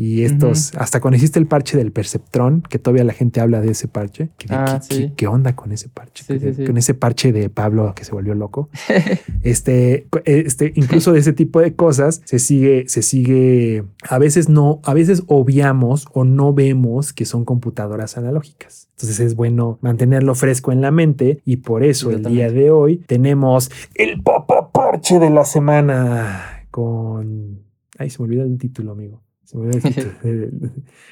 Y 0.00 0.22
estos, 0.22 0.72
hasta 0.76 1.00
cuando 1.00 1.16
hiciste 1.16 1.40
el 1.40 1.48
parche 1.48 1.76
del 1.76 1.90
perceptrón, 1.90 2.62
que 2.62 2.78
todavía 2.78 3.02
la 3.02 3.12
gente 3.12 3.40
habla 3.40 3.60
de 3.60 3.72
ese 3.72 3.88
parche, 3.88 4.28
que 4.38 4.46
de 4.46 4.54
Ah, 4.54 4.80
qué, 4.88 4.94
sí. 4.94 5.02
qué- 5.08 5.12
qué 5.16 5.26
onda 5.26 5.56
con 5.56 5.72
ese 5.72 5.88
parche, 5.88 6.22
Sí, 6.24 6.34
Que- 6.38 6.38
sí, 6.38 6.54
sí. 6.54 6.64
con 6.66 6.76
ese 6.76 6.94
parche 6.94 7.32
de 7.32 7.50
Pablo 7.50 7.92
que 7.96 8.04
se 8.04 8.12
volvió 8.12 8.34
loco. 8.36 8.70
este, 9.42 10.06
este, 10.24 10.72
incluso 10.76 11.12
de 11.12 11.18
ese 11.18 11.32
tipo 11.32 11.60
de 11.60 11.74
cosas 11.74 12.22
se 12.24 12.38
sigue, 12.38 12.84
se 12.88 13.02
sigue, 13.02 13.84
a 14.08 14.18
veces 14.18 14.48
no, 14.48 14.80
a 14.84 14.94
veces 14.94 15.24
obviamos 15.26 16.06
o 16.12 16.22
no 16.24 16.54
vemos 16.54 17.12
que 17.12 17.24
son 17.24 17.44
computadoras 17.44 18.16
analógicas. 18.16 18.88
Entonces 18.92 19.18
es 19.20 19.34
bueno 19.34 19.78
mantenerlo 19.82 20.34
fresco 20.36 20.70
en 20.72 20.80
la 20.80 20.90
mente 20.92 21.40
y 21.44 21.56
por 21.56 21.82
eso 21.82 22.10
el 22.12 22.22
día 22.24 22.50
de 22.52 22.70
hoy 22.70 22.98
tenemos 23.08 23.70
el 23.94 24.22
papá 24.22 24.70
parche 24.70 25.18
de 25.18 25.30
la 25.30 25.44
semana 25.44 26.64
con, 26.70 27.62
ay, 27.98 28.10
se 28.10 28.18
me 28.22 28.26
olvidó 28.28 28.44
el 28.44 28.58
título, 28.58 28.92
amigo. 28.92 29.22
Se 29.48 29.80
título. 29.80 30.12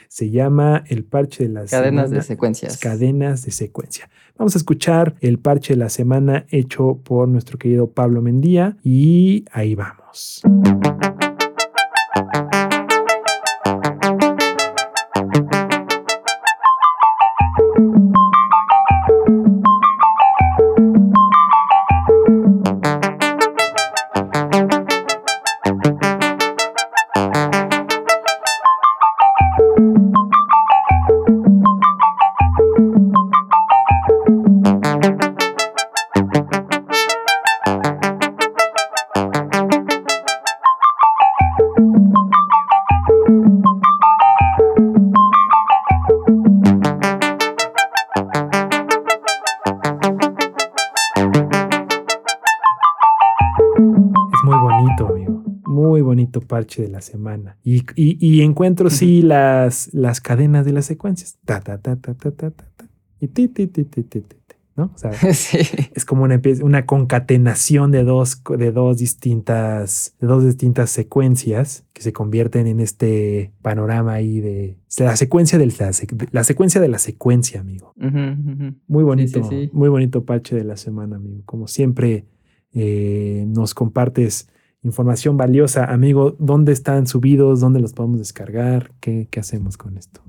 Se 0.09 0.31
llama 0.31 0.85
el 0.89 1.05
parche 1.05 1.45
de 1.45 1.55
la 1.55 1.65
Cadenas 1.65 2.11
de 2.11 2.21
secuencias. 2.21 2.77
Cadenas 2.77 3.43
de 3.47 3.51
secuencia. 3.51 4.11
Vamos 4.37 4.55
a 4.55 4.59
escuchar 4.59 5.15
el 5.21 5.39
parche 5.39 5.73
de 5.73 5.79
la 5.79 5.89
semana 5.89 6.45
hecho 6.51 7.01
por 7.03 7.29
nuestro 7.29 7.59
querido 7.59 7.91
Pablo 7.91 8.21
Mendía 8.21 8.77
y 8.85 9.47
ahí 9.53 9.75
vamos. 9.75 10.43
Parche 56.47 56.83
de 56.83 56.89
la 56.89 57.01
semana. 57.01 57.59
Y, 57.63 57.83
y- 57.95 58.17
y 58.21 58.43
encuentro 58.43 58.91
sí 58.91 59.23
las, 59.23 59.93
las 59.93 60.21
cadenas 60.21 60.65
de 60.65 60.73
las 60.73 60.87
secuencias. 60.87 61.39
Ta, 61.45 61.61
ta, 61.61 61.79
ta, 61.79 61.97
ta, 61.97 62.15
ta, 62.15 62.31
ta, 62.31 62.51
ta, 62.51 62.65
ta. 62.77 62.89
Y 63.21 63.29
ti, 63.29 63.49
ti, 63.49 63.67
ti, 63.67 63.85
ti, 63.85 64.03
ti, 64.03 64.21
ti, 64.21 64.37
¿no? 64.77 64.93
O 64.95 64.99
sea, 64.99 65.13
sí. 65.35 65.59
es 65.95 66.05
como 66.05 66.25
una, 66.25 66.41
una 66.63 66.85
concatenación 66.87 67.91
de 67.91 68.05
dos, 68.05 68.43
de 68.59 68.73
dos 68.73 68.99
distintas, 68.99 70.15
de 70.21 70.27
dos 70.27 70.45
distintas 70.45 70.91
secuencias 70.91 71.85
que 71.95 72.03
se 72.03 72.13
convierten 72.13 72.67
en 72.67 72.81
este 72.81 73.53
panorama 73.63 74.13
ahí 74.15 74.41
de 74.41 74.79
la 74.99 75.17
secuencia 75.17 75.59
del, 75.59 75.73
la, 75.79 75.91
la 76.33 76.45
secuencia 76.45 76.81
de 76.81 76.89
la 76.89 76.99
secuencia, 76.99 77.61
amigo. 77.61 77.95
Muy 78.87 79.03
bonito, 79.05 79.43
sí, 79.45 79.49
sí. 79.67 79.71
muy 79.73 79.89
bonito 79.89 80.25
parche 80.25 80.55
de 80.57 80.65
la 80.65 80.77
semana, 80.77 81.17
amigo. 81.17 81.43
Como 81.47 81.69
siempre, 81.69 82.27
eh, 82.75 83.45
nos 83.49 83.73
compartes 83.73 84.49
información 84.87 85.37
valiosa, 85.37 85.85
amigo. 85.85 86.37
¿Dónde 86.39 86.73
están 86.73 87.07
subidos? 87.07 87.61
¿Dónde 87.61 87.81
los 87.81 87.93
podemos 87.93 88.19
descargar? 88.19 88.93
¿Qué, 89.01 89.29
qué 89.31 89.41
hacemos 89.41 89.77
con 89.77 89.99
esto? 89.99 90.23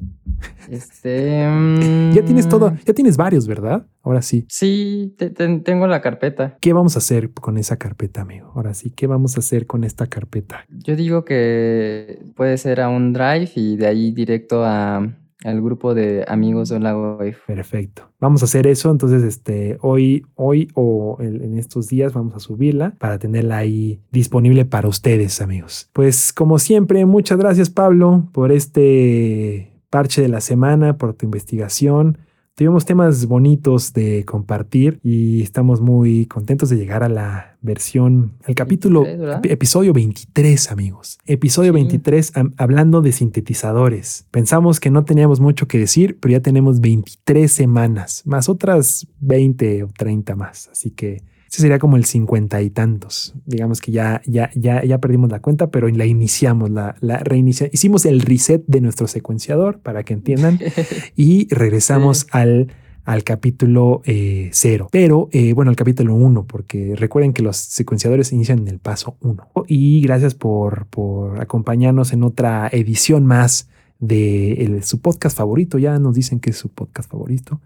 Este. 0.69 1.45
Ya 2.13 2.23
tienes 2.25 2.47
todo, 2.49 2.71
mm, 2.71 2.77
ya 2.85 2.93
tienes 2.93 3.17
varios, 3.17 3.47
¿verdad? 3.47 3.85
Ahora 4.01 4.21
sí. 4.21 4.45
Sí, 4.49 5.13
te- 5.17 5.29
te- 5.29 5.59
tengo 5.59 5.87
la 5.87 6.01
carpeta. 6.01 6.57
¿Qué 6.59 6.73
vamos 6.73 6.95
a 6.95 6.99
hacer 6.99 7.31
con 7.31 7.57
esa 7.57 7.77
carpeta, 7.77 8.21
amigo? 8.21 8.51
Ahora 8.55 8.73
sí, 8.73 8.89
¿qué 8.91 9.07
vamos 9.07 9.35
a 9.37 9.39
hacer 9.39 9.67
con 9.67 9.83
esta 9.83 10.07
carpeta? 10.07 10.65
Yo 10.69 10.95
digo 10.95 11.23
que 11.25 12.19
puede 12.35 12.57
ser 12.57 12.81
a 12.81 12.89
un 12.89 13.13
drive 13.13 13.51
y 13.55 13.75
de 13.77 13.87
ahí 13.87 14.11
directo 14.11 14.63
a, 14.65 15.07
al 15.43 15.61
grupo 15.61 15.93
de 15.93 16.25
amigos 16.27 16.69
de 16.69 16.79
la 16.79 16.97
web. 16.97 17.35
Perfecto. 17.45 18.09
Vamos 18.19 18.41
a 18.41 18.45
hacer 18.45 18.67
eso. 18.67 18.89
Entonces, 18.89 19.23
este, 19.23 19.77
hoy, 19.81 20.25
hoy 20.35 20.69
o 20.73 21.17
en 21.19 21.57
estos 21.57 21.87
días 21.87 22.13
vamos 22.13 22.35
a 22.35 22.39
subirla 22.39 22.95
para 22.97 23.19
tenerla 23.19 23.57
ahí 23.57 23.99
disponible 24.11 24.65
para 24.65 24.87
ustedes, 24.87 25.41
amigos. 25.41 25.89
Pues, 25.93 26.33
como 26.33 26.59
siempre, 26.59 27.05
muchas 27.05 27.37
gracias, 27.37 27.69
Pablo, 27.69 28.27
por 28.31 28.51
este 28.51 29.73
parche 29.89 30.21
de 30.21 30.29
la 30.29 30.41
semana, 30.41 30.97
por 30.97 31.13
tu 31.13 31.25
investigación. 31.25 32.17
Tuvimos 32.57 32.85
temas 32.85 33.27
bonitos 33.27 33.93
de 33.93 34.25
compartir 34.25 34.99
y 35.03 35.43
estamos 35.43 35.79
muy 35.79 36.25
contentos 36.25 36.69
de 36.71 36.77
llegar 36.77 37.03
a 37.03 37.07
la 37.07 37.55
versión, 37.61 38.33
al 38.47 38.55
capítulo, 38.55 39.01
23, 39.03 39.19
¿verdad? 39.19 39.41
epi- 39.43 39.51
episodio 39.51 39.93
23, 39.93 40.71
amigos. 40.71 41.19
Episodio 41.27 41.71
Sí. 41.71 41.75
23 41.75 42.31
am- 42.35 42.55
hablando 42.57 43.01
de 43.03 43.11
sintetizadores. 43.11 44.25
Pensamos 44.31 44.79
que 44.79 44.89
no 44.89 45.05
teníamos 45.05 45.39
mucho 45.39 45.67
que 45.67 45.77
decir, 45.77 46.17
pero 46.19 46.31
ya 46.31 46.39
tenemos 46.39 46.79
23 46.81 47.51
semanas, 47.51 48.23
más 48.25 48.49
otras 48.49 49.05
20 49.19 49.83
o 49.83 49.89
30 49.95 50.35
más. 50.35 50.67
Así 50.71 50.89
que 50.89 51.21
ese 51.49 51.61
sería 51.61 51.79
como 51.79 51.95
el 51.97 52.05
50 52.05 52.61
y 52.61 52.69
tantos. 52.69 53.33
Digamos 53.45 53.79
que 53.81 53.91
ya, 53.91 54.21
ya, 54.25 54.49
ya, 54.55 54.83
ya 54.83 54.97
perdimos 54.99 55.29
la 55.31 55.39
cuenta, 55.39 55.71
pero 55.71 55.87
la 55.87 56.05
iniciamos, 56.05 56.69
la, 56.69 56.95
la 56.99 57.19
reinicia- 57.19 57.69
Hicimos 57.71 58.05
el 58.05 58.21
reset 58.21 58.63
de 58.67 58.81
nuestro 58.81 59.07
secuenciador 59.07 59.79
para 59.79 60.03
que 60.03 60.13
entiendan 60.13 60.59
y 61.15 61.47
regresamos 61.53 62.19
Sí. 62.19 62.25
al, 62.31 62.67
al 63.05 63.23
capítulo 63.23 64.01
eh, 64.05 64.49
cero. 64.51 64.89
Pero 64.91 65.29
eh, 65.31 65.53
bueno, 65.53 65.69
al 65.69 65.77
capítulo 65.77 66.13
uno, 66.15 66.45
porque 66.45 66.93
recuerden 66.97 67.31
que 67.31 67.41
los 67.43 67.55
secuenciadores 67.55 68.33
inician 68.33 68.59
en 68.59 68.67
el 68.67 68.79
paso 68.79 69.15
uno. 69.21 69.47
Y 69.67 70.01
gracias 70.01 70.35
por, 70.35 70.87
por 70.87 71.39
acompañarnos 71.39 72.11
en 72.11 72.23
otra 72.23 72.67
edición 72.71 73.25
más 73.25 73.69
de 73.99 74.53
el- 74.65 74.83
su 74.83 74.99
podcast 74.99 75.37
favorito. 75.37 75.77
Ya 75.79 75.97
nos 75.99 76.15
dicen 76.15 76.39
que 76.41 76.49
es 76.49 76.57
su 76.57 76.67
podcast 76.69 77.09
favorito. 77.09 77.61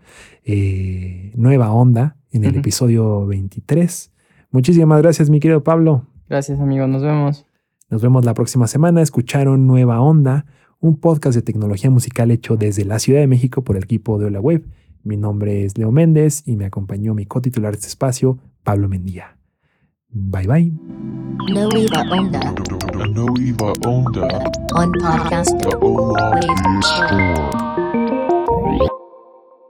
eh, 0.45 1.32
Nueva 1.36 1.71
Onda 1.71 2.15
en 2.32 2.45
el 2.45 2.55
episodio 2.57 3.25
23. 3.25 4.11
Muchísimas 4.51 5.01
gracias, 5.01 5.29
mi 5.29 5.39
querido 5.39 5.63
Pablo. 5.63 6.07
Gracias, 6.29 6.59
amigos. 6.59 6.89
Nos 6.89 7.03
vemos. 7.03 7.45
Nos 7.89 8.01
vemos 8.01 8.25
la 8.25 8.34
próxima 8.34 8.67
semana. 8.67 9.01
Escucharon 9.01 9.67
Nueva 9.67 9.99
Onda, 10.01 10.45
un 10.79 10.97
podcast 10.97 11.36
de 11.36 11.41
tecnología 11.41 11.89
musical 11.89 12.32
hecho 12.32 12.55
desde 12.55 12.86
la 12.86 12.99
Ciudad 12.99 13.19
de 13.19 13.27
México 13.27 13.63
por 13.63 13.77
el 13.77 13.84
equipo 13.84 14.17
de 14.17 14.27
Hola 14.27 14.39
Web. 14.39 14.65
Mi 15.03 15.17
nombre 15.17 15.65
es 15.65 15.77
Leo 15.77 15.91
Méndez 15.91 16.43
y 16.45 16.55
me 16.55 16.65
acompañó 16.65 17.13
mi 17.13 17.25
cotitular 17.25 17.71
de 17.73 17.77
este 17.77 17.88
espacio, 17.88 18.38
Pablo 18.63 18.88
Mendía. 18.88 19.38
Bye 20.09 20.47
bye. 20.47 20.73
Onda 21.55 22.41
Onda. 23.86 24.27
on 24.73 24.91
podcast. 24.93 25.51